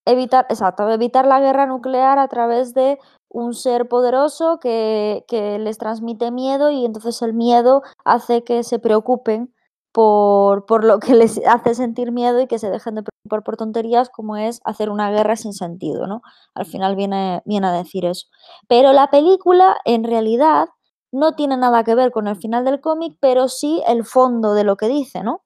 evitar, 0.05 0.45
exacto, 0.49 0.89
evitar 0.89 1.25
la 1.25 1.39
guerra 1.39 1.65
nuclear 1.65 2.19
a 2.19 2.27
través 2.27 2.73
de 2.73 2.99
un 3.29 3.53
ser 3.53 3.87
poderoso 3.87 4.59
que, 4.59 5.23
que, 5.27 5.57
les 5.59 5.77
transmite 5.77 6.31
miedo 6.31 6.69
y 6.69 6.85
entonces 6.85 7.21
el 7.21 7.33
miedo 7.33 7.83
hace 8.03 8.43
que 8.43 8.63
se 8.63 8.79
preocupen 8.79 9.53
por, 9.93 10.65
por, 10.65 10.83
lo 10.83 10.99
que 10.99 11.15
les 11.15 11.39
hace 11.47 11.75
sentir 11.75 12.11
miedo 12.11 12.41
y 12.41 12.47
que 12.47 12.59
se 12.59 12.69
dejen 12.69 12.95
de 12.95 13.03
preocupar 13.03 13.43
por 13.43 13.57
tonterías 13.57 14.09
como 14.09 14.35
es 14.35 14.59
hacer 14.65 14.89
una 14.89 15.11
guerra 15.11 15.35
sin 15.37 15.53
sentido, 15.53 16.07
¿no? 16.07 16.21
Al 16.55 16.65
final 16.65 16.95
viene, 16.95 17.41
viene 17.45 17.67
a 17.67 17.71
decir 17.71 18.03
eso. 18.03 18.27
Pero 18.67 18.91
la 18.91 19.09
película 19.09 19.77
en 19.85 20.03
realidad 20.03 20.67
no 21.13 21.35
tiene 21.35 21.55
nada 21.55 21.83
que 21.83 21.95
ver 21.95 22.11
con 22.11 22.27
el 22.27 22.35
final 22.35 22.65
del 22.65 22.81
cómic, 22.81 23.15
pero 23.21 23.47
sí 23.47 23.81
el 23.87 24.03
fondo 24.03 24.55
de 24.55 24.63
lo 24.63 24.75
que 24.75 24.87
dice, 24.87 25.23
¿no? 25.23 25.43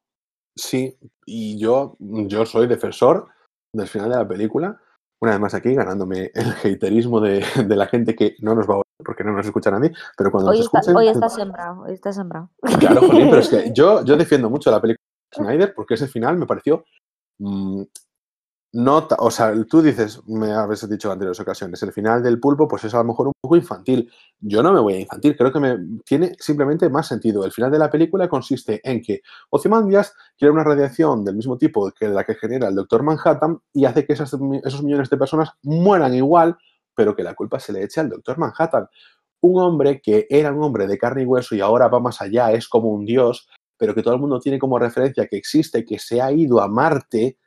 Sí, 0.55 0.97
y 1.25 1.59
yo, 1.59 1.97
yo 1.99 2.45
soy 2.45 2.67
defensor 2.67 3.27
del 3.73 3.87
final 3.87 4.09
de 4.09 4.15
la 4.15 4.27
película, 4.27 4.81
una 5.21 5.31
vez 5.31 5.39
más 5.39 5.53
aquí 5.53 5.73
ganándome 5.73 6.31
el 6.33 6.75
haterismo 6.75 7.19
de, 7.19 7.43
de 7.65 7.75
la 7.75 7.87
gente 7.87 8.15
que 8.15 8.35
no 8.39 8.55
nos 8.55 8.69
va 8.69 8.75
a 8.75 8.77
oír 8.77 8.83
porque 9.03 9.23
no 9.23 9.33
nos 9.33 9.45
escucha 9.45 9.71
nadie, 9.71 9.91
pero 10.17 10.31
cuando 10.31 10.51
hoy 10.51 10.57
nos 10.57 10.73
está, 10.73 10.97
Hoy 10.97 11.07
está 11.07 11.29
sembrado, 11.29 11.83
hoy 11.83 11.93
está 11.93 12.11
sembrado. 12.11 12.49
Claro, 12.79 13.01
pero 13.09 13.37
es 13.37 13.49
que 13.49 13.71
yo, 13.73 14.03
yo 14.03 14.17
defiendo 14.17 14.49
mucho 14.49 14.71
la 14.71 14.81
película 14.81 15.03
de 15.31 15.43
Snyder 15.43 15.73
porque 15.73 15.93
ese 15.93 16.07
final 16.07 16.37
me 16.37 16.45
pareció 16.45 16.83
mm, 17.39 17.83
no, 18.73 19.07
o 19.19 19.31
sea, 19.31 19.53
tú 19.67 19.81
dices, 19.81 20.21
me 20.27 20.51
habéis 20.51 20.87
dicho 20.89 21.07
en 21.07 21.13
anteriores 21.13 21.39
ocasiones, 21.39 21.81
el 21.83 21.93
final 21.93 22.21
del 22.21 22.39
pulpo, 22.39 22.67
pues 22.67 22.83
es 22.83 22.93
a 22.93 22.97
lo 22.97 23.05
mejor 23.05 23.27
un 23.27 23.33
poco 23.39 23.55
infantil. 23.55 24.11
Yo 24.39 24.61
no 24.61 24.73
me 24.73 24.79
voy 24.81 24.95
a 24.95 24.99
infantil, 24.99 25.37
creo 25.37 25.53
que 25.53 25.59
me 25.59 25.77
tiene 26.05 26.35
simplemente 26.37 26.89
más 26.89 27.07
sentido. 27.07 27.45
El 27.45 27.51
final 27.53 27.71
de 27.71 27.79
la 27.79 27.89
película 27.89 28.27
consiste 28.27 28.81
en 28.83 29.01
que 29.01 29.21
Ozymandias 29.49 30.13
quiere 30.37 30.51
una 30.51 30.65
radiación 30.65 31.23
del 31.23 31.35
mismo 31.35 31.57
tipo 31.57 31.89
que 31.91 32.09
la 32.09 32.25
que 32.25 32.35
genera 32.35 32.67
el 32.67 32.75
Doctor 32.75 33.03
Manhattan 33.03 33.57
y 33.73 33.85
hace 33.85 34.05
que 34.05 34.13
esos 34.13 34.33
millones 34.83 35.09
de 35.09 35.17
personas 35.17 35.51
mueran 35.63 36.13
igual, 36.13 36.57
pero 36.93 37.15
que 37.15 37.23
la 37.23 37.35
culpa 37.35 37.59
se 37.59 37.71
le 37.71 37.83
eche 37.83 38.01
al 38.01 38.09
Doctor 38.09 38.37
Manhattan. 38.37 38.87
Un 39.41 39.61
hombre 39.61 40.01
que 40.01 40.27
era 40.29 40.51
un 40.51 40.61
hombre 40.61 40.87
de 40.87 40.97
carne 40.97 41.23
y 41.23 41.25
hueso 41.25 41.55
y 41.55 41.61
ahora 41.61 41.87
va 41.87 42.01
más 42.01 42.21
allá, 42.21 42.51
es 42.51 42.67
como 42.67 42.89
un 42.89 43.05
dios, 43.05 43.47
pero 43.77 43.95
que 43.95 44.03
todo 44.03 44.13
el 44.13 44.19
mundo 44.19 44.39
tiene 44.41 44.59
como 44.59 44.77
referencia 44.77 45.25
que 45.25 45.37
existe, 45.37 45.85
que 45.85 45.99
se 45.99 46.21
ha 46.21 46.31
ido 46.33 46.59
a 46.59 46.67
Marte 46.67 47.37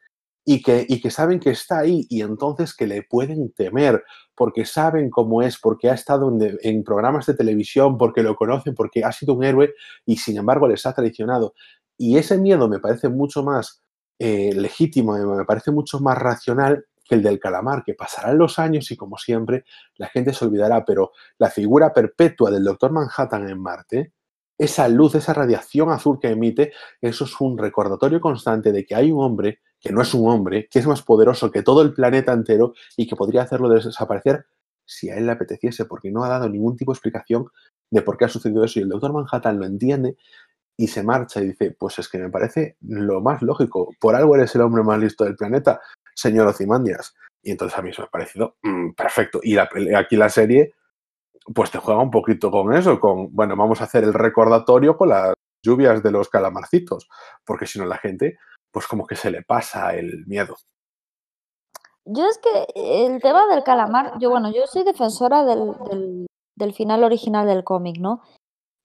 y 0.44 0.62
que, 0.62 0.86
y 0.88 1.00
que 1.00 1.10
saben 1.10 1.38
que 1.38 1.50
está 1.50 1.80
ahí 1.80 2.06
y 2.08 2.22
entonces 2.22 2.74
que 2.74 2.86
le 2.86 3.02
pueden 3.02 3.52
temer 3.52 4.02
porque 4.34 4.64
saben 4.64 5.10
cómo 5.10 5.42
es, 5.42 5.58
porque 5.58 5.90
ha 5.90 5.94
estado 5.94 6.32
en, 6.62 6.82
programas 6.82 7.26
de 7.26 7.34
televisión, 7.34 7.98
porque 7.98 8.22
lo 8.22 8.34
conocen, 8.36 8.74
porque 8.74 9.04
ha 9.04 9.12
sido 9.12 9.34
un 9.34 9.44
héroe 9.44 9.74
y 10.06 10.16
sin 10.16 10.38
embargo 10.38 10.66
les 10.66 10.86
ha 10.86 10.94
traicionado. 10.94 11.54
Y 11.98 12.16
ese 12.16 12.38
miedo 12.38 12.68
me 12.68 12.80
parece 12.80 13.10
mucho 13.10 13.42
más 13.42 13.82
eh, 14.18 14.52
legítimo, 14.54 15.12
me 15.36 15.44
parece 15.44 15.70
mucho 15.70 16.00
más 16.00 16.16
racional 16.16 16.86
que 17.04 17.16
el 17.16 17.22
del 17.22 17.38
calamar, 17.38 17.82
que 17.84 17.94
pasarán 17.94 18.38
los 18.38 18.58
años 18.58 18.90
y 18.90 18.96
como 18.96 19.18
siempre 19.18 19.64
la 19.96 20.08
gente 20.08 20.32
se 20.32 20.44
olvidará, 20.44 20.84
pero 20.84 21.12
la 21.38 21.50
figura 21.50 21.92
perpetua 21.92 22.50
del 22.50 22.64
Doctor 22.64 22.92
Manhattan 22.92 23.48
en 23.48 23.60
Marte, 23.60 24.12
esa 24.56 24.88
luz, 24.88 25.14
esa 25.16 25.34
radiación 25.34 25.90
azul 25.90 26.18
que 26.20 26.28
emite, 26.28 26.72
eso 27.00 27.24
es 27.24 27.40
un 27.40 27.58
recordatorio 27.58 28.20
constante 28.20 28.72
de 28.72 28.86
que 28.86 28.94
hay 28.94 29.10
un 29.10 29.22
hombre 29.22 29.60
que 29.80 29.92
no 29.92 30.02
es 30.02 30.12
un 30.14 30.30
hombre, 30.30 30.68
que 30.70 30.78
es 30.78 30.86
más 30.86 31.02
poderoso 31.02 31.50
que 31.50 31.62
todo 31.62 31.82
el 31.82 31.92
planeta 31.92 32.32
entero 32.32 32.74
y 32.96 33.08
que 33.08 33.16
podría 33.16 33.42
hacerlo 33.42 33.68
desaparecer 33.68 34.46
si 34.84 35.08
a 35.08 35.16
él 35.16 35.26
le 35.26 35.32
apeteciese, 35.32 35.84
porque 35.84 36.10
no 36.10 36.24
ha 36.24 36.28
dado 36.28 36.48
ningún 36.48 36.76
tipo 36.76 36.92
de 36.92 36.96
explicación 36.96 37.46
de 37.90 38.02
por 38.02 38.16
qué 38.16 38.24
ha 38.24 38.28
sucedido 38.28 38.64
eso. 38.64 38.78
Y 38.78 38.82
el 38.82 38.88
doctor 38.88 39.12
Manhattan 39.12 39.58
lo 39.58 39.64
entiende 39.64 40.16
y 40.76 40.88
se 40.88 41.02
marcha 41.02 41.40
y 41.40 41.48
dice, 41.48 41.76
pues 41.78 41.98
es 41.98 42.08
que 42.08 42.18
me 42.18 42.30
parece 42.30 42.76
lo 42.80 43.20
más 43.20 43.40
lógico, 43.42 43.90
por 44.00 44.16
algo 44.16 44.34
eres 44.34 44.54
el 44.54 44.62
hombre 44.62 44.82
más 44.82 44.98
listo 44.98 45.24
del 45.24 45.36
planeta, 45.36 45.80
señor 46.14 46.48
Ozymandias. 46.48 47.14
Y 47.42 47.52
entonces 47.52 47.78
a 47.78 47.82
mí 47.82 47.90
eso 47.90 48.02
me 48.02 48.06
ha 48.06 48.10
parecido 48.10 48.56
mm, 48.62 48.92
perfecto. 48.92 49.40
Y 49.42 49.56
aquí 49.58 50.16
la 50.16 50.28
serie, 50.28 50.74
pues 51.54 51.70
te 51.70 51.78
juega 51.78 52.02
un 52.02 52.10
poquito 52.10 52.50
con 52.50 52.74
eso, 52.74 52.98
con, 52.98 53.34
bueno, 53.34 53.56
vamos 53.56 53.80
a 53.80 53.84
hacer 53.84 54.04
el 54.04 54.12
recordatorio 54.12 54.96
con 54.96 55.10
las 55.10 55.34
lluvias 55.62 56.02
de 56.02 56.10
los 56.10 56.28
calamarcitos, 56.28 57.08
porque 57.44 57.66
si 57.66 57.78
no 57.78 57.86
la 57.86 57.98
gente 57.98 58.38
pues 58.72 58.86
como 58.86 59.06
que 59.06 59.16
se 59.16 59.30
le 59.30 59.42
pasa 59.42 59.94
el 59.94 60.24
miedo. 60.26 60.56
Yo 62.04 62.26
es 62.26 62.38
que 62.38 63.04
el 63.04 63.20
tema 63.20 63.46
del 63.46 63.62
calamar, 63.62 64.18
yo 64.18 64.30
bueno, 64.30 64.50
yo 64.50 64.66
soy 64.66 64.84
defensora 64.84 65.44
del, 65.44 66.26
del, 66.56 66.74
final 66.74 67.04
original 67.04 67.46
del 67.46 67.62
cómic, 67.62 67.98
¿no? 68.00 68.20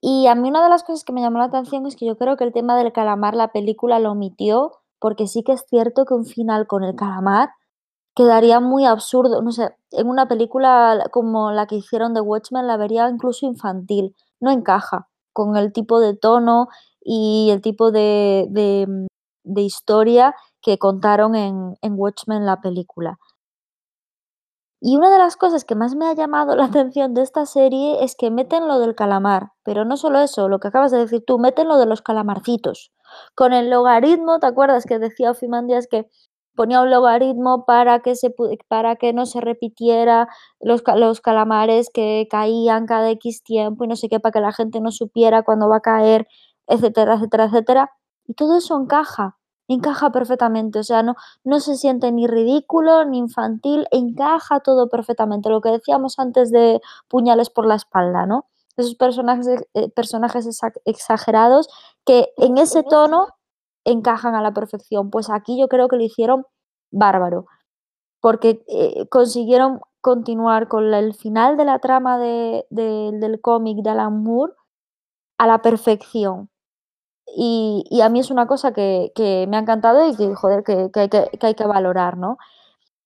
Y 0.02 0.28
a 0.28 0.36
mí 0.36 0.50
una 0.50 0.64
de 0.64 0.70
las 0.70 0.84
cosas 0.84 1.04
que 1.04 1.14
me 1.14 1.22
llamó 1.22 1.40
la 1.40 1.46
atención 1.46 1.86
es 1.86 1.96
que 1.96 2.06
yo 2.06 2.18
creo 2.18 2.38
que 2.38 2.44
el 2.44 2.54
tema 2.54 2.78
del 2.78 2.94
calamar 2.94 3.36
la 3.36 3.52
película 3.52 4.00
lo 4.00 4.12
omitió, 4.12 4.74
porque 5.00 5.28
sí 5.28 5.44
que 5.44 5.54
es 5.54 5.66
cierto 5.68 6.06
que 6.06 6.14
un 6.14 6.26
final 6.26 6.68
con 6.68 6.84
el 6.84 6.96
calamar 6.96 7.50
quedaría 8.16 8.60
muy 8.60 8.86
absurdo, 8.86 9.42
no 9.42 9.52
sé, 9.52 9.76
en 9.92 10.08
una 10.08 10.28
película 10.28 11.08
como 11.12 11.52
la 11.52 11.68
que 11.68 11.76
hicieron 11.76 12.14
de 12.14 12.22
Watchmen 12.22 12.68
la 12.68 12.78
vería 12.78 13.10
incluso 13.10 13.46
infantil, 13.46 14.16
no 14.40 14.52
encaja 14.52 15.10
con 15.34 15.58
el 15.58 15.74
tipo 15.74 16.00
de 16.00 16.16
tono 16.16 16.70
y 17.02 17.50
el 17.52 17.62
tipo 17.62 17.92
de, 17.92 18.48
de 18.50 19.08
historia 19.58 20.36
que 20.62 20.78
contaron 20.78 21.36
en, 21.36 21.76
en 21.82 21.94
Watchmen 21.96 22.46
la 22.46 22.62
película. 22.62 23.18
Y 24.82 24.98
una 24.98 25.10
de 25.10 25.18
las 25.18 25.36
cosas 25.36 25.66
que 25.66 25.74
más 25.74 25.96
me 25.96 26.06
ha 26.06 26.14
llamado 26.14 26.56
la 26.56 26.66
atención 26.86 27.14
de 27.14 27.24
esta 27.24 27.46
serie 27.46 28.04
es 28.04 28.16
que 28.16 28.30
meten 28.32 28.68
lo 28.68 28.80
del 28.80 28.96
calamar, 28.96 29.52
pero 29.64 29.86
no 29.86 29.98
solo 29.98 30.20
eso, 30.20 30.48
lo 30.50 30.60
que 30.60 30.68
acabas 30.68 30.92
de 30.92 31.00
decir 31.00 31.24
tú, 31.26 31.40
meten 31.40 31.68
lo 31.68 31.78
de 31.78 31.86
los 31.86 32.02
calamarcitos. 32.02 32.92
Con 33.36 33.54
el 33.54 33.70
logaritmo, 33.70 34.40
¿te 34.40 34.48
acuerdas 34.48 34.86
que 34.86 35.00
decía 35.00 35.32
Ofimandias 35.32 35.88
que 35.88 36.08
ponía 36.56 36.82
un 36.82 36.90
logaritmo 36.90 37.66
para 37.66 38.00
que, 38.02 38.16
se, 38.16 38.34
para 38.68 38.96
que 38.96 39.12
no 39.14 39.26
se 39.26 39.42
repitiera 39.42 40.28
los, 40.60 40.84
los 40.96 41.20
calamares 41.22 41.90
que 41.94 42.28
caían 42.30 42.86
cada 42.86 43.10
X 43.12 43.44
tiempo 43.44 43.84
y 43.86 43.88
no 43.88 43.96
sé 43.96 44.08
qué, 44.10 44.20
para 44.20 44.34
que 44.34 44.40
la 44.40 44.54
gente 44.54 44.82
no 44.82 44.92
supiera 44.92 45.44
cuándo 45.44 45.68
va 45.68 45.78
a 45.78 45.82
caer, 45.82 46.28
etcétera, 46.68 47.16
etcétera, 47.16 47.46
etcétera? 47.46 47.92
Y 48.28 48.34
todo 48.34 48.58
eso 48.58 48.80
encaja, 48.80 49.38
encaja 49.68 50.12
perfectamente, 50.12 50.80
o 50.80 50.84
sea, 50.84 51.04
no, 51.04 51.16
no 51.44 51.60
se 51.60 51.76
siente 51.76 52.12
ni 52.12 52.28
ridículo 52.28 53.06
ni 53.06 53.18
infantil, 53.20 53.88
encaja 53.92 54.60
todo 54.62 54.90
perfectamente, 54.90 55.50
lo 55.50 55.62
que 55.62 55.70
decíamos 55.70 56.20
antes 56.20 56.52
de 56.52 56.82
puñales 57.08 57.50
por 57.50 57.66
la 57.66 57.76
espalda, 57.76 58.26
¿no? 58.26 58.48
Esos 58.78 58.96
personajes, 58.96 59.48
eh, 59.74 59.90
personajes 59.90 60.48
exagerados 60.86 61.70
que 62.06 62.34
en 62.38 62.58
ese 62.58 62.84
tono 62.84 63.28
encajan 63.86 64.36
a 64.36 64.42
la 64.42 64.54
perfección. 64.54 65.10
Pues 65.12 65.30
aquí 65.30 65.58
yo 65.60 65.70
creo 65.70 65.88
que 65.88 65.96
lo 65.98 66.04
hicieron 66.04 66.46
bárbaro, 66.92 67.46
porque 68.22 68.64
eh, 68.68 69.08
consiguieron 69.10 69.82
continuar 70.02 70.68
con 70.68 70.94
el 70.94 71.14
final 71.16 71.58
de 71.58 71.66
la 71.66 71.80
trama 71.80 72.20
de, 72.20 72.66
del 72.70 73.42
cómic 73.42 73.78
de 73.84 73.90
Alan 73.92 74.24
Moore 74.24 74.54
a 75.38 75.48
la 75.48 75.62
perfección. 75.62 76.50
Y, 77.28 78.02
a 78.02 78.10
mí 78.10 78.20
es 78.20 78.32
una 78.32 78.48
cosa 78.48 78.74
que, 78.74 79.12
me 79.50 79.58
ha 79.58 79.60
encantado 79.60 80.08
y 80.08 80.16
que, 80.16 80.34
joder, 80.36 80.64
que, 80.64 80.90
que, 80.92 81.00
hay, 81.02 81.10
que, 81.10 81.30
hay 81.42 81.56
que 81.56 81.66
valorar, 81.66 82.18
¿no? 82.18 82.38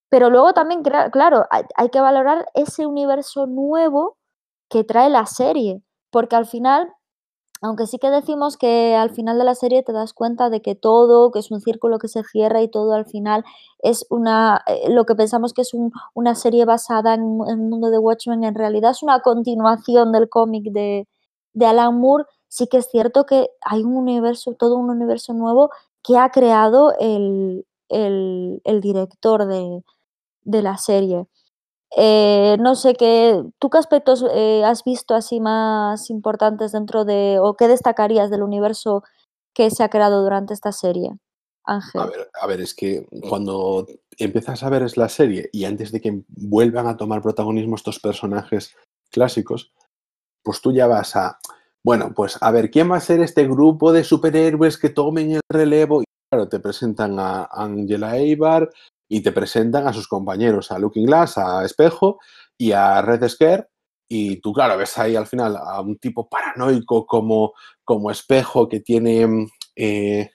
Pero 0.09 0.29
luego 0.29 0.53
también, 0.53 0.83
claro, 0.83 1.45
hay, 1.51 1.63
hay 1.75 1.89
que 1.89 2.01
valorar 2.01 2.47
ese 2.55 2.85
universo 2.85 3.47
nuevo 3.47 4.17
que 4.69 4.83
trae 4.83 5.09
la 5.09 5.25
serie, 5.25 5.83
porque 6.11 6.35
al 6.35 6.45
final 6.47 6.93
aunque 7.61 7.87
sí 7.87 7.99
que 7.99 8.09
decimos 8.09 8.57
que 8.57 8.95
al 8.95 9.09
final 9.11 9.37
de 9.37 9.43
la 9.43 9.55
serie 9.55 9.83
te 9.83 9.91
das 9.91 10.13
cuenta 10.13 10.49
de 10.49 10.61
que 10.61 10.75
todo, 10.75 11.31
que 11.31 11.39
es 11.39 11.51
un 11.51 11.59
círculo 11.59 11.99
que 11.99 12.07
se 12.07 12.23
cierra 12.23 12.61
y 12.61 12.69
todo 12.69 12.93
al 12.93 13.05
final 13.05 13.43
es 13.79 14.05
una, 14.09 14.63
eh, 14.67 14.89
lo 14.89 15.05
que 15.05 15.15
pensamos 15.15 15.53
que 15.53 15.63
es 15.63 15.73
un, 15.73 15.91
una 16.13 16.35
serie 16.35 16.65
basada 16.65 17.15
en, 17.15 17.21
en, 17.47 17.49
el 17.49 17.69
mundo 17.69 17.89
de 17.89 17.97
Watchmen, 17.99 18.43
en 18.45 18.55
realidad 18.55 18.91
es 18.91 19.03
una 19.03 19.19
continuación 19.21 20.11
del 20.13 20.29
cómic 20.29 20.71
de, 20.71 21.07
de 21.53 21.65
Alan 21.65 21.99
Moore, 21.99 22.25
sí 22.49 22.67
que 22.67 22.77
es 22.77 22.89
cierto 22.89 23.25
que 23.25 23.49
hay 23.61 23.83
un 23.83 23.95
universo, 23.95 24.53
todo 24.55 24.75
un 24.75 24.89
universo 24.89 25.33
nuevo 25.33 25.69
que 26.03 26.17
ha 26.17 26.29
creado 26.31 26.93
el, 26.99 27.65
el, 27.87 28.61
el 28.65 28.81
director 28.81 29.45
de, 29.45 29.83
de 30.43 30.61
la 30.61 30.77
serie. 30.77 31.27
Eh, 31.95 32.57
no 32.59 32.75
sé 32.75 32.93
qué, 32.93 33.43
¿tú 33.57 33.69
qué 33.69 33.77
aspectos 33.77 34.23
eh, 34.33 34.63
has 34.63 34.83
visto 34.83 35.15
así 35.15 35.39
más 35.39 36.09
importantes 36.09 36.71
dentro 36.71 37.05
de, 37.05 37.39
o 37.41 37.55
qué 37.55 37.67
destacarías 37.67 38.29
del 38.29 38.43
universo 38.43 39.03
que 39.53 39.71
se 39.71 39.83
ha 39.83 39.89
creado 39.89 40.21
durante 40.21 40.53
esta 40.53 40.71
serie, 40.71 41.17
Ángel? 41.63 42.01
A 42.01 42.05
ver, 42.05 42.29
a 42.41 42.47
ver, 42.47 42.61
es 42.61 42.75
que 42.75 43.07
cuando 43.27 43.87
empiezas 44.17 44.61
a 44.63 44.69
ver 44.69 44.83
es 44.83 44.97
la 44.97 45.09
serie 45.09 45.49
y 45.51 45.65
antes 45.65 45.91
de 45.91 45.99
que 45.99 46.23
vuelvan 46.27 46.85
a 46.85 46.97
tomar 46.97 47.21
protagonismo 47.23 47.75
estos 47.75 47.99
personajes 47.99 48.75
clásicos, 49.09 49.71
pues 50.43 50.61
tú 50.61 50.71
ya 50.71 50.85
vas 50.85 51.15
a, 51.15 51.39
bueno, 51.83 52.13
pues 52.15 52.37
a 52.41 52.51
ver, 52.51 52.69
¿quién 52.69 52.91
va 52.91 52.97
a 52.97 53.01
ser 53.01 53.21
este 53.21 53.47
grupo 53.47 53.91
de 53.91 54.03
superhéroes 54.03 54.77
que 54.77 54.89
tomen 54.89 55.31
el 55.31 55.41
relevo? 55.49 56.01
Y 56.01 56.05
claro, 56.31 56.49
te 56.49 56.59
presentan 56.59 57.19
a 57.19 57.49
Angela 57.51 58.17
Eibar, 58.17 58.69
y 59.09 59.21
te 59.21 59.31
presentan 59.31 59.87
a 59.87 59.93
sus 59.93 60.07
compañeros, 60.07 60.71
a 60.71 60.77
Looking 60.79 61.07
Glass, 61.07 61.37
a 61.37 61.65
Espejo 61.65 62.19
y 62.57 62.71
a 62.71 63.01
Red 63.01 63.27
Scare. 63.27 63.67
Y 64.07 64.37
tú, 64.37 64.53
claro, 64.53 64.77
ves 64.77 64.97
ahí 64.97 65.15
al 65.15 65.27
final 65.27 65.57
a 65.57 65.81
un 65.81 65.97
tipo 65.97 66.29
paranoico 66.29 67.05
como, 67.05 67.53
como 67.83 68.11
Espejo 68.11 68.69
que 68.69 68.79
tiene, 68.79 69.47
eh, 69.75 70.29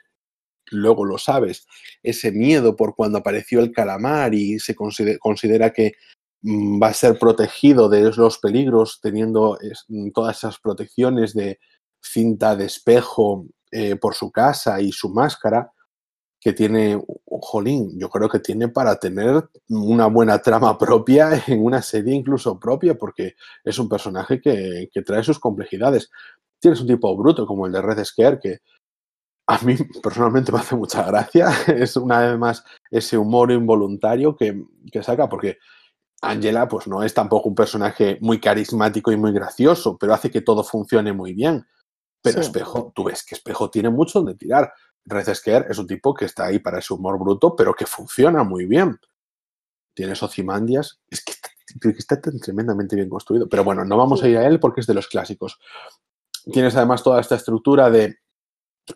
luego 0.70 1.04
lo 1.04 1.18
sabes, 1.18 1.66
ese 2.02 2.32
miedo 2.32 2.74
por 2.76 2.96
cuando 2.96 3.18
apareció 3.18 3.60
el 3.60 3.72
calamar 3.72 4.34
y 4.34 4.58
se 4.58 4.74
considera, 4.74 5.72
que 5.72 5.92
va 6.44 6.88
a 6.88 6.94
ser 6.94 7.18
protegido 7.18 7.88
de 7.88 8.12
los 8.12 8.38
peligros 8.38 9.00
teniendo 9.00 9.58
es, 9.60 9.86
todas 10.12 10.36
esas 10.36 10.58
protecciones 10.58 11.32
de 11.34 11.58
cinta 12.02 12.54
de 12.54 12.66
espejo 12.66 13.46
eh, 13.70 13.96
por 13.96 14.14
su 14.14 14.30
casa 14.30 14.80
y 14.80 14.92
su 14.92 15.08
máscara 15.08 15.72
que 16.38 16.52
tiene, 16.52 17.02
jolín, 17.24 17.98
yo 17.98 18.10
creo 18.10 18.28
que 18.28 18.38
tiene 18.38 18.68
para 18.68 18.96
tener 18.96 19.48
una 19.70 20.06
buena 20.08 20.38
trama 20.40 20.76
propia 20.78 21.42
en 21.46 21.64
una 21.64 21.80
serie 21.80 22.14
incluso 22.14 22.60
propia, 22.60 22.94
porque 22.96 23.34
es 23.64 23.78
un 23.78 23.88
personaje 23.88 24.42
que, 24.42 24.90
que 24.92 25.02
trae 25.02 25.22
sus 25.22 25.38
complejidades. 25.38 26.10
Tienes 26.60 26.82
un 26.82 26.86
tipo 26.86 27.16
bruto 27.16 27.46
como 27.46 27.66
el 27.66 27.72
de 27.72 27.80
Red 27.80 28.04
Scare, 28.04 28.38
que 28.38 28.58
a 29.46 29.58
mí 29.60 29.74
personalmente 30.02 30.52
me 30.52 30.58
hace 30.58 30.76
mucha 30.76 31.02
gracia. 31.04 31.48
Es 31.66 31.96
una 31.96 32.20
vez 32.20 32.38
más 32.38 32.64
ese 32.90 33.16
humor 33.16 33.50
involuntario 33.50 34.36
que, 34.36 34.62
que 34.92 35.02
saca, 35.02 35.30
porque 35.30 35.56
Angela 36.28 36.68
pues 36.68 36.86
no 36.86 37.02
es 37.02 37.14
tampoco 37.14 37.48
un 37.48 37.54
personaje 37.54 38.18
muy 38.20 38.40
carismático 38.40 39.12
y 39.12 39.16
muy 39.16 39.32
gracioso, 39.32 39.96
pero 39.98 40.14
hace 40.14 40.30
que 40.30 40.40
todo 40.40 40.64
funcione 40.64 41.12
muy 41.12 41.32
bien. 41.32 41.66
Pero 42.22 42.42
sí. 42.42 42.46
Espejo, 42.46 42.92
tú 42.94 43.04
ves 43.04 43.24
que 43.24 43.34
Espejo 43.34 43.70
tiene 43.70 43.90
mucho 43.90 44.20
donde 44.20 44.34
tirar. 44.34 44.72
Red 45.06 45.34
Scare 45.34 45.66
es 45.68 45.78
un 45.78 45.86
tipo 45.86 46.14
que 46.14 46.24
está 46.24 46.46
ahí 46.46 46.58
para 46.58 46.78
ese 46.78 46.94
humor 46.94 47.18
bruto, 47.18 47.54
pero 47.54 47.74
que 47.74 47.86
funciona 47.86 48.42
muy 48.42 48.66
bien. 48.66 48.98
Tienes 49.94 50.22
Ocimandias, 50.22 51.00
es 51.10 51.22
que 51.22 51.32
está, 51.32 51.48
que 51.80 51.88
está 51.90 52.20
tremendamente 52.20 52.96
bien 52.96 53.08
construido. 53.08 53.48
Pero 53.48 53.64
bueno, 53.64 53.84
no 53.84 53.96
vamos 53.96 54.22
a 54.22 54.28
ir 54.28 54.38
a 54.38 54.46
él 54.46 54.58
porque 54.58 54.80
es 54.80 54.86
de 54.86 54.94
los 54.94 55.06
clásicos. 55.06 55.58
Tienes 56.52 56.74
además 56.76 57.02
toda 57.02 57.20
esta 57.20 57.36
estructura 57.36 57.90
de 57.90 58.18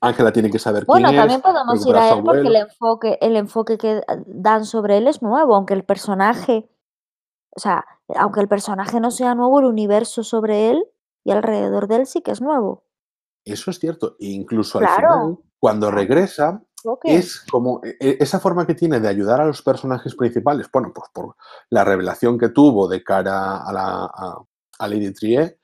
Ángela 0.01 0.33
tiene 0.33 0.51
que 0.51 0.59
saber 0.59 0.85
bueno, 0.85 1.09
quién 1.09 1.21
es. 1.21 1.27
Bueno, 1.27 1.43
también 1.43 1.65
podemos 1.65 1.87
ir 1.87 1.97
a 1.97 2.11
él 2.11 2.23
porque 2.25 2.49
el 2.49 2.57
enfoque, 2.57 3.19
el 3.21 3.37
enfoque 3.37 3.79
que 3.79 4.03
dan 4.27 4.65
sobre 4.65 4.99
él 4.99 5.09
es 5.09 5.23
nuevo, 5.23 5.55
aunque 5.55 5.75
el 5.75 5.85
personaje, 5.85 6.69
o 7.59 7.61
sea, 7.61 7.85
aunque 8.15 8.39
el 8.39 8.47
personaje 8.47 9.01
no 9.01 9.11
sea 9.11 9.35
nuevo, 9.35 9.59
el 9.59 9.67
universo 9.67 10.23
sobre 10.23 10.71
él 10.71 10.85
y 11.25 11.33
alrededor 11.33 11.89
de 11.89 11.97
él 11.97 12.07
sí 12.07 12.23
que 12.23 12.31
es 12.31 12.41
nuevo. 12.41 12.85
Eso 13.45 13.73
es 13.73 13.81
cierto. 13.81 14.15
E 14.21 14.27
incluso 14.27 14.79
claro. 14.79 15.13
al 15.13 15.21
final, 15.21 15.39
cuando 15.59 15.91
regresa, 15.91 16.63
okay. 16.85 17.17
es 17.17 17.41
como 17.51 17.81
esa 17.99 18.39
forma 18.39 18.65
que 18.65 18.77
tiene 18.77 19.01
de 19.01 19.09
ayudar 19.09 19.41
a 19.41 19.47
los 19.47 19.61
personajes 19.63 20.15
principales, 20.15 20.69
bueno, 20.73 20.93
pues 20.95 21.11
por 21.13 21.35
la 21.71 21.83
revelación 21.83 22.39
que 22.39 22.51
tuvo 22.51 22.87
de 22.87 23.03
cara 23.03 23.65
a, 23.65 23.73
la, 23.73 24.05
a, 24.05 24.41
a 24.79 24.89
Lady 24.89 25.13
Trier, 25.13 25.59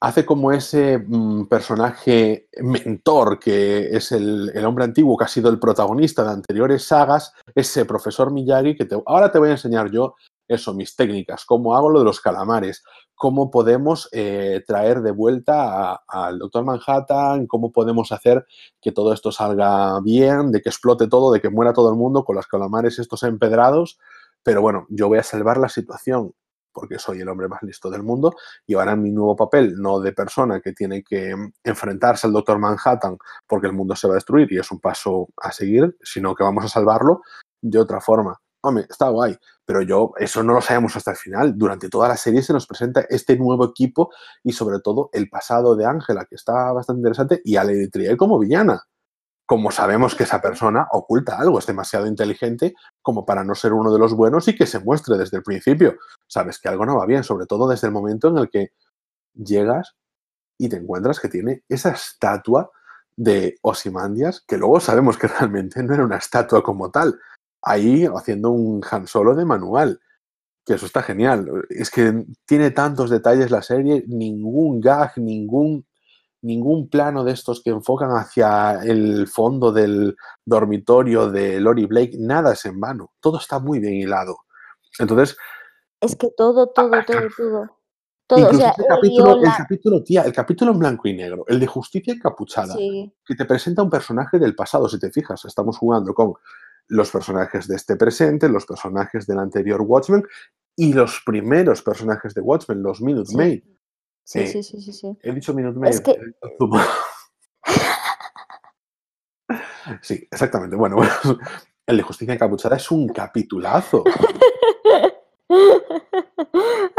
hace 0.00 0.24
como 0.24 0.50
ese 0.50 0.98
mmm, 0.98 1.44
personaje 1.44 2.48
mentor 2.62 3.38
que 3.38 3.94
es 3.94 4.12
el, 4.12 4.50
el, 4.54 4.64
hombre 4.64 4.84
antiguo 4.84 5.16
que 5.18 5.24
ha 5.24 5.28
sido 5.28 5.50
el 5.50 5.60
protagonista 5.60 6.24
de 6.24 6.30
anteriores 6.30 6.84
sagas, 6.84 7.34
ese 7.54 7.84
profesor 7.84 8.32
Miyagi 8.32 8.76
que 8.76 8.86
te, 8.86 8.96
ahora 9.04 9.30
te 9.30 9.38
voy 9.38 9.50
a 9.50 9.52
enseñar 9.52 9.90
yo 9.90 10.14
eso, 10.50 10.74
mis 10.74 10.96
técnicas, 10.96 11.44
cómo 11.44 11.76
hago 11.76 11.90
lo 11.90 12.00
de 12.00 12.04
los 12.04 12.20
calamares, 12.20 12.82
cómo 13.14 13.52
podemos 13.52 14.08
eh, 14.10 14.64
traer 14.66 15.00
de 15.00 15.12
vuelta 15.12 16.02
al 16.08 16.40
Doctor 16.40 16.64
Manhattan, 16.64 17.46
cómo 17.46 17.70
podemos 17.70 18.10
hacer 18.10 18.44
que 18.80 18.90
todo 18.90 19.12
esto 19.12 19.30
salga 19.30 20.00
bien, 20.00 20.50
de 20.50 20.60
que 20.60 20.68
explote 20.68 21.06
todo, 21.06 21.32
de 21.32 21.40
que 21.40 21.50
muera 21.50 21.72
todo 21.72 21.90
el 21.90 21.96
mundo 21.96 22.24
con 22.24 22.34
los 22.34 22.48
calamares 22.48 22.98
estos 22.98 23.22
empedrados. 23.22 24.00
Pero 24.42 24.60
bueno, 24.60 24.86
yo 24.90 25.06
voy 25.06 25.18
a 25.18 25.22
salvar 25.22 25.56
la 25.58 25.68
situación 25.68 26.34
porque 26.72 26.98
soy 26.98 27.20
el 27.20 27.28
hombre 27.28 27.48
más 27.48 27.62
listo 27.62 27.88
del 27.90 28.02
mundo 28.02 28.34
y 28.66 28.74
ahora 28.74 28.96
mi 28.96 29.10
nuevo 29.12 29.36
papel, 29.36 29.74
no 29.76 30.00
de 30.00 30.12
persona 30.12 30.60
que 30.60 30.72
tiene 30.72 31.02
que 31.04 31.34
enfrentarse 31.62 32.26
al 32.26 32.32
Doctor 32.32 32.58
Manhattan 32.58 33.18
porque 33.46 33.68
el 33.68 33.72
mundo 33.72 33.94
se 33.94 34.08
va 34.08 34.14
a 34.14 34.16
destruir 34.16 34.52
y 34.52 34.58
es 34.58 34.70
un 34.72 34.80
paso 34.80 35.28
a 35.36 35.52
seguir, 35.52 35.96
sino 36.02 36.34
que 36.34 36.42
vamos 36.42 36.64
a 36.64 36.68
salvarlo 36.68 37.22
de 37.60 37.78
otra 37.78 38.00
forma 38.00 38.40
hombre, 38.62 38.86
está 38.88 39.08
guay, 39.08 39.36
pero 39.64 39.82
yo, 39.82 40.12
eso 40.18 40.42
no 40.42 40.54
lo 40.54 40.60
sabemos 40.60 40.96
hasta 40.96 41.12
el 41.12 41.16
final. 41.16 41.56
Durante 41.56 41.88
toda 41.88 42.08
la 42.08 42.16
serie 42.16 42.42
se 42.42 42.52
nos 42.52 42.66
presenta 42.66 43.02
este 43.08 43.36
nuevo 43.36 43.64
equipo 43.64 44.10
y 44.42 44.52
sobre 44.52 44.80
todo 44.80 45.10
el 45.12 45.28
pasado 45.28 45.76
de 45.76 45.86
Ángela, 45.86 46.26
que 46.26 46.34
está 46.34 46.72
bastante 46.72 47.00
interesante, 47.00 47.40
y 47.44 47.56
a 47.56 47.64
Lady 47.64 47.88
Trier 47.88 48.16
como 48.16 48.38
villana. 48.38 48.82
Como 49.46 49.72
sabemos 49.72 50.14
que 50.14 50.22
esa 50.22 50.40
persona 50.40 50.86
oculta 50.92 51.38
algo, 51.38 51.58
es 51.58 51.66
demasiado 51.66 52.06
inteligente 52.06 52.74
como 53.02 53.26
para 53.26 53.42
no 53.42 53.54
ser 53.54 53.72
uno 53.72 53.92
de 53.92 53.98
los 53.98 54.14
buenos 54.14 54.46
y 54.48 54.54
que 54.54 54.66
se 54.66 54.78
muestre 54.78 55.16
desde 55.18 55.38
el 55.38 55.42
principio. 55.42 55.96
Sabes 56.28 56.60
que 56.60 56.68
algo 56.68 56.86
no 56.86 56.96
va 56.96 57.06
bien, 57.06 57.24
sobre 57.24 57.46
todo 57.46 57.68
desde 57.68 57.88
el 57.88 57.92
momento 57.92 58.28
en 58.28 58.38
el 58.38 58.48
que 58.48 58.68
llegas 59.34 59.96
y 60.58 60.68
te 60.68 60.76
encuentras 60.76 61.18
que 61.18 61.28
tiene 61.28 61.64
esa 61.68 61.90
estatua 61.90 62.70
de 63.16 63.58
Osimandias, 63.62 64.42
que 64.46 64.56
luego 64.56 64.80
sabemos 64.80 65.18
que 65.18 65.26
realmente 65.28 65.82
no 65.82 65.94
era 65.94 66.04
una 66.04 66.16
estatua 66.16 66.62
como 66.62 66.90
tal, 66.90 67.18
ahí 67.62 68.06
haciendo 68.06 68.50
un 68.50 68.82
Han 68.90 69.06
Solo 69.06 69.34
de 69.34 69.44
manual. 69.44 70.00
Que 70.64 70.74
eso 70.74 70.86
está 70.86 71.02
genial. 71.02 71.48
Es 71.70 71.90
que 71.90 72.24
tiene 72.44 72.70
tantos 72.70 73.10
detalles 73.10 73.50
la 73.50 73.62
serie, 73.62 74.04
ningún 74.06 74.80
gag, 74.80 75.12
ningún, 75.16 75.86
ningún 76.42 76.88
plano 76.88 77.24
de 77.24 77.32
estos 77.32 77.62
que 77.62 77.70
enfocan 77.70 78.10
hacia 78.10 78.80
el 78.82 79.26
fondo 79.26 79.72
del 79.72 80.16
dormitorio 80.44 81.30
de 81.30 81.60
Lori 81.60 81.86
Blake, 81.86 82.16
nada 82.18 82.52
es 82.52 82.64
en 82.66 82.78
vano. 82.78 83.12
Todo 83.20 83.38
está 83.38 83.58
muy 83.58 83.78
bien 83.78 83.94
hilado. 83.94 84.38
Entonces. 84.98 85.36
Es 86.00 86.16
que 86.16 86.28
todo, 86.36 86.68
todo, 86.68 86.90
todo, 87.06 87.28
todo. 87.36 87.76
Todo, 88.26 88.38
Incluso 88.38 88.58
o 88.58 88.60
sea, 88.60 88.74
el, 88.78 88.86
capítulo, 88.86 89.36
el, 89.42 89.50
capítulo, 89.56 90.04
tía, 90.04 90.22
el 90.22 90.32
capítulo 90.32 90.70
en 90.70 90.78
blanco 90.78 91.08
y 91.08 91.14
negro, 91.14 91.44
el 91.48 91.58
de 91.58 91.66
Justicia 91.66 92.14
Encapuchada, 92.14 92.74
sí. 92.74 93.12
que 93.26 93.34
te 93.34 93.44
presenta 93.44 93.82
un 93.82 93.90
personaje 93.90 94.38
del 94.38 94.54
pasado, 94.54 94.88
si 94.88 95.00
te 95.00 95.10
fijas, 95.10 95.44
estamos 95.46 95.76
jugando 95.76 96.14
con 96.14 96.34
los 96.90 97.10
personajes 97.10 97.68
de 97.68 97.76
este 97.76 97.96
presente, 97.96 98.48
los 98.48 98.66
personajes 98.66 99.26
del 99.26 99.38
anterior 99.38 99.80
Watchmen 99.80 100.24
y 100.76 100.92
los 100.92 101.22
primeros 101.24 101.82
personajes 101.82 102.34
de 102.34 102.40
Watchmen, 102.40 102.82
los 102.82 103.00
Minute 103.00 103.34
Maid. 103.34 103.62
Sí, 104.24 104.40
eh, 104.40 104.46
sí, 104.46 104.62
sí, 104.62 104.80
sí, 104.80 104.92
sí, 104.92 105.18
He 105.22 105.32
dicho 105.32 105.54
Minute 105.54 105.78
Maid. 105.78 105.90
Es 105.90 106.00
que... 106.00 106.18
sí, 110.02 110.28
exactamente. 110.30 110.76
Bueno, 110.76 110.96
bueno, 111.24 111.38
el 111.86 111.96
de 111.96 112.02
Justicia 112.02 112.34
Encapuchada 112.34 112.76
es 112.76 112.90
un 112.90 113.08
capitulazo. 113.08 114.04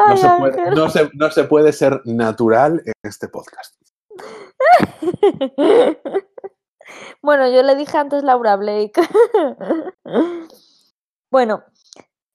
No 0.10 0.18
se, 0.18 0.28
puede, 0.28 0.72
no, 0.72 0.90
se, 0.90 1.10
no 1.14 1.32
se 1.32 1.44
puede 1.46 1.72
ser 1.72 2.02
natural 2.04 2.82
en 2.86 2.94
este 3.04 3.30
podcast. 3.30 3.76
Bueno, 7.22 7.48
yo 7.50 7.64
le 7.64 7.76
dije 7.76 7.98
antes 7.98 8.24
Laura 8.24 8.56
Blake. 8.56 8.94
bueno, 11.32 11.64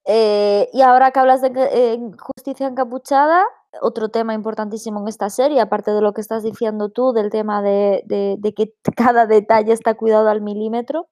eh, 0.04 0.68
y 0.72 0.82
ahora 0.82 1.10
que 1.10 1.18
hablas 1.18 1.42
de 1.42 1.50
eh, 1.54 1.98
justicia 2.18 2.68
encapuchada, 2.68 3.44
otro 3.82 4.08
tema 4.08 4.34
importantísimo 4.34 5.00
en 5.00 5.08
esta 5.08 5.30
serie, 5.30 5.60
aparte 5.60 5.90
de 5.90 6.00
lo 6.00 6.12
que 6.12 6.20
estás 6.20 6.44
diciendo 6.44 6.90
tú, 6.90 7.12
del 7.12 7.30
tema 7.30 7.60
de, 7.60 8.02
de, 8.06 8.54
que 8.54 8.72
cada 8.96 9.26
detalle 9.26 9.72
está 9.72 9.94
cuidado 9.94 10.28
al 10.28 10.42
milímetro 10.42 11.08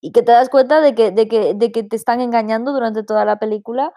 y 0.00 0.12
que 0.12 0.22
te 0.22 0.32
das 0.32 0.48
cuenta 0.48 0.80
de 0.80 0.94
que, 0.94 1.10
de 1.10 1.28
que, 1.28 1.54
de 1.54 1.72
que 1.72 1.82
te 1.82 1.96
están 1.96 2.20
engañando 2.20 2.72
durante 2.72 3.02
toda 3.02 3.26
la 3.26 3.38
película. 3.38 3.92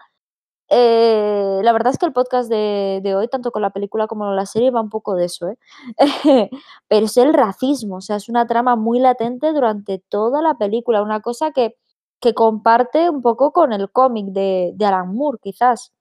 Eh, 0.68 1.60
la 1.62 1.72
verdad 1.72 1.92
es 1.92 1.98
que 1.98 2.06
el 2.06 2.12
podcast 2.12 2.48
de, 2.48 3.00
de, 3.02 3.14
hoy, 3.14 3.28
tanto 3.28 3.50
con 3.50 3.62
la 3.62 3.70
película 3.70 4.06
como 4.06 4.24
con 4.24 4.36
la 4.36 4.46
serie, 4.46 4.70
va 4.70 4.80
un 4.80 4.90
poco 4.90 5.14
de 5.14 5.26
eso, 5.26 5.48
¿eh? 5.48 5.58
pero 6.88 7.06
es 7.06 7.16
el 7.16 7.34
racismo, 7.34 7.96
o 7.96 8.00
sea, 8.00 8.16
es 8.16 8.28
una 8.28 8.46
trama 8.46 8.76
muy 8.76 8.98
latente 8.98 9.52
durante 9.52 9.98
toda 10.08 10.42
la 10.42 10.56
película, 10.56 11.02
una 11.02 11.20
cosa 11.20 11.52
que, 11.52 11.76
que 12.20 12.34
comparte 12.34 13.10
un 13.10 13.22
poco 13.22 13.52
con 13.52 13.72
el 13.72 13.90
cómic 13.90 14.26
de, 14.26 14.72
de 14.74 14.86
Alan 14.86 15.14
Moore, 15.14 15.38
quizás 15.42 15.92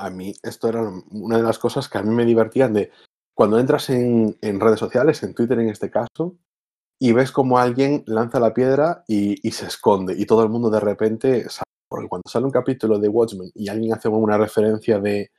a 0.00 0.10
mí 0.10 0.34
esto 0.42 0.68
era 0.68 0.82
una 1.10 1.36
de 1.36 1.42
las 1.42 1.58
cosas 1.58 1.88
que 1.88 1.98
a 1.98 2.02
mí 2.02 2.14
me 2.14 2.24
divertían 2.24 2.72
de 2.72 2.90
cuando 3.34 3.58
entras 3.58 3.90
en, 3.90 4.36
en 4.40 4.60
redes 4.60 4.80
sociales, 4.80 5.22
en 5.22 5.34
Twitter 5.34 5.58
en 5.58 5.68
este 5.68 5.90
caso, 5.90 6.36
y 6.98 7.12
ves 7.12 7.32
como 7.32 7.58
alguien 7.58 8.02
lanza 8.06 8.40
la 8.40 8.52
piedra 8.52 9.04
y, 9.06 9.46
y, 9.46 9.52
se 9.52 9.66
esconde 9.66 10.14
y 10.16 10.26
todo 10.26 10.42
el 10.42 10.50
mundo 10.50 10.68
de 10.70 10.80
repente. 10.80 11.46
Porque 11.90 12.08
cuando 12.08 12.30
sale 12.30 12.46
un 12.46 12.52
capítulo 12.52 12.98
de 12.98 13.08
Watchmen 13.08 13.50
y 13.54 13.68
alguien 13.68 13.92
hace 13.92 14.08
una 14.08 14.38
referencia 14.38 15.00
de 15.00 15.32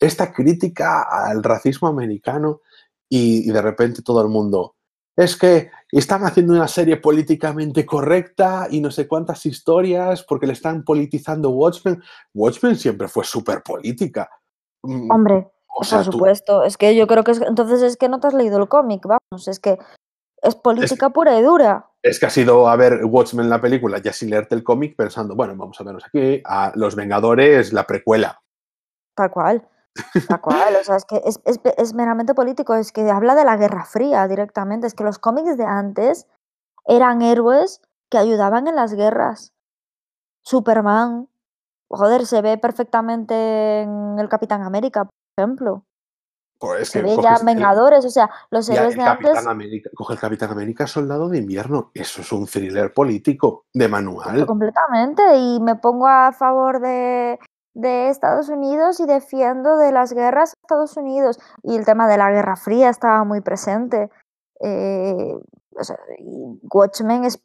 esta 0.00 0.32
crítica 0.32 1.02
al 1.08 1.42
racismo 1.42 1.88
americano 1.88 2.60
y, 3.08 3.48
y 3.48 3.52
de 3.52 3.62
repente 3.62 4.02
todo 4.02 4.20
el 4.20 4.28
mundo, 4.28 4.74
es 5.16 5.36
que 5.36 5.70
están 5.92 6.24
haciendo 6.24 6.54
una 6.54 6.66
serie 6.66 6.96
políticamente 6.96 7.86
correcta 7.86 8.66
y 8.68 8.80
no 8.80 8.90
sé 8.90 9.06
cuántas 9.06 9.46
historias 9.46 10.24
porque 10.24 10.46
le 10.46 10.54
están 10.54 10.82
politizando 10.82 11.50
Watchmen. 11.50 12.02
Watchmen 12.34 12.76
siempre 12.76 13.06
fue 13.06 13.24
súper 13.24 13.62
política. 13.62 14.28
Mm, 14.82 15.10
Hombre, 15.10 15.52
o 15.76 15.84
sea, 15.84 16.02
por 16.02 16.12
supuesto. 16.12 16.60
Tú... 16.60 16.66
Es 16.66 16.76
que 16.76 16.96
yo 16.96 17.06
creo 17.06 17.22
que 17.22 17.30
es, 17.30 17.40
entonces 17.40 17.82
es 17.82 17.96
que 17.96 18.08
no 18.08 18.18
te 18.18 18.26
has 18.26 18.34
leído 18.34 18.58
el 18.58 18.68
cómic, 18.68 19.02
vamos, 19.06 19.46
es 19.46 19.60
que 19.60 19.78
es 20.42 20.54
política 20.56 21.06
es, 21.06 21.12
pura 21.12 21.38
y 21.38 21.42
dura. 21.42 21.90
Es 22.04 22.20
que 22.20 22.26
ha 22.26 22.30
sido 22.30 22.68
a 22.68 22.76
ver 22.76 23.02
Watchmen 23.02 23.48
la 23.48 23.62
película 23.62 23.96
ya 23.96 24.12
sin 24.12 24.28
leerte 24.28 24.54
el 24.54 24.62
cómic 24.62 24.94
pensando, 24.94 25.34
bueno, 25.34 25.54
vamos 25.56 25.80
a 25.80 25.84
vernos 25.84 26.04
aquí, 26.04 26.42
a 26.44 26.70
Los 26.74 26.96
Vengadores, 26.96 27.72
la 27.72 27.86
precuela. 27.86 28.42
Tal 29.16 29.30
cual. 29.30 29.66
Tal 30.28 30.40
cual, 30.42 30.76
o 30.76 30.84
sea, 30.84 30.96
es 30.96 31.06
que 31.06 31.22
es, 31.24 31.94
meramente 31.94 32.34
político, 32.34 32.74
es 32.74 32.92
que 32.92 33.10
habla 33.10 33.34
de 33.34 33.46
la 33.46 33.56
Guerra 33.56 33.86
Fría 33.86 34.28
directamente, 34.28 34.86
es 34.86 34.92
que 34.92 35.02
los 35.02 35.18
cómics 35.18 35.56
de 35.56 35.64
antes 35.64 36.26
eran 36.84 37.22
héroes 37.22 37.80
que 38.10 38.18
ayudaban 38.18 38.68
en 38.68 38.76
las 38.76 38.92
guerras. 38.92 39.54
Superman, 40.42 41.30
joder, 41.88 42.26
se 42.26 42.42
ve 42.42 42.58
perfectamente 42.58 43.80
en 43.80 44.18
el 44.18 44.28
Capitán 44.28 44.60
América, 44.60 45.04
por 45.04 45.14
ejemplo. 45.38 45.86
Pues 46.64 46.88
se 46.88 47.02
ve 47.02 47.16
ya 47.22 47.36
Vengadores, 47.44 48.04
o 48.06 48.10
sea, 48.10 48.30
los 48.50 48.68
héroes 48.70 48.96
de 48.96 49.02
antes. 49.02 49.46
América, 49.46 49.90
coge 49.94 50.14
el 50.14 50.18
Capitán 50.18 50.50
América 50.50 50.86
Soldado 50.86 51.28
de 51.28 51.38
Invierno. 51.38 51.90
Eso 51.92 52.22
es 52.22 52.32
un 52.32 52.46
thriller 52.46 52.92
político 52.94 53.66
de 53.74 53.86
manual. 53.86 54.46
Completamente. 54.46 55.36
Y 55.36 55.60
me 55.60 55.76
pongo 55.76 56.06
a 56.08 56.32
favor 56.32 56.80
de, 56.80 57.38
de 57.74 58.08
Estados 58.08 58.48
Unidos 58.48 58.98
y 59.00 59.06
defiendo 59.06 59.76
de 59.76 59.92
las 59.92 60.14
guerras 60.14 60.52
de 60.52 60.60
Estados 60.62 60.96
Unidos. 60.96 61.38
Y 61.62 61.76
el 61.76 61.84
tema 61.84 62.08
de 62.08 62.16
la 62.16 62.30
Guerra 62.30 62.56
Fría 62.56 62.88
estaba 62.88 63.24
muy 63.24 63.42
presente. 63.42 64.08
Eh, 64.60 65.34
o 65.76 65.84
sea, 65.84 65.98
Watchmen 66.62 67.24
es 67.24 67.42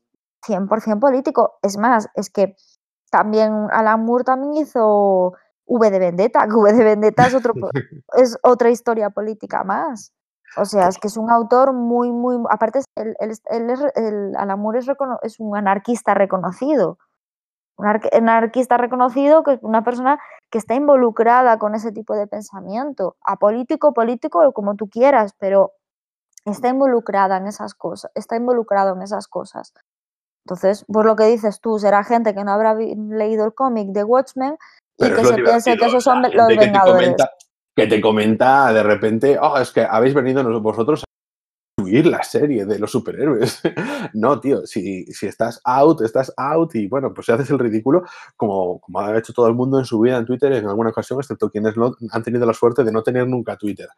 100% 0.48 1.00
político. 1.00 1.60
Es 1.62 1.78
más, 1.78 2.08
es 2.16 2.30
que 2.30 2.56
también 3.12 3.68
Alan 3.72 4.06
Moore 4.06 4.24
también 4.24 4.54
hizo 4.54 5.34
V 5.70 5.92
de 5.92 6.00
Vendetta, 6.00 6.48
que 6.48 6.56
V 6.56 6.74
de 6.74 6.84
Vendetta 6.84 7.28
es, 7.28 7.36
otro, 7.36 7.54
es 8.18 8.38
otra 8.44 8.70
historia 8.70 9.10
política 9.10 9.64
más. 9.64 10.12
O 10.58 10.66
sea, 10.66 10.88
es 10.88 10.98
que 10.98 11.08
es 11.08 11.16
un 11.16 11.30
autor 11.30 11.74
muy, 11.74 12.12
muy... 12.12 12.44
Aparte, 12.50 12.82
el, 12.96 14.36
Alan 14.36 14.60
Moore 14.60 14.80
es, 14.80 14.88
es 15.22 15.40
un 15.40 15.56
anarquista 15.56 16.16
reconocido 16.16 16.98
un 17.80 18.30
anarquista 18.30 18.78
reconocido 18.78 19.44
que 19.44 19.54
es 19.54 19.60
una 19.62 19.84
persona 19.84 20.20
que 20.52 20.58
está 20.58 20.76
involucrada 20.76 21.58
con 21.58 21.76
ese 21.76 21.92
tipo 21.92 22.14
de 22.16 22.28
pensamiento, 22.28 23.16
apolítico, 23.22 23.94
político 23.94 24.46
o 24.46 24.52
como 24.52 24.76
tú 24.76 24.90
quieras, 24.90 25.34
pero 25.40 25.72
está 26.46 26.70
involucrada 26.70 27.38
en 27.38 27.48
esas 27.48 27.74
cosas, 27.76 28.12
está 28.16 28.36
involucrado 28.36 28.96
en 28.96 29.02
esas 29.02 29.28
cosas. 29.28 29.74
Entonces, 30.46 30.86
por 30.92 31.06
lo 31.06 31.16
que 31.16 31.26
dices 31.26 31.62
tú, 31.62 31.80
será 31.80 32.04
gente 32.04 32.34
que 32.34 32.44
no 32.44 32.52
habrá 32.52 32.74
leído 32.74 33.46
el 33.46 33.54
cómic 33.54 33.90
de 33.90 34.04
Watchmen 34.04 34.58
y 35.00 35.10
que 35.10 35.26
se 35.26 35.36
piense 35.36 35.78
que 35.78 35.86
esos 35.86 36.04
son 36.04 36.22
los 36.22 36.32
que 36.32 36.58
Vengadores. 36.58 37.10
Te 37.10 37.16
comenta, 37.16 37.32
que 37.76 37.88
te 37.88 38.02
comenta 38.02 38.74
de 38.74 38.84
repente, 38.84 39.38
oh, 39.40 39.58
es 39.58 39.72
que 39.72 39.82
habéis 39.82 40.14
venido 40.14 40.62
vosotros 40.62 41.04
la 41.90 42.24
serie 42.24 42.66
de 42.66 42.80
los 42.80 42.92
superhéroes. 42.92 43.62
no, 44.14 44.40
tío, 44.40 44.66
si, 44.66 45.06
si, 45.08 45.28
estás 45.28 45.62
out, 45.64 46.02
estás 46.02 46.34
out 46.38 46.76
y 46.76 46.88
bueno, 46.88 47.14
pues 47.14 47.26
si 47.26 47.32
haces 47.32 47.50
el 47.50 47.60
ridículo, 47.60 48.04
como, 48.36 48.80
como 48.80 49.00
ha 49.00 49.18
hecho 49.18 49.34
todo 49.34 49.48
el 49.48 49.56
mundo 49.56 49.80
en 49.80 49.86
su 49.86 50.00
vida 50.00 50.18
en 50.18 50.26
Twitter 50.26 50.52
en 50.54 50.68
alguna 50.68 50.90
ocasión, 50.90 51.20
excepto 51.20 51.50
quienes 51.50 51.76
no, 51.78 51.96
han 52.12 52.24
tenido 52.24 52.46
la 52.46 52.54
suerte 52.54 52.84
de 52.84 52.92
no 52.92 53.04
tener 53.04 53.28
nunca 53.28 53.58
Twitter. 53.58 53.90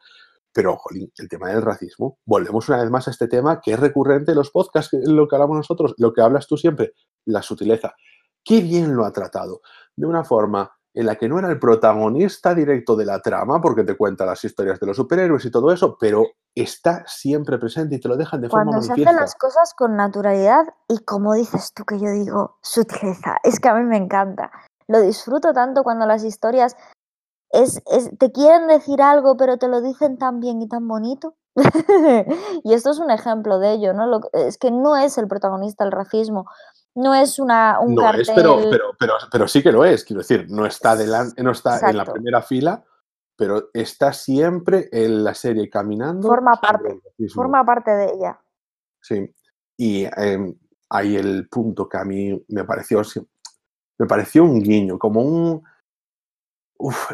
Pero, 0.53 0.75
jolín, 0.77 1.11
el 1.17 1.29
tema 1.29 1.49
del 1.49 1.61
racismo, 1.61 2.19
volvemos 2.25 2.67
una 2.67 2.81
vez 2.81 2.89
más 2.89 3.07
a 3.07 3.11
este 3.11 3.27
tema 3.27 3.61
que 3.61 3.71
es 3.71 3.79
recurrente 3.79 4.31
en 4.31 4.37
los 4.37 4.51
podcasts, 4.51 4.97
lo 5.05 5.27
que 5.27 5.35
hablamos 5.35 5.57
nosotros, 5.57 5.93
lo 5.97 6.13
que 6.13 6.21
hablas 6.21 6.47
tú 6.47 6.57
siempre, 6.57 6.93
la 7.25 7.41
sutileza. 7.41 7.93
Qué 8.43 8.61
bien 8.61 8.95
lo 8.95 9.05
ha 9.05 9.13
tratado, 9.13 9.61
de 9.95 10.07
una 10.07 10.23
forma 10.23 10.71
en 10.93 11.05
la 11.05 11.15
que 11.15 11.29
no 11.29 11.39
era 11.39 11.49
el 11.49 11.59
protagonista 11.59 12.53
directo 12.53 12.95
de 12.95 13.05
la 13.05 13.21
trama, 13.21 13.61
porque 13.61 13.83
te 13.83 13.95
cuenta 13.95 14.25
las 14.25 14.43
historias 14.43 14.79
de 14.79 14.87
los 14.87 14.97
superhéroes 14.97 15.45
y 15.45 15.51
todo 15.51 15.71
eso, 15.71 15.97
pero 15.99 16.25
está 16.53 17.03
siempre 17.07 17.57
presente 17.57 17.95
y 17.95 17.99
te 17.99 18.09
lo 18.09 18.17
dejan 18.17 18.41
de 18.41 18.49
Cuando 18.49 18.73
forma 18.73 18.95
se 18.95 19.01
hacen 19.01 19.15
las 19.15 19.35
cosas 19.35 19.73
con 19.73 19.95
naturalidad 19.95 20.65
y 20.87 20.99
como 20.99 21.33
dices 21.33 21.73
tú 21.73 21.85
que 21.85 21.99
yo 21.99 22.09
digo, 22.11 22.57
sutileza, 22.61 23.37
es 23.43 23.59
que 23.59 23.69
a 23.69 23.75
mí 23.75 23.83
me 23.83 23.97
encanta. 23.97 24.51
Lo 24.87 25.01
disfruto 25.01 25.53
tanto 25.53 25.83
cuando 25.83 26.05
las 26.05 26.23
historias 26.23 26.75
es, 27.51 27.81
es, 27.91 28.09
te 28.17 28.31
quieren 28.31 28.67
decir 28.67 29.01
algo, 29.01 29.37
pero 29.37 29.57
te 29.57 29.67
lo 29.67 29.81
dicen 29.81 30.17
tan 30.17 30.39
bien 30.39 30.61
y 30.61 30.67
tan 30.67 30.87
bonito. 30.87 31.35
y 32.63 32.73
esto 32.73 32.91
es 32.91 32.99
un 32.99 33.11
ejemplo 33.11 33.59
de 33.59 33.73
ello, 33.73 33.93
¿no? 33.93 34.07
Lo, 34.07 34.21
es 34.33 34.57
que 34.57 34.71
no 34.71 34.95
es 34.97 35.17
el 35.17 35.27
protagonista 35.27 35.83
el 35.83 35.91
racismo, 35.91 36.47
no 36.95 37.13
es 37.13 37.39
una, 37.39 37.79
un 37.79 37.95
no 37.95 38.01
cartel... 38.01 38.21
Es, 38.21 38.31
pero, 38.31 38.57
pero, 38.69 38.85
pero, 38.97 39.13
pero, 39.31 39.47
sí 39.47 39.63
que 39.63 39.71
lo 39.71 39.85
es, 39.85 40.03
quiero 40.03 40.21
decir, 40.21 40.47
no 40.49 40.65
está, 40.65 40.95
delante, 40.95 41.41
no 41.43 41.51
está 41.51 41.89
en 41.89 41.97
la 41.97 42.05
primera 42.05 42.41
fila, 42.41 42.83
pero 43.35 43.69
está 43.73 44.13
siempre 44.13 44.89
en 44.91 45.23
la 45.23 45.33
serie 45.33 45.69
caminando. 45.69 46.27
Forma 46.27 46.55
parte, 46.61 46.99
forma 47.33 47.65
parte 47.65 47.91
de 47.91 48.13
ella. 48.13 48.39
Sí, 49.01 49.33
y 49.77 50.03
eh, 50.05 50.55
hay 50.89 51.15
el 51.15 51.47
punto 51.49 51.87
que 51.87 51.97
a 51.97 52.03
mí 52.03 52.45
me 52.49 52.65
pareció, 52.65 53.01
me 53.97 54.05
pareció 54.05 54.43
un 54.43 54.61
guiño, 54.61 54.99
como 54.99 55.21
un... 55.21 55.63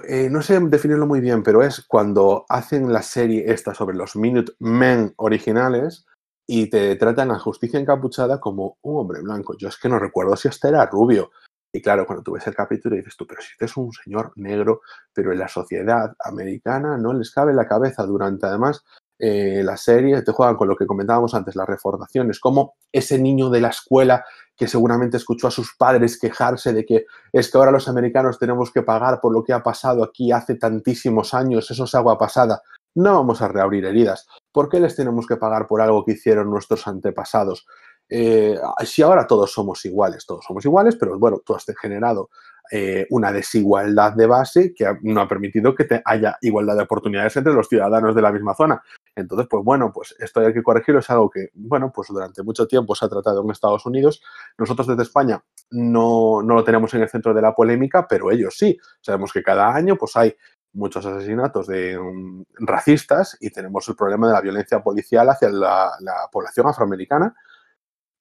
Eh, 0.07 0.29
no 0.29 0.41
sé 0.41 0.59
definirlo 0.59 1.05
muy 1.07 1.19
bien, 1.19 1.43
pero 1.43 1.61
es 1.61 1.83
cuando 1.87 2.45
hacen 2.47 2.93
la 2.93 3.01
serie 3.01 3.51
esta 3.51 3.73
sobre 3.73 3.97
los 3.97 4.15
Minute 4.15 4.53
Men 4.59 5.13
originales, 5.17 6.05
y 6.47 6.69
te 6.69 6.95
tratan 6.95 7.31
a 7.31 7.39
justicia 7.39 7.79
encapuchada 7.79 8.39
como 8.39 8.77
un 8.81 9.01
hombre 9.01 9.21
blanco. 9.21 9.55
Yo 9.57 9.67
es 9.67 9.77
que 9.77 9.89
no 9.89 9.99
recuerdo 9.99 10.35
si 10.37 10.47
este 10.47 10.69
era 10.69 10.85
rubio. 10.85 11.31
Y 11.73 11.81
claro, 11.81 12.05
cuando 12.05 12.23
tú 12.23 12.31
ves 12.31 12.47
el 12.47 12.55
capítulo 12.55 12.95
dices 12.95 13.17
tú, 13.17 13.27
pero 13.27 13.41
si 13.41 13.51
este 13.51 13.65
es 13.65 13.75
un 13.75 13.91
señor 13.91 14.31
negro, 14.37 14.81
pero 15.13 15.33
en 15.33 15.39
la 15.39 15.49
sociedad 15.49 16.15
americana 16.19 16.97
no 16.97 17.11
les 17.11 17.31
cabe 17.31 17.53
la 17.53 17.67
cabeza 17.67 18.05
durante 18.05 18.47
además 18.47 18.83
eh, 19.19 19.61
la 19.63 19.77
serie, 19.77 20.21
te 20.21 20.31
juegan 20.31 20.55
con 20.55 20.67
lo 20.67 20.75
que 20.75 20.85
comentábamos 20.85 21.33
antes, 21.33 21.55
las 21.55 21.67
reformaciones, 21.67 22.39
como 22.39 22.75
ese 22.91 23.17
niño 23.17 23.49
de 23.49 23.61
la 23.61 23.69
escuela 23.69 24.25
que 24.55 24.67
seguramente 24.67 25.17
escuchó 25.17 25.47
a 25.47 25.51
sus 25.51 25.75
padres 25.77 26.19
quejarse 26.19 26.73
de 26.73 26.85
que 26.85 27.05
es 27.31 27.51
que 27.51 27.57
ahora 27.57 27.71
los 27.71 27.87
americanos 27.87 28.39
tenemos 28.39 28.71
que 28.71 28.81
pagar 28.81 29.19
por 29.21 29.33
lo 29.33 29.43
que 29.43 29.53
ha 29.53 29.61
pasado 29.61 30.03
aquí 30.03 30.31
hace 30.31 30.55
tantísimos 30.55 31.33
años, 31.33 31.69
eso 31.69 31.83
es 31.83 31.95
agua 31.95 32.17
pasada 32.17 32.61
no 32.97 33.13
vamos 33.13 33.41
a 33.43 33.47
reabrir 33.47 33.85
heridas. 33.85 34.27
¿Por 34.51 34.69
qué 34.69 34.79
les 34.79 34.95
tenemos 34.95 35.27
que 35.27 35.37
pagar 35.37 35.67
por 35.67 35.81
algo 35.81 36.03
que 36.03 36.13
hicieron 36.13 36.49
nuestros 36.49 36.87
antepasados? 36.87 37.67
Eh, 38.09 38.57
si 38.85 39.03
ahora 39.03 39.27
todos 39.27 39.51
somos 39.51 39.85
iguales, 39.85 40.25
todos 40.25 40.43
somos 40.45 40.65
iguales, 40.65 40.95
pero 40.95 41.19
bueno, 41.19 41.41
tú 41.45 41.53
has 41.53 41.65
generado 41.79 42.29
eh, 42.71 43.05
una 43.11 43.31
desigualdad 43.31 44.13
de 44.13 44.25
base 44.25 44.73
que 44.73 44.97
no 45.03 45.21
ha 45.21 45.27
permitido 45.27 45.75
que 45.75 45.83
te 45.83 46.01
haya 46.03 46.37
igualdad 46.41 46.75
de 46.75 46.83
oportunidades 46.83 47.35
entre 47.37 47.53
los 47.53 47.67
ciudadanos 47.67 48.15
de 48.15 48.21
la 48.21 48.31
misma 48.31 48.55
zona. 48.55 48.81
Entonces, 49.17 49.47
pues 49.49 49.63
bueno, 49.63 49.91
pues 49.91 50.15
esto 50.19 50.41
hay 50.41 50.53
que 50.53 50.61
corregirlo, 50.61 50.99
es 50.99 51.09
algo 51.09 51.29
que, 51.29 51.49
bueno, 51.55 51.91
pues 51.93 52.09
durante 52.09 52.43
mucho 52.43 52.67
tiempo 52.67 52.93
se 52.93 53.05
ha 53.05 53.09
tratado 53.09 53.43
en 53.43 53.49
Estados 53.49 53.85
Unidos. 53.87 54.21
Nosotros 54.59 54.87
desde 54.87 55.01
España 55.01 55.43
no, 55.71 56.43
no 56.43 56.53
lo 56.53 56.63
tenemos 56.63 56.93
en 56.93 57.01
el 57.01 57.09
centro 57.09 57.33
de 57.33 57.41
la 57.41 57.53
polémica, 57.53 58.07
pero 58.07 58.31
ellos 58.31 58.55
sí. 58.55 58.77
Sabemos 59.01 59.33
que 59.33 59.41
cada 59.41 59.73
año 59.73 59.95
pues 59.95 60.15
hay 60.15 60.35
muchos 60.73 61.03
asesinatos 61.03 61.65
de 61.65 61.97
um, 61.97 62.45
racistas 62.59 63.35
y 63.39 63.49
tenemos 63.49 63.87
el 63.89 63.95
problema 63.95 64.27
de 64.27 64.33
la 64.33 64.41
violencia 64.41 64.81
policial 64.81 65.27
hacia 65.29 65.49
la, 65.49 65.91
población 66.31 66.67
afroamericana, 66.67 67.35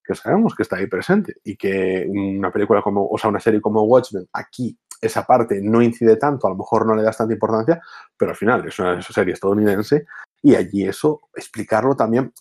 que 0.03 0.15
sabemos 0.15 0.55
que 0.55 0.63
está 0.63 0.77
ahí 0.77 0.87
presente 0.87 1.35
y 1.43 1.55
que 1.55 2.07
una 2.09 2.51
película 2.51 2.81
como, 2.81 3.07
o 3.07 3.17
sea, 3.19 3.29
una 3.29 3.39
serie 3.39 3.61
como 3.61 3.83
Watchmen, 3.83 4.27
aquí 4.33 4.75
esa 5.01 5.25
parte 5.25 5.61
no 5.61 5.81
incide 5.81 6.17
tanto, 6.17 6.47
a 6.47 6.49
lo 6.49 6.55
mejor 6.55 6.85
no 6.85 6.95
le 6.95 7.03
das 7.03 7.17
tanta 7.17 7.33
importancia, 7.33 7.81
pero 8.17 8.31
al 8.31 8.37
final 8.37 8.67
es 8.67 8.79
una 8.79 9.01
serie 9.01 9.33
estadounidense 9.33 10.05
y 10.41 10.55
allí 10.55 10.87
eso, 10.87 11.21
explicarlo 11.35 11.95
también. 11.95 12.31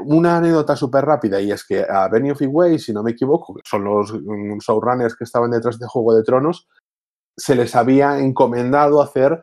Una 0.00 0.38
anécdota 0.38 0.76
súper 0.76 1.04
rápida 1.04 1.40
y 1.40 1.52
es 1.52 1.64
que 1.64 1.84
a 1.88 2.08
Benioff 2.08 2.42
y 2.42 2.46
Way, 2.46 2.78
si 2.78 2.92
no 2.92 3.02
me 3.02 3.12
equivoco, 3.12 3.56
son 3.64 3.84
los 3.84 4.12
um, 4.12 4.58
showrunners 4.58 5.16
que 5.16 5.24
estaban 5.24 5.50
detrás 5.50 5.78
de 5.78 5.86
Juego 5.86 6.14
de 6.14 6.22
Tronos, 6.22 6.68
se 7.36 7.54
les 7.54 7.74
había 7.74 8.18
encomendado 8.18 9.02
hacer 9.02 9.42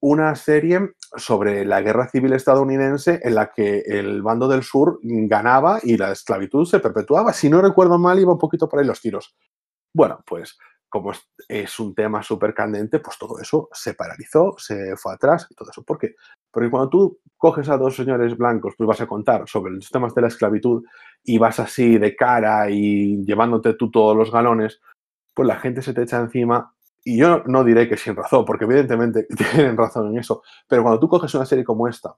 una 0.00 0.34
serie 0.36 0.94
sobre 1.16 1.64
la 1.64 1.80
guerra 1.80 2.08
civil 2.08 2.32
estadounidense 2.32 3.20
en 3.22 3.34
la 3.34 3.50
que 3.50 3.80
el 3.80 4.22
bando 4.22 4.46
del 4.48 4.62
sur 4.62 5.00
ganaba 5.02 5.80
y 5.82 5.96
la 5.96 6.12
esclavitud 6.12 6.66
se 6.66 6.80
perpetuaba. 6.80 7.32
Si 7.32 7.50
no 7.50 7.60
recuerdo 7.60 7.98
mal, 7.98 8.18
iba 8.18 8.32
un 8.32 8.38
poquito 8.38 8.68
por 8.68 8.78
ahí 8.78 8.86
los 8.86 9.00
tiros. 9.00 9.36
Bueno, 9.94 10.22
pues 10.26 10.56
como 10.88 11.12
es, 11.48 11.80
un 11.80 11.94
tema 11.94 12.22
súper 12.22 12.54
candente, 12.54 13.00
pues 13.00 13.18
todo 13.18 13.38
eso 13.40 13.68
se 13.72 13.94
paralizó, 13.94 14.54
se 14.58 14.96
fue 14.96 15.14
atrás 15.14 15.46
y 15.50 15.54
todo 15.54 15.70
eso. 15.70 15.82
¿Por 15.82 15.98
qué? 15.98 16.14
Porque 16.50 16.70
cuando 16.70 16.88
tú 16.88 17.18
coges 17.36 17.68
a 17.68 17.76
dos 17.76 17.96
señores 17.96 18.36
blancos, 18.36 18.74
pues 18.76 18.86
vas 18.86 19.00
a 19.00 19.06
contar 19.06 19.48
sobre 19.48 19.72
los 19.72 19.90
temas 19.90 20.14
de 20.14 20.22
la 20.22 20.28
esclavitud 20.28 20.82
y 21.22 21.38
vas 21.38 21.60
así 21.60 21.98
de 21.98 22.16
cara 22.16 22.70
y 22.70 23.24
llevándote 23.24 23.74
tú 23.74 23.90
todos 23.90 24.16
los 24.16 24.32
galones, 24.32 24.80
pues 25.34 25.46
la 25.46 25.56
gente 25.56 25.82
se 25.82 25.92
te 25.92 26.02
echa 26.02 26.18
encima. 26.18 26.74
Y 27.04 27.18
yo 27.18 27.42
no 27.46 27.64
diré 27.64 27.88
que 27.88 27.96
sin 27.96 28.16
razón, 28.16 28.44
porque 28.44 28.64
evidentemente 28.64 29.26
tienen 29.54 29.76
razón 29.76 30.08
en 30.08 30.18
eso, 30.18 30.42
pero 30.66 30.82
cuando 30.82 31.00
tú 31.00 31.08
coges 31.08 31.34
una 31.34 31.46
serie 31.46 31.64
como 31.64 31.88
esta 31.88 32.16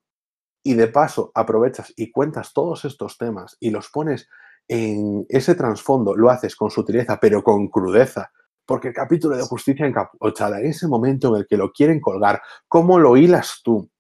y 0.63 0.75
de 0.75 0.89
paso 0.89 1.33
aprovechas 1.35 1.93
y 1.97 2.11
cuentas 2.11 2.53
todos 2.53 2.85
estos 2.85 3.17
temas 3.17 3.57
y 3.61 3.71
los 3.71 3.89
pones 3.91 4.29
en 4.69 5.27
ese 5.29 5.57
trasfondo, 5.57 6.15
lo 6.15 6.31
haces 6.31 6.55
con 6.55 6.71
sutileza, 6.71 7.19
pero 7.21 7.43
con 7.43 7.69
crudeza, 7.69 8.31
porque 8.71 8.87
el 8.87 8.95
capítulo 8.95 9.37
de 9.37 9.43
justicia 9.43 9.85
encapuchada, 9.85 10.61
en 10.61 10.67
ese 10.67 10.87
momento 10.87 11.31
en 11.31 11.41
el 11.41 11.47
que 11.49 11.57
lo 11.57 11.73
quieren 11.73 12.01
colgar, 12.01 12.41
¿cómo 12.69 13.01
lo 13.01 13.17
hilas 13.17 13.63
tú 13.65 13.91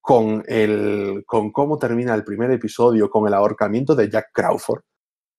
con, 0.00 0.44
el, 0.46 1.24
con 1.26 1.50
cómo 1.50 1.78
termina 1.78 2.14
el 2.14 2.22
primer 2.22 2.52
episodio, 2.52 3.10
con 3.10 3.26
el 3.26 3.34
ahorcamiento 3.34 3.96
de 3.96 4.08
Jack 4.08 4.26
Crawford? 4.32 4.82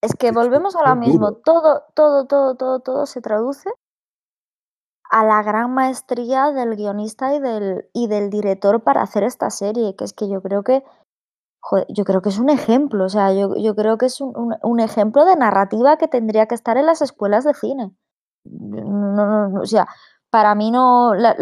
Es 0.02 0.14
que 0.20 0.34
volvemos 0.34 0.76
a 0.76 0.90
lo 0.90 0.94
mismo, 0.98 1.36
todo, 1.36 1.84
todo, 1.94 2.28
todo, 2.28 2.56
todo, 2.58 2.82
todo 2.82 3.06
se 3.06 3.22
traduce 3.22 3.70
a 5.10 5.24
la 5.24 5.42
gran 5.42 5.74
maestría 5.74 6.52
del 6.52 6.76
guionista 6.76 7.34
y 7.34 7.40
del, 7.40 7.90
y 7.94 8.08
del 8.08 8.30
director 8.30 8.84
para 8.84 9.04
hacer 9.04 9.24
esta 9.24 9.52
serie, 9.52 9.96
que 9.96 10.04
es 10.04 10.12
que 10.12 10.28
yo 10.28 10.42
creo 10.42 10.64
que 10.64 10.84
joder, 11.62 11.86
yo 11.88 12.04
creo 12.04 12.22
que 12.22 12.28
es 12.28 12.40
un 12.40 12.50
ejemplo, 12.50 13.06
o 13.06 13.10
sea, 13.10 13.32
yo, 13.34 13.56
yo 13.56 13.74
creo 13.74 13.98
que 13.98 14.08
es 14.08 14.20
un, 14.20 14.36
un, 14.36 14.54
un, 14.62 14.80
ejemplo 14.82 15.24
de 15.24 15.38
narrativa 15.38 15.96
que 15.96 16.10
tendría 16.10 16.48
que 16.48 16.56
estar 16.56 16.76
en 16.76 16.88
las 16.88 17.02
escuelas 17.02 17.46
de 17.46 17.54
cine 17.54 17.96
no, 18.46 19.50
no, 19.50 19.62
o 19.62 19.66
sea, 19.66 19.88
para 20.30 20.56
mí 20.56 20.72
no, 20.72 21.14
la, 21.16 21.36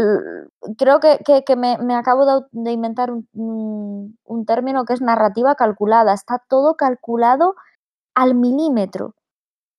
creo 0.78 1.00
que, 1.00 1.20
que, 1.26 1.44
que 1.44 1.56
me, 1.56 1.78
me, 1.80 1.96
acabo 1.96 2.26
de, 2.26 2.46
de 2.52 2.72
inventar 2.72 3.12
un, 3.12 4.18
un, 4.24 4.46
término 4.46 4.86
que 4.86 4.94
es 4.94 5.02
narrativa 5.02 5.56
calculada, 5.56 6.14
está 6.14 6.44
todo 6.48 6.76
calculado 6.76 7.56
al 8.14 8.36
milímetro. 8.36 9.16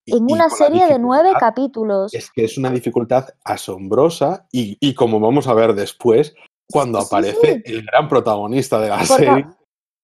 En 0.07 0.25
una 0.25 0.51
serie 0.51 0.87
de 0.87 0.99
nueve 0.99 1.33
capítulos. 1.39 2.13
Es 2.13 2.31
que 2.31 2.45
es 2.45 2.59
una 2.59 2.71
dificultad 2.71 3.29
asombrosa 3.45 4.47
y, 4.53 4.77
y 4.81 4.95
como 4.95 5.19
vamos 5.19 5.47
a 5.49 5.55
ver 5.55 5.75
después, 5.75 6.35
cuando 6.71 6.99
aparece 6.99 7.63
sí. 7.65 7.73
el 7.73 7.87
gran 7.87 8.09
protagonista 8.09 8.81
de 8.81 8.89
la 8.89 8.97
porque, 8.99 9.25
serie. 9.25 9.47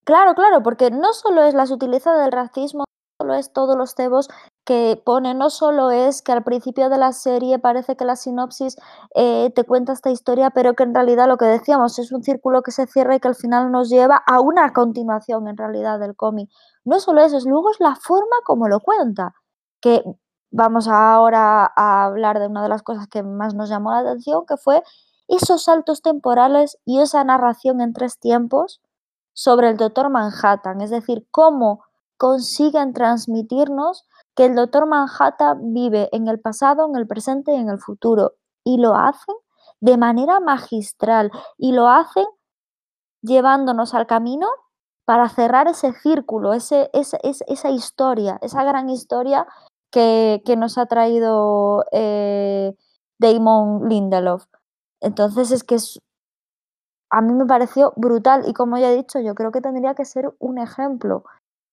Claro, 0.04 0.34
claro, 0.34 0.62
porque 0.62 0.90
no 0.90 1.12
solo 1.12 1.42
es 1.42 1.54
la 1.54 1.66
sutileza 1.66 2.14
del 2.14 2.32
racismo, 2.32 2.84
no 2.86 2.89
solo 3.20 3.34
es 3.34 3.52
todos 3.52 3.76
los 3.76 3.94
cebos 3.94 4.28
que 4.64 5.00
pone 5.04 5.34
no 5.34 5.50
solo 5.50 5.90
es 5.90 6.22
que 6.22 6.32
al 6.32 6.42
principio 6.42 6.88
de 6.88 6.96
la 6.96 7.12
serie 7.12 7.58
parece 7.58 7.96
que 7.96 8.04
la 8.06 8.16
sinopsis 8.16 8.76
eh, 9.14 9.50
te 9.54 9.64
cuenta 9.64 9.92
esta 9.92 10.10
historia, 10.10 10.50
pero 10.50 10.74
que 10.74 10.84
en 10.84 10.94
realidad 10.94 11.28
lo 11.28 11.36
que 11.36 11.44
decíamos 11.44 11.98
es 11.98 12.12
un 12.12 12.22
círculo 12.22 12.62
que 12.62 12.70
se 12.70 12.86
cierra 12.86 13.14
y 13.16 13.20
que 13.20 13.28
al 13.28 13.34
final 13.34 13.70
nos 13.70 13.90
lleva 13.90 14.22
a 14.26 14.40
una 14.40 14.72
continuación 14.72 15.48
en 15.48 15.56
realidad 15.56 15.98
del 15.98 16.16
cómic. 16.16 16.48
No 16.84 16.98
solo 16.98 17.22
eso, 17.22 17.36
es 17.36 17.44
luego 17.44 17.70
es 17.70 17.80
la 17.80 17.94
forma 17.96 18.36
como 18.44 18.68
lo 18.68 18.80
cuenta, 18.80 19.34
que 19.80 20.02
vamos 20.50 20.88
ahora 20.88 21.70
a 21.76 22.04
hablar 22.04 22.38
de 22.38 22.46
una 22.46 22.62
de 22.62 22.70
las 22.70 22.82
cosas 22.82 23.06
que 23.06 23.22
más 23.22 23.54
nos 23.54 23.68
llamó 23.68 23.90
la 23.90 23.98
atención, 23.98 24.44
que 24.46 24.56
fue 24.56 24.82
esos 25.28 25.64
saltos 25.64 26.00
temporales 26.00 26.78
y 26.86 27.00
esa 27.00 27.22
narración 27.24 27.80
en 27.80 27.92
tres 27.92 28.18
tiempos 28.18 28.80
sobre 29.32 29.68
el 29.68 29.76
Doctor 29.76 30.10
Manhattan, 30.10 30.80
es 30.80 30.90
decir, 30.90 31.26
cómo 31.30 31.84
consiguen 32.20 32.92
transmitirnos 32.92 34.04
que 34.36 34.44
el 34.44 34.54
Doctor 34.54 34.86
Manhattan 34.86 35.72
vive 35.72 36.10
en 36.12 36.28
el 36.28 36.38
pasado, 36.38 36.86
en 36.86 36.94
el 36.96 37.06
presente 37.06 37.52
y 37.54 37.56
en 37.56 37.70
el 37.70 37.78
futuro. 37.78 38.34
Y 38.62 38.76
lo 38.76 38.94
hacen 38.94 39.34
de 39.80 39.96
manera 39.96 40.38
magistral 40.38 41.30
y 41.56 41.72
lo 41.72 41.88
hacen 41.88 42.26
llevándonos 43.22 43.94
al 43.94 44.06
camino 44.06 44.48
para 45.06 45.30
cerrar 45.30 45.66
ese 45.66 45.94
círculo, 45.94 46.52
ese, 46.52 46.90
esa 46.92 47.70
historia, 47.70 48.38
esa 48.42 48.64
gran 48.64 48.90
historia 48.90 49.46
que, 49.90 50.42
que 50.44 50.56
nos 50.56 50.76
ha 50.76 50.84
traído 50.84 51.86
eh, 51.90 52.76
Damon 53.18 53.88
Lindelof. 53.88 54.44
Entonces 55.00 55.52
es 55.52 55.64
que 55.64 55.78
a 57.08 57.22
mí 57.22 57.32
me 57.32 57.46
pareció 57.46 57.94
brutal 57.96 58.46
y 58.46 58.52
como 58.52 58.76
ya 58.76 58.90
he 58.90 58.96
dicho, 58.96 59.20
yo 59.20 59.34
creo 59.34 59.52
que 59.52 59.62
tendría 59.62 59.94
que 59.94 60.04
ser 60.04 60.34
un 60.38 60.58
ejemplo 60.58 61.24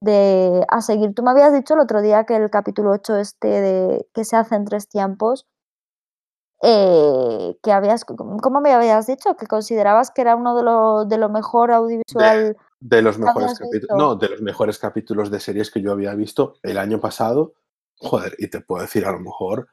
de 0.02 0.66
a 0.70 0.82
seguir. 0.82 1.14
Tú 1.14 1.24
me 1.24 1.32
habías 1.32 1.54
dicho 1.54 1.74
el 1.74 1.80
otro 1.80 2.02
día 2.02 2.26
que 2.26 2.36
el 2.36 2.50
capítulo 2.50 2.92
8 2.92 3.18
este 3.18 3.48
de 3.48 4.08
que 4.14 4.26
se 4.26 4.36
hace 4.36 4.56
en 4.56 4.66
tres 4.66 4.88
tiempos, 4.88 5.48
eh, 6.64 7.58
que 7.62 7.72
habías, 7.72 8.06
¿cómo 8.06 8.62
me 8.62 8.74
habías 8.74 9.08
dicho? 9.08 9.36
Que 9.36 9.48
considerabas 9.48 10.12
que 10.12 10.22
era 10.22 10.36
uno 10.36 10.56
de 10.56 10.64
lo, 10.64 11.06
de 11.06 11.18
lo 11.18 11.30
mejor 11.30 11.72
audiovisual. 11.72 12.56
De, 12.56 12.58
de 12.80 13.02
los 13.02 13.18
mejores 13.18 13.60
capítulos, 13.60 13.98
no, 13.98 14.16
de 14.16 14.30
los 14.30 14.42
mejores 14.42 14.80
capítulos 14.80 15.32
de 15.32 15.40
series 15.40 15.72
que 15.72 15.82
yo 15.82 15.92
había 15.92 16.14
visto 16.16 16.56
el 16.64 16.78
año 16.78 17.00
pasado. 17.00 17.54
Joder, 18.00 18.36
y 18.38 18.48
te 18.48 18.62
puedo 18.62 18.84
decir 18.84 19.06
a 19.06 19.12
lo 19.12 19.20
mejor, 19.20 19.70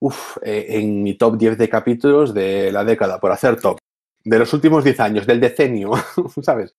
uff, 0.00 0.38
eh, 0.42 0.66
en 0.70 1.02
mi 1.02 1.16
top 1.16 1.36
10 1.36 1.58
de 1.58 1.68
capítulos 1.68 2.32
de 2.32 2.72
la 2.72 2.84
década, 2.84 3.20
por 3.20 3.32
hacer 3.32 3.60
top, 3.60 3.78
de 4.24 4.38
los 4.38 4.52
últimos 4.54 4.84
10 4.84 5.00
años, 5.00 5.26
del 5.26 5.40
decenio, 5.40 5.92
¿sabes? 6.42 6.74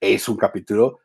Es 0.00 0.28
un 0.28 0.36
capítulo 0.36 1.00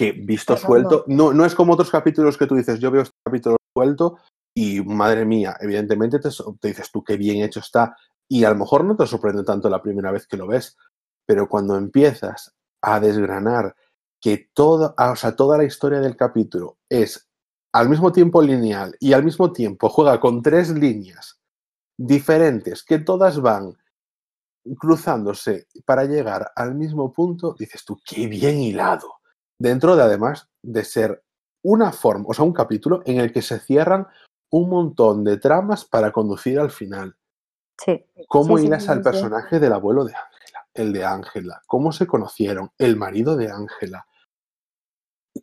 que 0.00 0.12
visto 0.12 0.56
suelto, 0.56 1.04
no, 1.08 1.34
no 1.34 1.44
es 1.44 1.54
como 1.54 1.74
otros 1.74 1.90
capítulos 1.90 2.38
que 2.38 2.46
tú 2.46 2.54
dices, 2.54 2.80
yo 2.80 2.90
veo 2.90 3.02
este 3.02 3.14
capítulo 3.22 3.58
suelto 3.76 4.16
y 4.56 4.80
madre 4.80 5.26
mía, 5.26 5.58
evidentemente 5.60 6.18
te, 6.18 6.30
te, 6.58 6.68
dices 6.68 6.90
tú 6.90 7.04
qué 7.04 7.18
bien 7.18 7.42
hecho 7.42 7.60
está 7.60 7.94
y 8.26 8.44
a 8.44 8.48
lo 8.48 8.56
mejor 8.56 8.82
no 8.82 8.96
te 8.96 9.06
sorprende 9.06 9.44
tanto 9.44 9.68
la 9.68 9.82
primera 9.82 10.10
vez 10.10 10.26
que 10.26 10.38
lo 10.38 10.46
ves, 10.46 10.78
pero 11.26 11.50
cuando 11.50 11.76
empiezas 11.76 12.54
a 12.80 12.98
desgranar 12.98 13.76
que 14.22 14.48
toda, 14.54 14.94
o 14.96 15.16
sea, 15.16 15.36
toda 15.36 15.58
la 15.58 15.64
historia 15.64 16.00
del 16.00 16.16
capítulo 16.16 16.78
es 16.88 17.28
al 17.74 17.90
mismo 17.90 18.10
tiempo 18.10 18.40
lineal 18.40 18.96
y 19.00 19.12
al 19.12 19.22
mismo 19.22 19.52
tiempo 19.52 19.90
juega 19.90 20.18
con 20.18 20.40
tres 20.40 20.70
líneas 20.70 21.42
diferentes 21.98 22.84
que 22.84 23.00
todas 23.00 23.38
van 23.38 23.76
cruzándose 24.78 25.66
para 25.84 26.06
llegar 26.06 26.52
al 26.56 26.74
mismo 26.74 27.12
punto, 27.12 27.54
dices 27.58 27.84
tú, 27.84 28.00
qué 28.02 28.28
bien 28.28 28.60
hilado 28.60 29.19
dentro 29.60 29.94
de 29.94 30.02
además 30.02 30.48
de 30.62 30.84
ser 30.84 31.22
una 31.62 31.92
forma, 31.92 32.24
o 32.28 32.34
sea, 32.34 32.44
un 32.44 32.52
capítulo 32.52 33.02
en 33.04 33.20
el 33.20 33.32
que 33.32 33.42
se 33.42 33.60
cierran 33.60 34.08
un 34.50 34.68
montón 34.68 35.22
de 35.22 35.36
tramas 35.36 35.84
para 35.84 36.10
conducir 36.10 36.58
al 36.58 36.70
final. 36.70 37.14
Sí. 37.78 38.04
¿Cómo 38.26 38.58
sí, 38.58 38.66
sí, 38.66 38.88
al 38.88 39.02
personaje 39.02 39.60
del 39.60 39.72
abuelo 39.72 40.04
de 40.04 40.14
Ángela, 40.14 40.66
el 40.74 40.92
de 40.92 41.04
Ángela? 41.04 41.62
¿Cómo 41.66 41.92
se 41.92 42.06
conocieron? 42.06 42.70
El 42.78 42.96
marido 42.96 43.36
de 43.36 43.50
Ángela. 43.50 44.06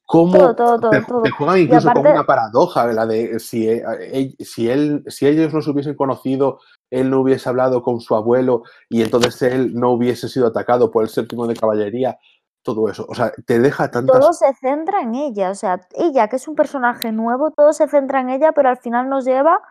¿Cómo 0.06 0.34
todo, 0.34 0.56
todo, 0.56 0.80
todo, 0.80 1.22
te, 1.22 1.32
juegan 1.32 1.60
incluso 1.60 1.90
aparte... 1.90 2.10
con 2.10 2.18
una 2.18 2.26
paradoja, 2.26 2.88
la 2.88 3.06
de 3.06 3.40
si, 3.40 3.70
él, 3.70 4.36
si, 4.40 4.70
él, 4.70 5.04
si 5.08 5.28
ellos 5.28 5.54
no 5.54 5.62
se 5.62 5.70
hubiesen 5.70 5.96
conocido, 5.96 6.60
él 6.90 7.10
no 7.10 7.22
hubiese 7.22 7.48
hablado 7.48 7.82
con 7.82 8.02
su 8.02 8.16
abuelo 8.16 8.64
y 8.90 9.02
entonces 9.02 9.42
él 9.44 9.74
no 9.74 9.92
hubiese 9.92 10.28
sido 10.28 10.48
atacado 10.48 10.92
por 10.92 11.04
el 11.04 11.10
séptimo 11.10 11.48
de 11.48 11.56
caballería 11.56 12.20
todo 12.68 12.90
eso. 12.90 13.06
O 13.08 13.16
sea, 13.16 13.32
te 13.46 13.60
deja 13.60 13.90
tantas... 13.90 14.20
Todo 14.20 14.34
se 14.34 14.54
centra 14.56 15.02
en 15.02 15.16
ella. 15.16 15.52
O 15.52 15.56
sea, 15.56 15.80
ella, 15.96 16.28
que 16.28 16.36
es 16.36 16.48
un 16.48 16.56
personaje 16.56 17.14
nuevo, 17.14 17.52
todo 17.52 17.72
se 17.72 17.88
centra 17.88 18.20
en 18.20 18.30
ella, 18.30 18.52
pero 18.52 18.68
al 18.68 18.78
final 18.78 19.08
nos 19.08 19.24
lleva 19.24 19.62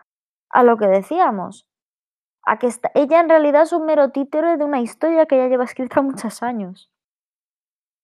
a 0.49 0.63
lo 0.63 0.77
que 0.77 0.87
decíamos. 0.87 1.67
A 2.43 2.57
que 2.57 2.67
está... 2.67 2.89
ella 2.95 3.19
en 3.19 3.29
realidad 3.29 3.61
es 3.63 3.73
un 3.73 3.85
mero 3.85 4.09
títere 4.09 4.57
de 4.57 4.63
una 4.63 4.81
historia 4.81 5.27
que 5.27 5.37
ya 5.37 5.47
lleva 5.47 5.65
escrita 5.65 6.01
muchos 6.01 6.41
años. 6.41 6.91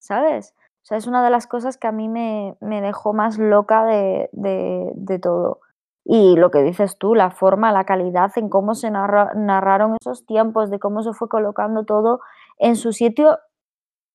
¿Sabes? 0.00 0.54
O 0.82 0.86
sea, 0.86 0.98
es 0.98 1.06
una 1.06 1.24
de 1.24 1.30
las 1.30 1.46
cosas 1.46 1.76
que 1.76 1.86
a 1.86 1.92
mí 1.92 2.08
me, 2.08 2.56
me 2.60 2.80
dejó 2.80 3.14
más 3.14 3.38
loca 3.38 3.84
de, 3.84 4.28
de, 4.32 4.92
de 4.94 5.18
todo. 5.18 5.60
Y 6.04 6.36
lo 6.36 6.50
que 6.50 6.62
dices 6.62 6.98
tú, 6.98 7.14
la 7.14 7.30
forma, 7.30 7.72
la 7.72 7.84
calidad 7.84 8.30
en 8.36 8.50
cómo 8.50 8.74
se 8.74 8.90
narraron 8.90 9.96
esos 9.98 10.26
tiempos, 10.26 10.70
de 10.70 10.78
cómo 10.78 11.02
se 11.02 11.14
fue 11.14 11.28
colocando 11.28 11.84
todo 11.84 12.20
en 12.58 12.76
su 12.76 12.92
sitio, 12.92 13.38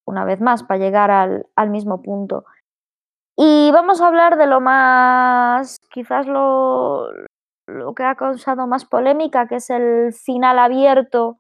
una 0.09 0.25
vez 0.25 0.41
más, 0.41 0.63
para 0.63 0.79
llegar 0.79 1.11
al, 1.11 1.69
mismo 1.69 2.01
punto. 2.01 2.45
Y 3.37 3.71
vamos 3.71 4.01
a 4.01 4.07
hablar 4.07 4.37
de 4.37 4.47
lo 4.47 4.59
más, 4.59 5.77
quizás 5.91 6.27
lo, 6.27 7.07
lo 7.67 7.93
que 7.93 8.03
ha 8.03 8.15
causado 8.15 8.67
más 8.67 8.85
polémica, 8.85 9.47
que 9.47 9.55
es 9.55 9.69
el 9.69 10.13
final 10.13 10.59
abierto 10.59 11.39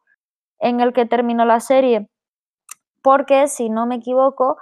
en 0.59 0.79
el 0.79 0.93
que 0.93 1.05
terminó 1.05 1.45
la 1.45 1.59
serie. 1.59 2.07
Porque, 3.01 3.47
si 3.47 3.69
no 3.69 3.85
me 3.85 3.95
equivoco, 3.95 4.57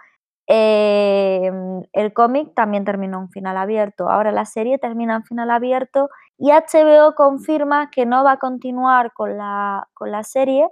em, 0.47 1.84
el 1.93 2.14
cómic 2.14 2.53
también 2.55 2.86
terminó 2.86 3.20
en 3.20 3.30
final 3.30 3.58
abierto. 3.58 4.10
Ahora 4.10 4.32
la 4.32 4.45
serie 4.45 4.80
termina 4.80 5.16
en 5.18 5.24
final 5.26 5.51
abierto 5.51 6.10
y 6.38 6.51
HBO 6.51 7.16
confirma 7.16 7.89
que 7.91 8.05
no 8.05 8.24
va 8.24 8.34
a 8.34 8.39
continuar 8.39 9.14
con 9.14 9.38
la, 9.38 9.88
con 9.93 10.12
la 10.12 10.24
serie 10.24 10.70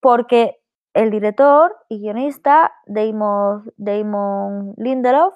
porque 0.00 0.59
el 0.94 1.10
director 1.10 1.76
y 1.88 2.00
guionista 2.00 2.72
Damon, 2.86 3.72
Damon 3.76 4.74
Lindelof 4.76 5.34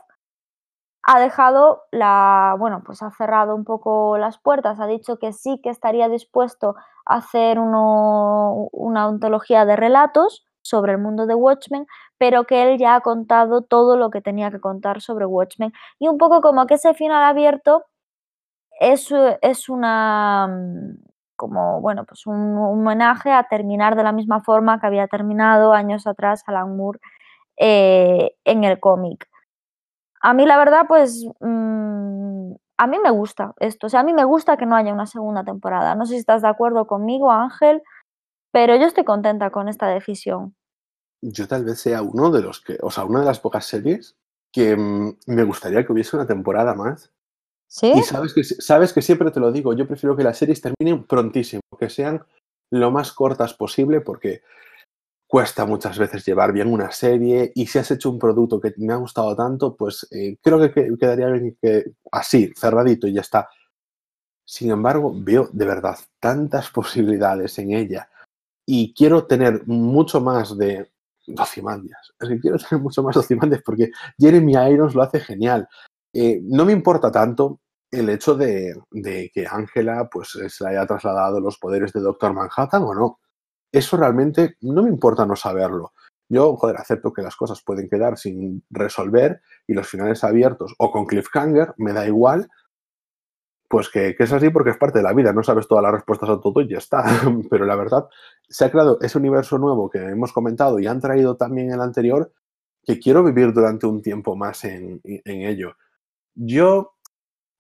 ha 1.07 1.21
dejado 1.21 1.83
la, 1.93 2.57
bueno, 2.59 2.83
pues 2.85 3.03
ha 3.03 3.11
cerrado 3.11 3.55
un 3.55 3.65
poco 3.65 4.17
las 4.17 4.39
puertas, 4.39 4.81
ha 4.81 4.87
dicho 4.87 5.19
que 5.19 5.33
sí 5.33 5.61
que 5.63 5.69
estaría 5.69 6.09
dispuesto 6.09 6.77
a 7.07 7.17
hacer 7.17 7.59
una 7.59 9.07
ontología 9.07 9.67
de 9.67 9.77
relatos 9.77 10.47
sobre 10.63 10.93
el 10.93 10.99
mundo 10.99 11.27
de 11.27 11.35
Watchmen, 11.35 11.87
pero 12.17 12.45
que 12.45 12.63
él 12.63 12.79
ya 12.79 12.95
ha 12.95 13.01
contado 13.03 13.63
todo 13.63 13.99
lo 13.99 14.09
que 14.11 14.23
tenía 14.23 14.51
que 14.51 14.61
contar 14.61 15.03
sobre 15.03 15.27
Watchmen. 15.27 15.73
Y 15.99 16.09
un 16.09 16.17
poco 16.17 16.41
como 16.41 16.67
que 16.67 16.75
ese 16.75 16.95
final 16.95 17.23
abierto 17.23 17.85
es, 18.81 19.13
es 19.43 19.69
una 19.69 20.49
como 21.37 21.81
bueno, 21.81 22.05
pues 22.05 22.27
un, 22.27 22.57
homenaje 22.59 23.33
a 23.33 23.45
terminar 23.45 23.97
de 23.97 24.05
la 24.05 24.13
misma 24.13 24.43
forma 24.43 24.81
que 24.81 24.87
había 24.87 25.09
terminado 25.09 25.73
años 25.73 26.07
atrás 26.07 26.43
Alan 26.47 26.77
Moore 26.77 27.01
eh, 27.57 28.35
en 28.45 28.65
el 28.65 28.81
cómic 28.81 29.29
a 30.25 30.33
mí 30.33 30.47
la 30.47 30.57
verdad, 30.57 30.87
pues 30.89 31.27
mm, 31.41 32.53
a 32.79 32.87
mí 32.87 32.99
me 32.99 33.11
gusta 33.11 33.53
esto, 33.61 33.89
o 33.89 33.91
sea, 33.91 34.01
a 34.01 34.05
mí 34.05 34.15
me 34.15 34.25
gusta 34.25 34.57
que 34.57 34.65
no 34.65 34.75
haya 34.75 34.91
una 34.91 35.07
segunda 35.07 35.45
temporada. 35.45 35.95
No 35.95 36.07
sé 36.07 36.15
si 36.15 36.21
estás 36.21 36.41
de 36.41 36.49
acuerdo 36.49 36.87
conmigo, 36.87 37.31
Ángel, 37.31 37.83
pero 38.51 38.75
yo 38.75 38.87
estoy 38.87 39.05
contenta 39.05 39.51
con 39.51 39.69
esta 39.69 39.87
decisión. 39.89 40.57
Yo 41.21 41.47
tal 41.47 41.67
vez 41.67 41.79
sea 41.79 42.01
uno 42.01 42.31
de 42.31 42.41
los 42.41 42.63
que, 42.63 42.79
o 42.81 42.91
sea, 42.91 43.05
una 43.05 43.21
de 43.21 43.27
las 43.27 43.39
pocas 43.39 43.67
series 43.67 44.17
que 44.51 44.75
mm, 44.75 45.19
me 45.27 45.45
gustaría 45.45 45.85
que 45.85 45.93
hubiese 45.93 46.17
una 46.17 46.27
temporada 46.27 46.75
más. 46.75 47.13
Y 47.83 48.03
sabes 48.03 48.33
que, 48.33 48.45
sabes 48.45 48.93
que 48.93 49.03
siempre 49.03 49.31
te 49.31 49.41
lo 49.41 49.51
digo, 49.51 49.73
yo 49.73 49.87
prefiero 49.87 50.15
que 50.15 50.23
las 50.23 50.39
series 50.39 50.61
terminen 50.61 51.05
prontísimo, 51.05 51.61
que 51.79 51.91
sean 51.91 52.25
lo 52.71 52.91
más 52.91 53.13
cortas 53.13 53.55
posible, 53.55 54.01
porque 54.01 54.43
cuesta 55.27 55.67
muchas 55.67 55.99
veces 55.99 56.25
llevar 56.25 56.53
bien 56.53 56.73
una 56.73 56.93
serie 56.93 57.51
y 57.57 57.67
si 57.67 57.81
has 57.81 57.91
hecho 57.91 58.11
un 58.11 58.21
producto 58.21 58.61
que 58.61 58.73
me 58.77 58.93
ha 58.93 58.97
gustado 58.97 59.35
tanto, 59.35 59.75
pues 59.75 60.07
eh, 60.13 60.37
creo 60.41 60.61
que 60.61 60.97
quedaría 60.97 61.27
bien 61.29 61.57
que 61.61 61.93
así, 62.13 62.53
cerradito 62.57 63.09
y 63.09 63.15
ya 63.15 63.23
está. 63.23 63.49
Sin 64.47 64.71
embargo, 64.71 65.13
veo 65.13 65.49
de 65.53 65.67
verdad 65.67 65.99
tantas 66.21 66.71
posibilidades 66.71 67.59
en 67.59 67.73
ella 67.73 68.09
y 68.65 68.95
quiero 68.95 69.27
tener 69.27 69.67
mucho 69.67 70.21
más 70.21 70.57
de 70.57 70.93
Docimandias. 71.27 72.13
Es 72.21 72.29
que 72.29 72.39
quiero 72.39 72.59
tener 72.59 72.81
mucho 72.81 73.03
más 73.03 73.17
Docimandias 73.17 73.63
porque 73.65 73.91
Jeremy 74.17 74.53
Irons 74.71 74.95
lo 74.95 75.03
hace 75.03 75.19
genial. 75.19 75.69
Eh, 76.13 76.41
no 76.45 76.65
me 76.65 76.73
importa 76.73 77.11
tanto 77.11 77.61
el 77.99 78.09
hecho 78.11 78.35
de, 78.35 78.75
que 79.33 79.47
Ángela 79.51 80.09
pues, 80.11 80.39
se 80.49 80.67
haya 80.67 80.87
trasladado 80.87 81.41
los 81.41 81.59
poderes 81.59 81.93
de 81.93 82.01
Doctor 82.01 82.33
Manhattan 82.33 82.83
o 82.83 82.95
no 82.95 83.19
eso 83.75 83.97
realmente 83.97 84.57
no 84.61 84.85
me 84.85 84.89
importa 84.89 85.27
no 85.27 85.35
saberlo. 85.35 85.93
Yo, 86.29 86.57
joder, 86.57 86.77
acepto 86.77 87.13
que 87.13 87.23
las 87.23 87.35
cosas 87.35 87.61
pueden 87.63 87.89
quedar 87.89 88.17
sin 88.17 88.65
resolver 88.71 89.41
y 89.67 89.75
los 89.75 89.89
finales 89.89 90.23
abiertos 90.23 90.75
o 90.79 90.93
con 90.93 91.07
cliffhanger, 91.07 91.75
me 91.77 91.93
da 91.93 92.07
igual, 92.07 92.49
pues 93.69 93.89
que, 93.89 94.15
es 94.17 94.33
así 94.33 94.51
porque 94.51 94.71
es 94.71 94.79
parte 94.79 95.01
de 95.01 95.03
la 95.03 95.13
vida, 95.13 95.33
no 95.33 95.43
sabes 95.43 95.67
todas 95.67 95.83
las 95.83 95.93
respuestas 95.93 96.31
a 96.31 96.41
todo 96.41 96.61
y 96.61 96.69
ya 96.69 96.79
está. 96.79 97.05
Pero 97.51 97.65
la 97.65 97.75
verdad, 97.75 98.07
se 98.49 98.65
ha 98.65 98.71
creado 98.71 98.99
ese 99.01 99.19
universo 99.19 99.59
nuevo 99.59 99.91
que 99.91 99.99
hemos 99.99 100.33
comentado 100.33 100.79
y 100.79 100.87
han 100.87 101.01
traído 101.01 101.37
también 101.37 101.73
el 101.73 101.81
anterior, 101.81 102.33
que 102.85 103.01
quiero 103.01 103.25
vivir 103.25 103.53
durante 103.53 103.87
un 103.87 104.03
tiempo 104.03 104.37
más 104.37 104.65
en, 104.65 105.01
en 105.03 105.43
ello. 105.43 105.75
Yo 106.37 106.94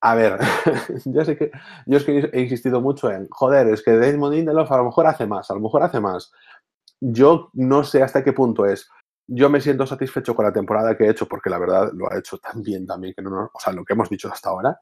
a 0.04 0.14
ver, 0.14 0.38
yo 1.06 1.24
sé 1.24 1.34
que 1.34 1.50
yo 1.86 1.96
es 1.96 2.04
que 2.04 2.28
he 2.34 2.42
insistido 2.42 2.82
mucho 2.82 3.10
en, 3.10 3.26
joder, 3.30 3.68
es 3.68 3.82
que 3.82 3.96
Damon 3.96 4.34
Lindelof 4.34 4.70
a 4.70 4.76
lo 4.76 4.84
mejor 4.84 5.06
hace 5.06 5.26
más, 5.26 5.50
a 5.50 5.54
lo 5.54 5.60
mejor 5.60 5.82
hace 5.82 5.98
más. 5.98 6.30
Yo 7.00 7.48
no 7.54 7.84
sé 7.84 8.02
hasta 8.02 8.22
qué 8.22 8.34
punto 8.34 8.66
es. 8.66 8.86
Yo 9.26 9.48
me 9.48 9.62
siento 9.62 9.86
satisfecho 9.86 10.36
con 10.36 10.44
la 10.44 10.52
temporada 10.52 10.94
que 10.94 11.04
he 11.04 11.10
hecho 11.10 11.26
porque 11.26 11.48
la 11.48 11.58
verdad 11.58 11.90
lo 11.94 12.12
ha 12.12 12.18
hecho 12.18 12.36
tan 12.36 12.62
bien 12.62 12.86
también 12.86 13.14
que 13.16 13.22
no, 13.22 13.50
o 13.50 13.58
sea, 13.58 13.72
lo 13.72 13.82
que 13.82 13.94
hemos 13.94 14.10
dicho 14.10 14.30
hasta 14.30 14.50
ahora. 14.50 14.78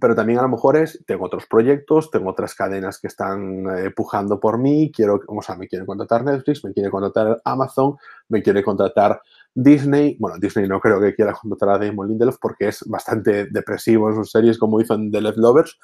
Pero 0.00 0.14
también 0.14 0.38
a 0.38 0.42
lo 0.42 0.48
mejor 0.48 0.78
es, 0.78 1.04
tengo 1.06 1.26
otros 1.26 1.44
proyectos, 1.46 2.10
tengo 2.10 2.30
otras 2.30 2.54
cadenas 2.54 2.98
que 2.98 3.08
están 3.08 3.66
eh, 3.76 3.90
pujando 3.90 4.40
por 4.40 4.56
mí, 4.56 4.90
quiero, 4.90 5.20
o 5.28 5.42
sea, 5.42 5.56
me 5.56 5.68
quiere 5.68 5.84
contratar 5.84 6.24
Netflix, 6.24 6.64
me 6.64 6.72
quiere 6.72 6.90
contratar 6.90 7.42
Amazon, 7.44 7.96
me 8.30 8.42
quiere 8.42 8.64
contratar 8.64 9.20
Disney, 9.54 10.16
bueno, 10.18 10.38
Disney 10.38 10.66
no 10.66 10.80
creo 10.80 11.00
que 11.00 11.14
quiera 11.14 11.34
contratar 11.34 11.70
a 11.70 11.78
Damon 11.78 12.08
Lindelof 12.08 12.38
porque 12.40 12.68
es 12.68 12.84
bastante 12.88 13.46
depresivo 13.46 14.08
en 14.08 14.16
sus 14.16 14.30
series, 14.30 14.58
como 14.58 14.80
hizo 14.80 14.94
en 14.94 15.10
The 15.10 15.20
Left 15.20 15.38
Lovers, 15.38 15.78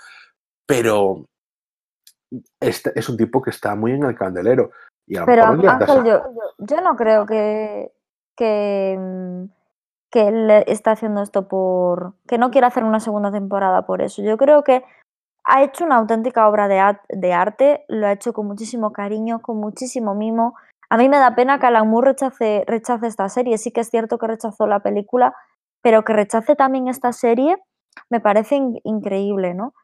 pero 0.66 1.26
este 2.60 2.92
es 2.94 3.08
un 3.08 3.16
tipo 3.16 3.42
que 3.42 3.50
está 3.50 3.74
muy 3.74 3.92
en 3.92 4.04
el 4.04 4.14
candelero. 4.14 4.70
Y 5.06 5.18
pero 5.24 5.44
Ángel, 5.44 6.04
yo, 6.58 6.80
no 6.82 6.96
creo 6.96 7.24
que, 7.26 7.92
que, 8.36 8.96
mm, 8.98 9.44
que 10.10 10.28
él 10.28 10.50
está 10.66 10.92
haciendo 10.92 11.22
esto 11.22 11.48
por... 11.48 12.14
que 12.26 12.38
no 12.38 12.50
quiere 12.50 12.66
hacer 12.66 12.84
una 12.84 13.00
segunda 13.00 13.32
temporada 13.32 13.86
por 13.86 14.02
eso. 14.02 14.22
Yo 14.22 14.36
creo 14.36 14.64
que 14.64 14.84
ha 15.44 15.62
hecho 15.62 15.84
una 15.84 15.96
auténtica 15.96 16.46
obra 16.48 16.68
de, 16.68 16.98
de 17.08 17.32
arte, 17.32 17.84
lo 17.88 18.06
ha 18.06 18.12
hecho 18.12 18.34
con 18.34 18.46
muchísimo 18.46 18.92
cariño, 18.92 19.40
con 19.40 19.56
muchísimo 19.56 20.14
mimo 20.14 20.54
a 20.90 20.96
mí 20.96 21.08
me 21.08 21.18
da 21.18 21.34
pena 21.34 21.58
que 21.58 21.66
Alan 21.66 21.92
rechace, 22.02 22.64
rechace 22.66 23.06
esta 23.06 23.28
serie. 23.28 23.58
Sí 23.58 23.72
que 23.72 23.80
es 23.80 23.90
cierto 23.90 24.18
que 24.18 24.26
rechazó 24.26 24.66
la 24.66 24.80
película, 24.80 25.34
pero 25.82 26.04
que 26.04 26.12
rechace 26.12 26.56
también 26.56 26.88
esta 26.88 27.12
serie 27.12 27.56
me 28.10 28.20
parece 28.20 28.60
increíble, 28.84 29.54
¿no? 29.54 29.74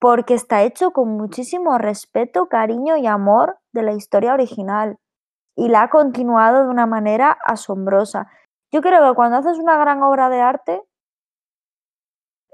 Porque 0.00 0.34
está 0.34 0.62
hecho 0.62 0.92
con 0.92 1.16
muchísimo 1.16 1.78
respeto, 1.78 2.48
cariño 2.48 2.96
y 2.96 3.06
amor 3.06 3.58
de 3.72 3.82
la 3.82 3.92
historia 3.92 4.34
original 4.34 4.98
y 5.56 5.68
la 5.68 5.82
ha 5.82 5.90
continuado 5.90 6.64
de 6.64 6.70
una 6.70 6.86
manera 6.86 7.36
asombrosa. 7.44 8.28
Yo 8.72 8.82
creo 8.82 9.08
que 9.08 9.14
cuando 9.14 9.38
haces 9.38 9.58
una 9.58 9.78
gran 9.78 10.02
obra 10.02 10.28
de 10.30 10.40
arte 10.40 10.82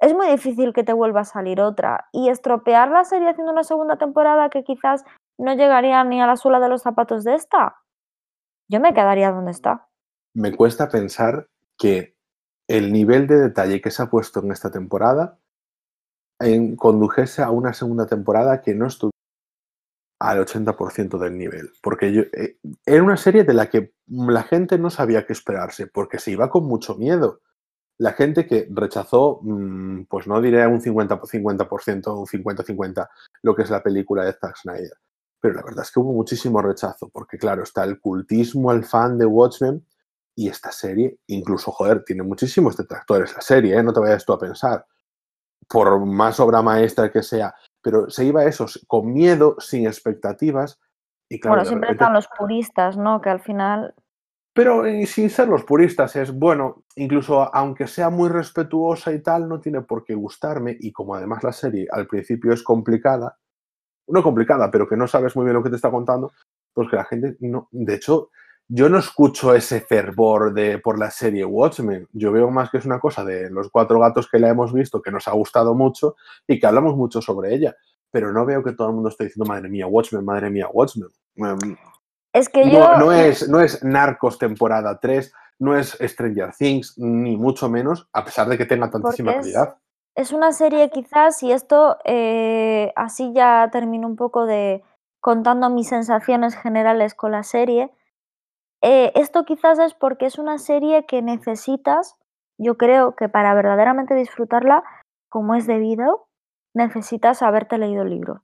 es 0.01 0.15
muy 0.15 0.29
difícil 0.29 0.73
que 0.73 0.85
te 0.85 0.93
vuelva 0.93 1.21
a 1.21 1.25
salir 1.25 1.61
otra 1.61 2.09
y 2.13 2.29
estropear 2.29 2.91
la 2.91 3.05
serie 3.05 3.31
haciendo 3.31 3.53
una 3.53 3.65
segunda 3.65 3.97
temporada 3.97 4.51
que 4.51 4.63
quizás 4.63 5.05
no 5.39 5.55
llegaría 5.55 6.03
ni 6.05 6.21
a 6.21 6.27
la 6.27 6.37
suela 6.37 6.61
de 6.61 6.69
los 6.69 6.83
zapatos 6.83 7.25
de 7.25 7.35
esta, 7.35 7.77
yo 8.69 8.81
me 8.81 8.95
quedaría 8.95 9.33
donde 9.33 9.51
está. 9.51 9.89
Me 10.35 10.55
cuesta 10.55 10.89
pensar 10.89 11.49
que 11.79 12.17
el 12.69 12.93
nivel 12.93 13.27
de 13.27 13.37
detalle 13.37 13.81
que 13.81 13.91
se 13.91 14.03
ha 14.03 14.11
puesto 14.11 14.41
en 14.41 14.51
esta 14.51 14.71
temporada 14.71 15.39
en, 16.41 16.77
condujese 16.77 17.43
a 17.43 17.51
una 17.51 17.73
segunda 17.73 18.07
temporada 18.07 18.61
que 18.61 18.75
no 18.75 18.87
estuviera 18.87 19.13
al 20.19 20.45
80% 20.45 21.19
del 21.19 21.37
nivel. 21.37 21.71
Porque 21.83 22.13
yo, 22.13 22.23
eh, 22.33 22.59
era 22.85 23.03
una 23.03 23.17
serie 23.17 23.45
de 23.45 23.55
la 23.55 23.69
que 23.69 23.93
la 24.09 24.43
gente 24.43 24.79
no 24.79 24.91
sabía 24.91 25.27
qué 25.27 25.33
esperarse, 25.33 25.87
porque 25.87 26.19
se 26.19 26.33
iba 26.33 26.51
con 26.51 26.65
mucho 26.65 26.97
miedo. 26.97 27.41
La 27.99 28.13
gente 28.13 28.47
que 28.47 28.69
rechazó, 28.71 29.41
mm, 29.43 30.05
pues 30.05 30.27
no 30.27 30.41
diré 30.41 30.67
un 30.67 30.81
50%, 30.81 32.19
un 32.19 32.27
50-50, 32.27 33.09
lo 33.43 33.55
que 33.55 33.63
es 33.63 33.71
la 33.71 33.83
película 33.83 34.25
de 34.25 34.33
Zack 34.33 34.57
Snyder 34.57 34.99
pero 35.41 35.55
la 35.55 35.63
verdad 35.63 35.85
es 35.85 35.91
que 35.91 36.01
hubo 36.01 36.13
muchísimo 36.13 36.63
rechazo, 36.63 37.09
porque 37.09 37.39
claro, 37.39 37.63
está 37.63 37.85
el 37.85 38.01
cultismo 38.01 38.71
al 38.71 38.85
fan 38.85 39.19
de 39.19 39.27
Watchmen 39.27 39.87
y 40.35 40.49
esta 40.49 40.71
serie, 40.71 41.19
incluso, 41.29 41.73
joder, 41.73 42.05
tiene 42.05 42.23
muchísimos 42.23 42.77
detractores 42.77 43.35
la 43.35 43.41
serie, 43.41 43.77
¿eh? 43.77 43.83
no 43.83 43.93
te 43.93 44.01
vayas 44.01 44.25
tú 44.25 44.33
a 44.33 44.39
pensar, 44.39 44.85
por 45.69 46.05
más 46.05 46.39
obra 46.41 46.63
maestra 46.63 47.11
que 47.11 47.23
sea, 47.23 47.55
pero 47.83 48.11
se 48.11 48.25
iba 48.25 48.43
a 48.43 48.47
eso, 48.47 48.67
con 48.87 49.13
miedo, 49.13 49.57
sin 49.59 49.87
expectativas. 49.87 50.79
Y 51.29 51.41
claro, 51.41 51.57
bueno, 51.57 51.69
siempre 51.69 51.93
están 51.93 52.13
los 52.13 52.29
puristas, 52.37 52.97
¿no? 52.97 53.21
Que 53.21 53.31
al 53.31 53.41
final... 53.41 53.95
Pero 54.53 54.85
sin 55.07 55.29
ser 55.29 55.49
los 55.49 55.65
puristas, 55.65 56.17
es 56.17 56.33
bueno, 56.33 56.85
incluso 56.95 57.55
aunque 57.55 57.87
sea 57.87 58.09
muy 58.09 58.31
respetuosa 58.31 59.13
y 59.13 59.23
tal, 59.23 59.49
no 59.49 59.61
tiene 59.61 59.83
por 59.83 60.03
qué 60.03 60.15
gustarme. 60.15 60.77
Y 60.81 60.93
como 60.93 61.15
además 61.15 61.45
la 61.45 61.53
serie 61.53 61.87
al 61.93 62.07
principio 62.07 62.53
es 62.53 62.63
complicada, 62.63 63.37
no 64.09 64.23
complicada, 64.23 64.71
pero 64.71 64.89
que 64.89 64.97
no 64.97 65.07
sabes 65.07 65.35
muy 65.37 65.45
bien 65.45 65.55
lo 65.55 65.63
que 65.63 65.71
te 65.71 65.77
está 65.77 65.91
contando, 65.91 66.33
pues 66.73 66.89
que 66.89 66.97
la 66.97 67.05
gente 67.05 67.37
no. 67.41 67.69
De 67.71 67.95
hecho, 67.95 68.31
yo 68.69 68.89
no 68.89 68.99
escucho 68.99 69.55
ese 69.55 69.81
fervor 69.81 70.53
de, 70.53 70.79
por 70.79 70.99
la 70.99 71.11
serie 71.11 71.45
Watchmen. 71.45 72.09
Yo 72.13 72.33
veo 72.33 72.51
más 72.51 72.71
que 72.71 72.79
es 72.79 72.85
una 72.85 72.99
cosa 72.99 73.25
de 73.25 73.51
los 73.51 73.71
cuatro 73.71 74.01
gatos 74.01 74.29
que 74.29 74.39
la 74.39 74.49
hemos 74.49 74.73
visto, 74.73 75.01
que 75.01 75.13
nos 75.13 75.29
ha 75.29 75.33
gustado 75.33 75.75
mucho 75.75 76.17
y 76.47 76.59
que 76.59 76.67
hablamos 76.67 76.97
mucho 76.97 77.23
sobre 77.23 77.55
ella. 77.55 77.77
Pero 78.11 78.33
no 78.33 78.45
veo 78.45 78.63
que 78.63 78.73
todo 78.73 78.89
el 78.89 78.95
mundo 78.95 79.09
esté 79.09 79.25
diciendo, 79.25 79.49
madre 79.49 79.69
mía, 79.69 79.87
Watchmen, 79.87 80.25
madre 80.25 80.51
mía, 80.51 80.69
Watchmen. 80.73 81.09
Em, 81.37 81.77
Es 82.33 82.49
que 82.49 82.65
no, 82.65 82.73
yo. 82.73 82.99
no 82.99 83.13
es, 83.13 83.49
no 83.49 83.61
es 83.61 83.85
Narcos 83.85 84.39
temporada 84.39 84.99
3, 84.99 85.33
no 85.61 85.77
es 85.77 85.97
Stranger 86.01 86.53
Things, 86.57 86.99
ni 86.99 87.37
mucho 87.37 87.69
menos, 87.69 88.09
a 88.13 88.25
pesar 88.25 88.49
de 88.49 88.59
que 88.59 88.67
tenga 88.67 88.91
tantísima 88.91 89.35
calidad. 89.35 89.77
Es 90.17 90.33
una 90.33 90.53
serie 90.53 90.89
quizás, 90.89 91.43
y 91.43 91.53
esto 91.53 91.99
eh, 92.05 92.91
así 92.97 93.35
ya 93.35 93.69
termino 93.71 94.07
un 94.07 94.17
poco 94.17 94.47
de 94.47 94.83
contando 95.21 95.69
mis 95.69 95.89
sensaciones 95.89 96.57
generales 96.57 97.15
con 97.15 97.33
la 97.33 97.43
serie. 97.43 97.91
Eh, 98.83 99.13
esto 99.15 99.45
quizás 99.45 99.79
es 99.79 99.93
porque 99.93 100.25
es 100.25 100.39
una 100.39 100.57
serie 100.57 101.05
que 101.05 101.21
necesitas, 101.21 102.17
yo 102.59 102.79
creo 102.79 103.15
que 103.15 103.29
para 103.29 103.53
verdaderamente 103.53 104.15
disfrutarla 104.15 104.83
como 105.29 105.55
es 105.55 105.67
debido, 105.67 106.29
necesitas 106.75 107.43
haberte 107.43 107.77
leído 107.77 108.03
el 108.03 108.11
libro. 108.11 108.43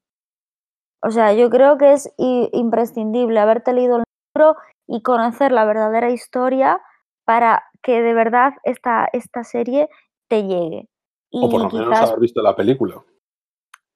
O 1.03 1.11
sea, 1.11 1.33
yo 1.33 1.49
creo 1.49 1.79
que 1.79 1.95
es 1.95 2.13
imprescindible 2.19 3.41
haberte 3.41 3.73
leído 3.73 3.97
el 3.97 4.05
libro 4.35 4.57
y 4.87 5.03
conocer 5.03 5.53
la 5.53 5.65
verdadera 5.65 6.11
historia 6.11 6.83
para 7.25 7.65
que 7.83 8.03
de 8.03 8.13
verdad 8.13 8.53
esta, 8.65 9.09
esta 9.15 9.43
serie 9.43 9.89
te 10.29 10.45
llegue. 10.45 10.92
O 11.33 11.49
por 11.49 11.63
lo 11.63 11.71
menos 11.71 11.99
haber 11.99 12.21
visto 12.21 12.43
la 12.43 12.55
película. 12.55 13.03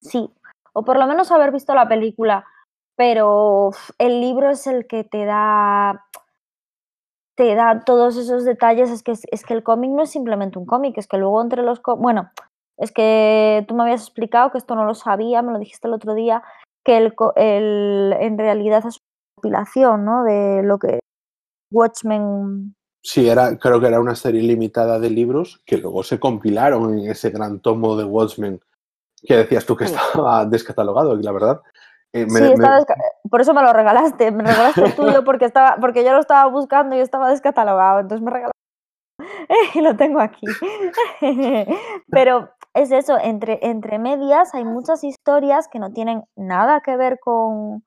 Sí, 0.00 0.30
o 0.72 0.84
por 0.84 0.98
lo 0.98 1.06
menos 1.06 1.30
haber 1.32 1.52
visto 1.52 1.74
la 1.74 1.88
película, 1.88 2.44
pero 2.96 3.70
el 3.98 4.20
libro 4.20 4.50
es 4.50 4.66
el 4.66 4.86
que 4.86 5.04
te 5.04 5.24
da, 5.24 6.06
te 7.34 7.54
da 7.54 7.80
todos 7.84 8.16
esos 8.16 8.44
detalles. 8.44 8.90
Es 8.90 9.02
que, 9.02 9.12
es, 9.12 9.44
que 9.44 9.54
el 9.54 9.62
cómic 9.62 9.90
no 9.90 10.02
es 10.02 10.10
simplemente 10.10 10.58
un 10.58 10.66
cómic, 10.66 10.96
es 10.98 11.08
que 11.08 11.18
luego 11.18 11.42
entre 11.42 11.62
los... 11.62 11.80
Bueno, 11.98 12.30
es 12.78 12.92
que 12.92 13.64
tú 13.68 13.74
me 13.74 13.84
habías 13.84 14.02
explicado 14.02 14.50
que 14.50 14.58
esto 14.58 14.74
no 14.74 14.84
lo 14.84 14.94
sabía, 14.94 15.42
me 15.42 15.52
lo 15.52 15.58
dijiste 15.58 15.88
el 15.88 15.94
otro 15.94 16.14
día, 16.14 16.42
que 16.84 16.98
el, 16.98 17.14
el, 17.36 18.14
en 18.18 18.38
realidad 18.38 18.78
es 18.86 18.96
una 18.96 19.34
compilación, 19.36 20.04
¿no? 20.04 20.24
De 20.24 20.62
lo 20.62 20.78
que 20.78 21.00
Watchmen... 21.72 22.75
Sí, 23.08 23.28
era, 23.28 23.56
creo 23.56 23.78
que 23.80 23.86
era 23.86 24.00
una 24.00 24.16
serie 24.16 24.42
limitada 24.42 24.98
de 24.98 25.08
libros 25.10 25.62
que 25.64 25.78
luego 25.78 26.02
se 26.02 26.18
compilaron 26.18 26.98
en 26.98 27.08
ese 27.08 27.30
gran 27.30 27.60
tomo 27.60 27.96
de 27.96 28.02
Watchmen 28.04 28.60
que 29.22 29.36
decías 29.36 29.64
tú 29.64 29.76
que 29.76 29.84
estaba 29.84 30.44
descatalogado, 30.44 31.16
y 31.16 31.22
la 31.22 31.30
verdad. 31.30 31.62
eh, 32.12 32.26
me- 32.26 32.40
Sí, 32.40 32.44
estaba 32.52 32.80
por 33.30 33.40
eso 33.40 33.54
me 33.54 33.62
lo 33.62 33.72
regalaste, 33.72 34.32
me 34.32 34.42
regalaste 34.42 34.84
el 34.86 34.96
tuyo 34.96 35.22
porque, 35.24 35.44
estaba, 35.44 35.76
porque 35.80 36.02
yo 36.04 36.14
lo 36.14 36.18
estaba 36.18 36.50
buscando 36.50 36.96
y 36.96 36.98
estaba 36.98 37.30
descatalogado, 37.30 38.00
entonces 38.00 38.24
me 38.24 38.32
regalaste 38.32 38.58
y 39.74 39.80
lo 39.82 39.96
tengo 39.96 40.18
aquí. 40.18 40.58
Pero 42.10 42.50
es 42.74 42.90
eso, 42.90 43.16
entre, 43.22 43.60
entre 43.62 44.00
medias 44.00 44.52
hay 44.52 44.64
muchas 44.64 45.04
historias 45.04 45.68
que 45.68 45.78
no 45.78 45.92
tienen 45.92 46.24
nada 46.34 46.80
que 46.80 46.96
ver 46.96 47.20
con, 47.20 47.84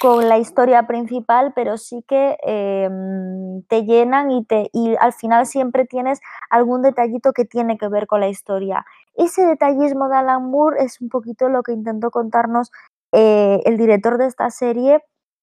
con 0.00 0.28
la 0.28 0.38
historia 0.38 0.86
principal, 0.86 1.52
pero 1.54 1.76
sí 1.76 2.04
que 2.08 2.36
em, 2.42 3.62
te 3.68 3.84
llenan 3.84 4.30
y, 4.30 4.44
te, 4.44 4.70
y 4.72 4.96
al 4.98 5.12
final 5.12 5.46
siempre 5.46 5.84
tienes 5.84 6.20
algún 6.50 6.82
detallito 6.82 7.32
que 7.32 7.44
tiene 7.44 7.78
que 7.78 7.88
ver 7.88 8.06
con 8.06 8.20
la 8.20 8.28
historia. 8.28 8.84
Ese 9.14 9.44
detallismo 9.44 10.08
de 10.08 10.16
Alan 10.16 10.50
Moore 10.50 10.82
es 10.82 11.00
un 11.00 11.08
poquito 11.08 11.48
lo 11.48 11.62
que 11.62 11.72
intentó 11.72 12.10
contarnos 12.10 12.70
eh, 13.12 13.60
el 13.66 13.76
director 13.76 14.18
de 14.18 14.26
esta 14.26 14.50
serie 14.50 15.02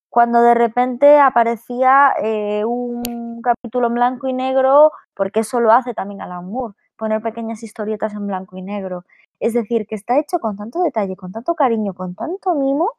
cuando 0.10 0.42
de 0.42 0.56
repente 0.56 1.20
aparecía 1.20 2.14
eh, 2.22 2.66
un 2.66 3.42
capítulo 3.44 3.88
en 3.88 3.94
blanco 3.94 4.28
y 4.28 4.34
negro, 4.34 4.92
porque 5.14 5.42
eso 5.42 5.60
lo 5.60 5.72
hace 5.72 5.94
también 5.94 6.22
Alan 6.22 6.46
Moore, 6.50 6.74
poner 6.98 7.22
pequeñas 7.22 7.62
historietas 7.62 8.14
en 8.14 8.26
blanco 8.26 8.58
y 8.58 8.64
negro. 8.64 9.06
Es 9.40 9.54
decir, 9.54 9.86
que 9.88 9.96
está 9.96 10.18
hecho 10.18 10.40
con 10.40 10.58
tanto 10.58 10.82
detalle, 10.82 11.16
con 11.16 11.32
tanto 11.32 11.54
cariño, 11.56 11.94
con 11.94 12.16
tanto 12.16 12.56
mimo, 12.56 12.92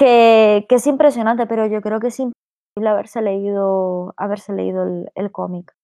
que, 0.00 0.66
es 0.70 0.86
impresionante, 0.86 1.46
pero 1.46 1.66
yo 1.66 1.82
creo 1.82 2.00
que 2.00 2.06
es 2.06 2.18
imposible 2.18 2.88
haberse 2.88 3.20
leído, 3.20 4.14
haberse 4.16 4.54
leído 4.54 4.84
el, 4.84 5.10
el 5.14 5.30
cómic. 5.30 5.74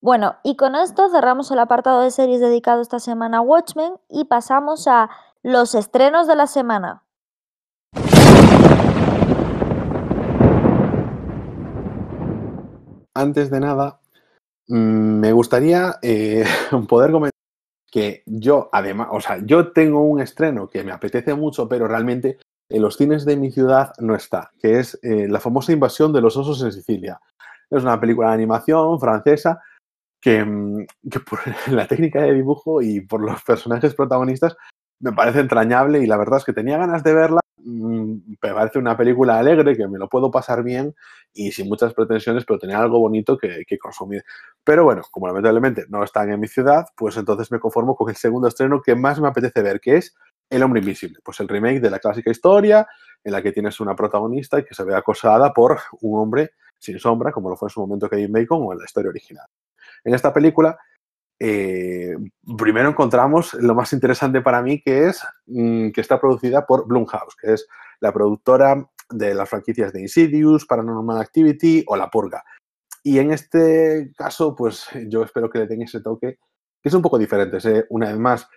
Bueno, 0.00 0.36
y 0.44 0.54
con 0.54 0.76
esto 0.76 1.10
cerramos 1.10 1.50
el 1.50 1.58
apartado 1.58 2.02
de 2.02 2.12
series 2.12 2.40
dedicado 2.40 2.80
esta 2.80 3.00
semana 3.00 3.38
a 3.38 3.40
Watchmen 3.40 3.94
y 4.08 4.26
pasamos 4.26 4.86
a 4.86 5.10
los 5.42 5.74
estrenos 5.74 6.28
de 6.28 6.36
la 6.36 6.46
semana. 6.46 7.02
Antes 13.14 13.50
de 13.50 13.58
nada, 13.58 13.98
mm, 14.68 15.18
me 15.18 15.32
gustaría 15.32 15.96
eh, 16.02 16.44
poder 16.88 17.10
comentar 17.10 17.32
que 17.90 18.22
yo, 18.26 18.68
además, 18.70 19.08
o 19.10 19.20
sea, 19.20 19.38
yo 19.44 19.72
tengo 19.72 20.02
un 20.02 20.20
estreno 20.20 20.68
que 20.68 20.84
me 20.84 20.92
apetece 20.92 21.34
mucho, 21.34 21.68
pero 21.68 21.88
realmente 21.88 22.38
en 22.68 22.82
los 22.82 22.96
cines 22.96 23.24
de 23.24 23.36
mi 23.36 23.50
ciudad 23.50 23.92
no 23.98 24.14
está, 24.14 24.50
que 24.60 24.78
es 24.78 24.98
eh, 25.02 25.26
la 25.28 25.40
famosa 25.40 25.72
invasión 25.72 26.12
de 26.12 26.20
los 26.20 26.36
osos 26.36 26.62
en 26.62 26.72
Sicilia. 26.72 27.20
Es 27.70 27.82
una 27.82 28.00
película 28.00 28.28
de 28.28 28.34
animación 28.34 28.98
francesa 29.00 29.60
que, 30.20 30.44
mm, 30.44 30.86
por 31.28 31.40
la 31.72 31.86
técnica 31.86 32.22
de 32.22 32.34
dibujo 32.34 32.82
y 32.82 33.00
por 33.00 33.22
los 33.22 33.42
personajes 33.42 33.94
protagonistas 33.94 34.56
me 35.00 35.12
parece 35.12 35.40
entrañable 35.40 36.00
y 36.00 36.06
la 36.06 36.16
verdad 36.16 36.38
es 36.38 36.44
que 36.44 36.52
tenía 36.52 36.76
ganas 36.78 37.02
de 37.04 37.14
verla. 37.14 37.40
mm, 37.58 38.14
Me 38.42 38.54
parece 38.54 38.78
una 38.78 38.96
película 38.96 39.38
alegre, 39.38 39.76
que 39.76 39.88
me 39.88 39.98
lo 39.98 40.08
puedo 40.08 40.30
pasar 40.30 40.62
bien 40.62 40.94
y 41.32 41.52
sin 41.52 41.68
muchas 41.68 41.94
pretensiones, 41.94 42.44
pero 42.44 42.58
tenía 42.58 42.78
algo 42.80 42.98
bonito 43.00 43.38
que, 43.38 43.64
que 43.66 43.78
consumir. 43.78 44.24
Pero 44.64 44.84
bueno, 44.84 45.02
como 45.10 45.28
lamentablemente 45.28 45.86
no 45.88 46.02
están 46.04 46.30
en 46.32 46.40
mi 46.40 46.48
ciudad, 46.48 46.86
pues 46.96 47.16
entonces 47.16 47.50
me 47.52 47.60
conformo 47.60 47.96
con 47.96 48.10
el 48.10 48.16
segundo 48.16 48.48
estreno 48.48 48.82
que 48.82 48.94
más 48.96 49.20
me 49.20 49.28
apetece 49.28 49.62
ver, 49.62 49.80
que 49.80 49.96
es 49.96 50.14
El 50.50 50.62
hombre 50.62 50.80
invisible. 50.80 51.18
Pues 51.22 51.40
el 51.40 51.48
remake 51.48 51.80
de 51.80 51.90
la 51.90 51.98
clásica 51.98 52.30
historia 52.30 52.86
en 53.22 53.32
la 53.32 53.42
que 53.42 53.52
tienes 53.52 53.80
una 53.80 53.94
protagonista 53.94 54.58
y 54.58 54.64
que 54.64 54.74
se 54.74 54.84
ve 54.84 54.94
acosada 54.94 55.52
por 55.52 55.78
un 56.00 56.20
hombre 56.20 56.52
sin 56.78 56.98
sombra, 56.98 57.32
como 57.32 57.50
lo 57.50 57.56
fue 57.56 57.66
en 57.66 57.70
su 57.70 57.80
momento 57.80 58.08
Kevin 58.08 58.32
Bacon 58.32 58.62
o 58.62 58.72
en 58.72 58.78
la 58.78 58.84
historia 58.84 59.10
original. 59.10 59.46
En 60.04 60.14
esta 60.14 60.32
película, 60.32 60.78
eh, 61.40 62.16
primero 62.56 62.88
encontramos 62.88 63.54
lo 63.54 63.74
más 63.74 63.92
interesante 63.92 64.40
para 64.40 64.62
mí, 64.62 64.80
que 64.80 65.08
es 65.08 65.22
mm, 65.46 65.90
que 65.90 66.00
está 66.00 66.20
producida 66.20 66.66
por 66.66 66.86
Blumhouse, 66.86 67.36
que 67.36 67.52
es 67.54 67.68
la 68.00 68.12
productora 68.12 68.88
de 69.10 69.34
las 69.34 69.48
franquicias 69.48 69.92
de 69.92 70.00
Insidious, 70.02 70.66
Paranormal 70.66 71.20
Activity 71.20 71.84
o 71.86 71.96
La 71.96 72.08
Purga. 72.10 72.44
Y 73.02 73.18
en 73.18 73.32
este 73.32 74.12
caso, 74.16 74.54
pues 74.54 74.88
yo 75.08 75.22
espero 75.22 75.48
que 75.48 75.58
le 75.60 75.66
den 75.66 75.82
ese 75.82 76.00
toque, 76.00 76.38
que 76.82 76.88
es 76.88 76.94
un 76.94 77.02
poco 77.02 77.18
diferente, 77.18 77.56
ese- 77.58 77.86
una 77.90 78.06
vez 78.08 78.18
más, 78.18 78.48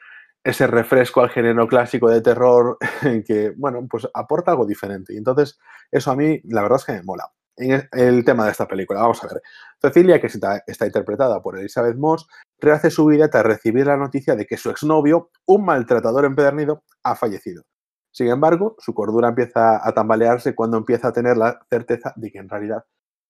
ese 0.44 0.68
refresco 0.68 1.22
al 1.22 1.30
género 1.30 1.68
clásico 1.68 2.10
de 2.10 2.22
terror 2.22 2.78
que, 3.28 3.54
bueno, 3.56 3.86
pues 3.90 4.08
aporta 4.14 4.52
algo 4.52 4.66
diferente. 4.66 5.14
Y 5.14 5.18
entonces, 5.18 5.60
eso 5.92 6.12
a 6.12 6.16
mí, 6.16 6.40
la 6.46 6.62
verdad 6.64 6.80
es 6.80 6.86
que 6.86 6.94
me 6.94 7.04
mola. 7.04 7.32
En 7.58 7.72
el, 7.72 7.90
el 7.92 8.26
tema 8.26 8.46
de 8.46 8.52
esta 8.52 8.68
película, 8.68 9.02
vamos 9.02 9.24
a 9.24 9.28
ver. 9.28 9.42
Cecilia, 9.80 10.20
que 10.20 10.28
está, 10.28 10.64
está 10.66 10.86
interpretada 10.86 11.42
por 11.42 11.60
Elizabeth 11.60 11.98
Moss, 11.98 12.28
rehace 12.60 12.90
su 12.90 13.06
vida 13.06 13.30
tras 13.30 13.46
recibir 13.46 13.86
la 13.86 13.98
noticia 13.98 14.36
de 14.36 14.46
que 14.46 14.58
su 14.58 14.70
exnovio, 14.70 15.30
un 15.46 15.66
maltratador 15.66 16.26
empedernido, 16.26 16.84
ha 17.04 17.16
fallecido. 17.16 17.64
Sin 18.12 18.28
embargo, 18.28 18.76
su 18.80 18.94
cordura 18.94 19.30
empieza 19.30 19.86
a 19.88 19.92
tambalearse 19.94 20.56
cuando 20.56 20.78
empieza 20.78 21.10
a 21.10 21.14
tener 21.14 21.38
la 21.38 21.60
certeza 21.70 22.14
de 22.16 22.32
que 22.32 22.40
en 22.40 22.50
realidad 22.50 22.84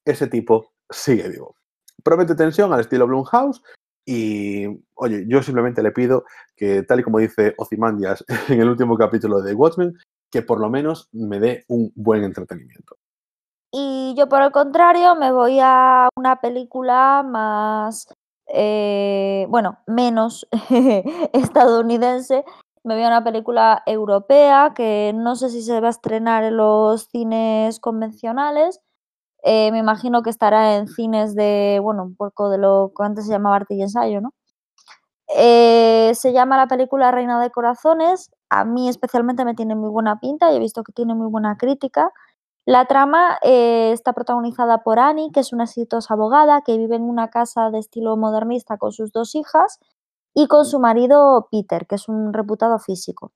ese 0.06 0.28
tipo 0.28 0.74
sigue 0.90 1.30
vivo. 1.30 1.56
Promete 2.04 2.36
tensión 2.36 2.74
al 2.74 2.80
estilo 2.80 3.06
Blumhouse 3.06 3.62
y, 4.06 4.66
oye, 4.96 5.26
yo 5.28 5.44
simplemente 5.44 5.84
le 5.84 5.92
pido 5.92 6.26
que, 6.56 6.84
tal 6.84 7.00
y 7.00 7.04
como 7.04 7.20
dice 7.20 7.54
Ozymandias 7.58 8.24
en 8.50 8.62
el 8.62 8.70
último 8.70 8.98
capítulo 8.98 9.42
de 9.42 9.54
Watchmen, 9.54 9.98
que 10.32 10.42
por 10.42 10.60
lo 10.60 10.70
menos 10.70 11.10
me 11.12 11.40
dé 11.40 11.66
un 11.68 11.92
buen 11.96 12.24
entretenimiento. 12.24 12.96
Y 13.72 14.14
yo, 14.18 14.28
por 14.28 14.42
el 14.42 14.52
contrario, 14.52 15.16
me 15.16 15.32
voy 15.32 15.60
a 15.62 16.10
una 16.18 16.42
película 16.42 17.24
más, 17.26 18.08
eh, 18.48 19.46
bueno, 19.50 19.80
menos 19.88 20.48
estadounidense. 21.34 22.44
Me 22.84 22.96
voy 22.96 23.04
a 23.04 23.08
una 23.08 23.24
película 23.24 23.84
europea 23.86 24.74
que 24.76 25.14
no 25.16 25.36
sé 25.36 25.50
si 25.50 25.62
se 25.62 25.80
va 25.80 25.88
a 25.88 25.92
estrenar 25.92 26.44
en 26.44 26.58
los 26.58 27.08
cines 27.08 27.80
convencionales. 27.80 28.82
Eh, 29.44 29.72
me 29.72 29.80
imagino 29.80 30.22
que 30.24 30.30
estará 30.30 30.76
en 30.76 30.88
cines 30.88 31.36
de, 31.36 31.80
bueno, 31.82 32.04
un 32.04 32.16
poco 32.16 32.50
de 32.50 32.58
lo 32.58 32.92
que 32.96 33.04
antes 33.04 33.26
se 33.26 33.32
llamaba 33.32 33.58
arte 33.58 33.76
y 33.76 33.82
ensayo, 33.82 34.22
¿no? 34.22 34.34
Eh, 35.36 36.12
se 36.16 36.34
llama 36.34 36.58
la 36.58 36.68
película 36.68 37.12
Reina 37.12 37.42
de 37.42 37.52
Corazones. 37.52 38.32
A 38.50 38.66
mí 38.66 38.90
especialmente 38.90 39.46
me 39.46 39.56
tiene 39.56 39.76
muy 39.76 39.90
buena 39.90 40.20
pinta 40.20 40.52
y 40.52 40.58
he 40.58 40.60
visto 40.60 40.84
que 40.84 40.92
tiene 40.92 41.16
muy 41.16 41.28
buena 41.30 41.58
crítica. 41.58 42.12
La 42.66 42.86
trama 42.86 43.40
eh, 43.42 43.92
está 43.94 44.14
protagonizada 44.14 44.84
por 44.84 45.00
Annie, 45.00 45.32
que 45.32 45.40
es 45.40 45.54
una 45.54 45.64
exitosa 45.64 46.14
abogada 46.14 46.62
que 46.62 46.78
vive 46.78 46.96
en 46.96 47.04
una 47.04 47.30
casa 47.30 47.72
de 47.72 47.80
estilo 47.80 48.18
modernista 48.18 48.78
con 48.78 48.92
sus 48.92 49.12
dos 49.12 49.34
hijas 49.36 49.80
y 50.34 50.48
con 50.48 50.66
su 50.66 50.80
marido 50.80 51.48
Peter, 51.52 51.88
que 51.88 51.96
es 51.96 52.08
un 52.08 52.34
reputado 52.34 52.78
físico. 52.80 53.32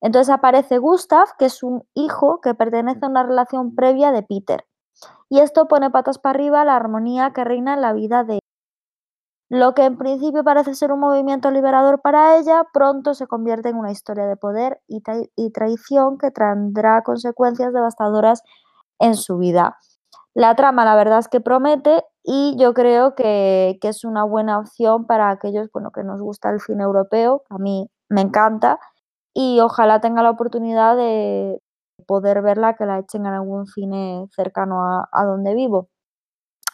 Entonces 0.00 0.32
aparece 0.32 0.78
Gustav, 0.78 1.28
que 1.38 1.46
es 1.46 1.62
un 1.62 1.84
hijo 1.94 2.40
que 2.40 2.54
pertenece 2.54 3.00
a 3.04 3.08
una 3.08 3.22
relación 3.24 3.74
previa 3.74 4.12
de 4.12 4.22
Peter. 4.22 4.64
Y 5.28 5.40
esto 5.40 5.68
pone 5.68 5.90
patas 5.90 6.18
para 6.18 6.34
arriba 6.34 6.64
la 6.64 6.76
armonía 6.76 7.32
que 7.32 7.44
reina 7.44 7.74
en 7.74 7.80
la 7.80 7.92
vida 7.92 8.24
de 8.24 8.40
lo 9.50 9.74
que 9.74 9.84
en 9.84 9.96
principio 9.96 10.44
parece 10.44 10.74
ser 10.74 10.92
un 10.92 11.00
movimiento 11.00 11.50
liberador 11.50 12.02
para 12.02 12.36
ella, 12.36 12.64
pronto 12.72 13.14
se 13.14 13.26
convierte 13.26 13.70
en 13.70 13.76
una 13.76 13.90
historia 13.90 14.26
de 14.26 14.36
poder 14.36 14.80
y, 14.86 15.02
y 15.36 15.50
traición 15.52 16.18
que 16.18 16.30
tendrá 16.30 17.02
consecuencias 17.02 17.72
devastadoras 17.72 18.42
en 18.98 19.14
su 19.14 19.38
vida. 19.38 19.78
La 20.34 20.54
trama, 20.54 20.84
la 20.84 20.96
verdad 20.96 21.20
es 21.20 21.28
que 21.28 21.40
promete 21.40 22.04
y 22.22 22.56
yo 22.58 22.74
creo 22.74 23.14
que, 23.14 23.78
que, 23.80 23.88
es 23.88 24.04
una 24.04 24.22
buena 24.24 24.58
opción 24.58 25.06
para 25.06 25.30
aquellos 25.30 25.68
bueno, 25.72 25.90
que 25.92 26.04
nos 26.04 26.20
gusta 26.20 26.50
el 26.50 26.60
cine 26.60 26.84
europeo, 26.84 27.42
a 27.48 27.58
mí 27.58 27.90
me 28.10 28.20
encanta, 28.20 28.78
y 29.34 29.60
ojalá 29.60 30.00
tenga 30.00 30.22
la 30.22 30.30
oportunidad 30.30 30.96
de 30.96 31.60
poder 32.06 32.42
verla, 32.42 32.76
que 32.76 32.86
la 32.86 32.98
echen 32.98 33.26
en 33.26 33.32
algún 33.32 33.66
cine 33.66 34.26
cercano 34.34 34.84
a, 34.84 35.08
a 35.12 35.24
donde 35.24 35.54
vivo. 35.54 35.90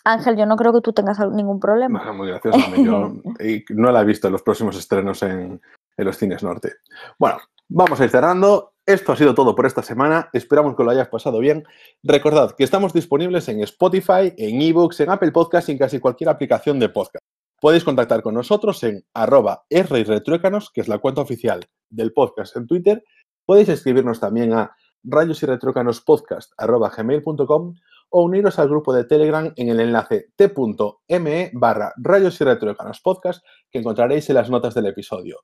Ángel, 0.04 0.36
yo 0.36 0.44
no 0.44 0.56
creo 0.56 0.72
que 0.72 0.82
tú 0.82 0.92
tengas 0.92 1.18
ningún 1.30 1.58
problema. 1.58 2.12
muy 2.12 2.28
gracioso. 2.28 2.58
Yo 2.76 3.14
no 3.70 3.92
la 3.92 4.02
he 4.02 4.04
visto 4.04 4.28
en 4.28 4.32
los 4.32 4.42
próximos 4.42 4.76
estrenos 4.76 5.22
en, 5.22 5.60
en 5.96 6.04
los 6.04 6.16
cines 6.16 6.42
norte. 6.42 6.74
Bueno, 7.18 7.38
vamos 7.68 8.00
a 8.00 8.04
ir 8.04 8.10
cerrando. 8.10 8.74
Esto 8.86 9.12
ha 9.12 9.16
sido 9.16 9.34
todo 9.34 9.54
por 9.54 9.64
esta 9.64 9.82
semana. 9.82 10.28
Esperamos 10.34 10.76
que 10.76 10.84
lo 10.84 10.90
hayas 10.90 11.08
pasado 11.08 11.38
bien. 11.38 11.64
Recordad 12.02 12.54
que 12.54 12.64
estamos 12.64 12.92
disponibles 12.92 13.48
en 13.48 13.62
Spotify, 13.62 14.34
en 14.36 14.60
eBooks, 14.60 15.00
en 15.00 15.10
Apple 15.10 15.32
Podcasts 15.32 15.70
y 15.70 15.72
en 15.72 15.78
casi 15.78 15.98
cualquier 15.98 16.28
aplicación 16.28 16.78
de 16.78 16.90
podcast. 16.90 17.24
Podéis 17.58 17.82
contactar 17.82 18.20
con 18.20 18.34
nosotros 18.34 18.82
en 18.84 19.06
arroba 19.14 19.64
que 19.70 20.80
es 20.80 20.88
la 20.88 20.98
cuenta 20.98 21.22
oficial 21.22 21.64
del 21.88 22.12
podcast 22.12 22.56
en 22.58 22.66
Twitter. 22.66 23.02
Podéis 23.46 23.70
escribirnos 23.70 24.20
también 24.20 24.52
a 24.52 24.76
rayos 25.04 25.42
y 25.42 25.46
gmail.com 26.96 27.74
o 28.10 28.22
uniros 28.22 28.58
al 28.58 28.68
grupo 28.68 28.92
de 28.92 29.04
Telegram 29.04 29.52
en 29.56 29.68
el 29.68 29.80
enlace 29.80 30.28
t.me 30.36 31.50
barra 31.52 31.92
rayos 31.96 32.40
y 32.40 32.44
retruécanos 32.44 33.00
podcast 33.00 33.44
que 33.70 33.78
encontraréis 33.78 34.28
en 34.30 34.36
las 34.36 34.50
notas 34.50 34.74
del 34.74 34.86
episodio. 34.86 35.40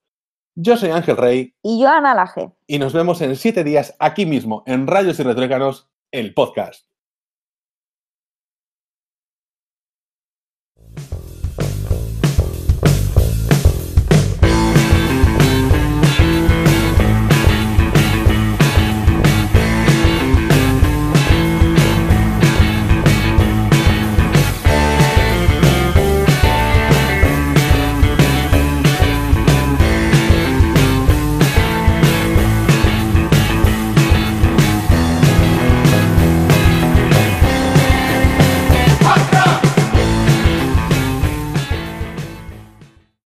Yo 0.55 0.77
soy 0.77 0.91
Ángel 0.91 1.17
Rey. 1.17 1.55
Y 1.63 1.81
yo 1.81 1.89
Ana 1.89 2.15
Laje. 2.15 2.53
Y 2.67 2.79
nos 2.79 2.93
vemos 2.93 3.21
en 3.23 3.37
siete 3.37 3.65
días 3.65 3.97
aquí 3.99 4.27
mismo 4.27 4.63
en 4.67 4.87
Rayos 4.87 5.21
y 5.21 5.23
Retruécanos, 5.23 5.89
el 6.11 6.35
podcast. 6.35 6.90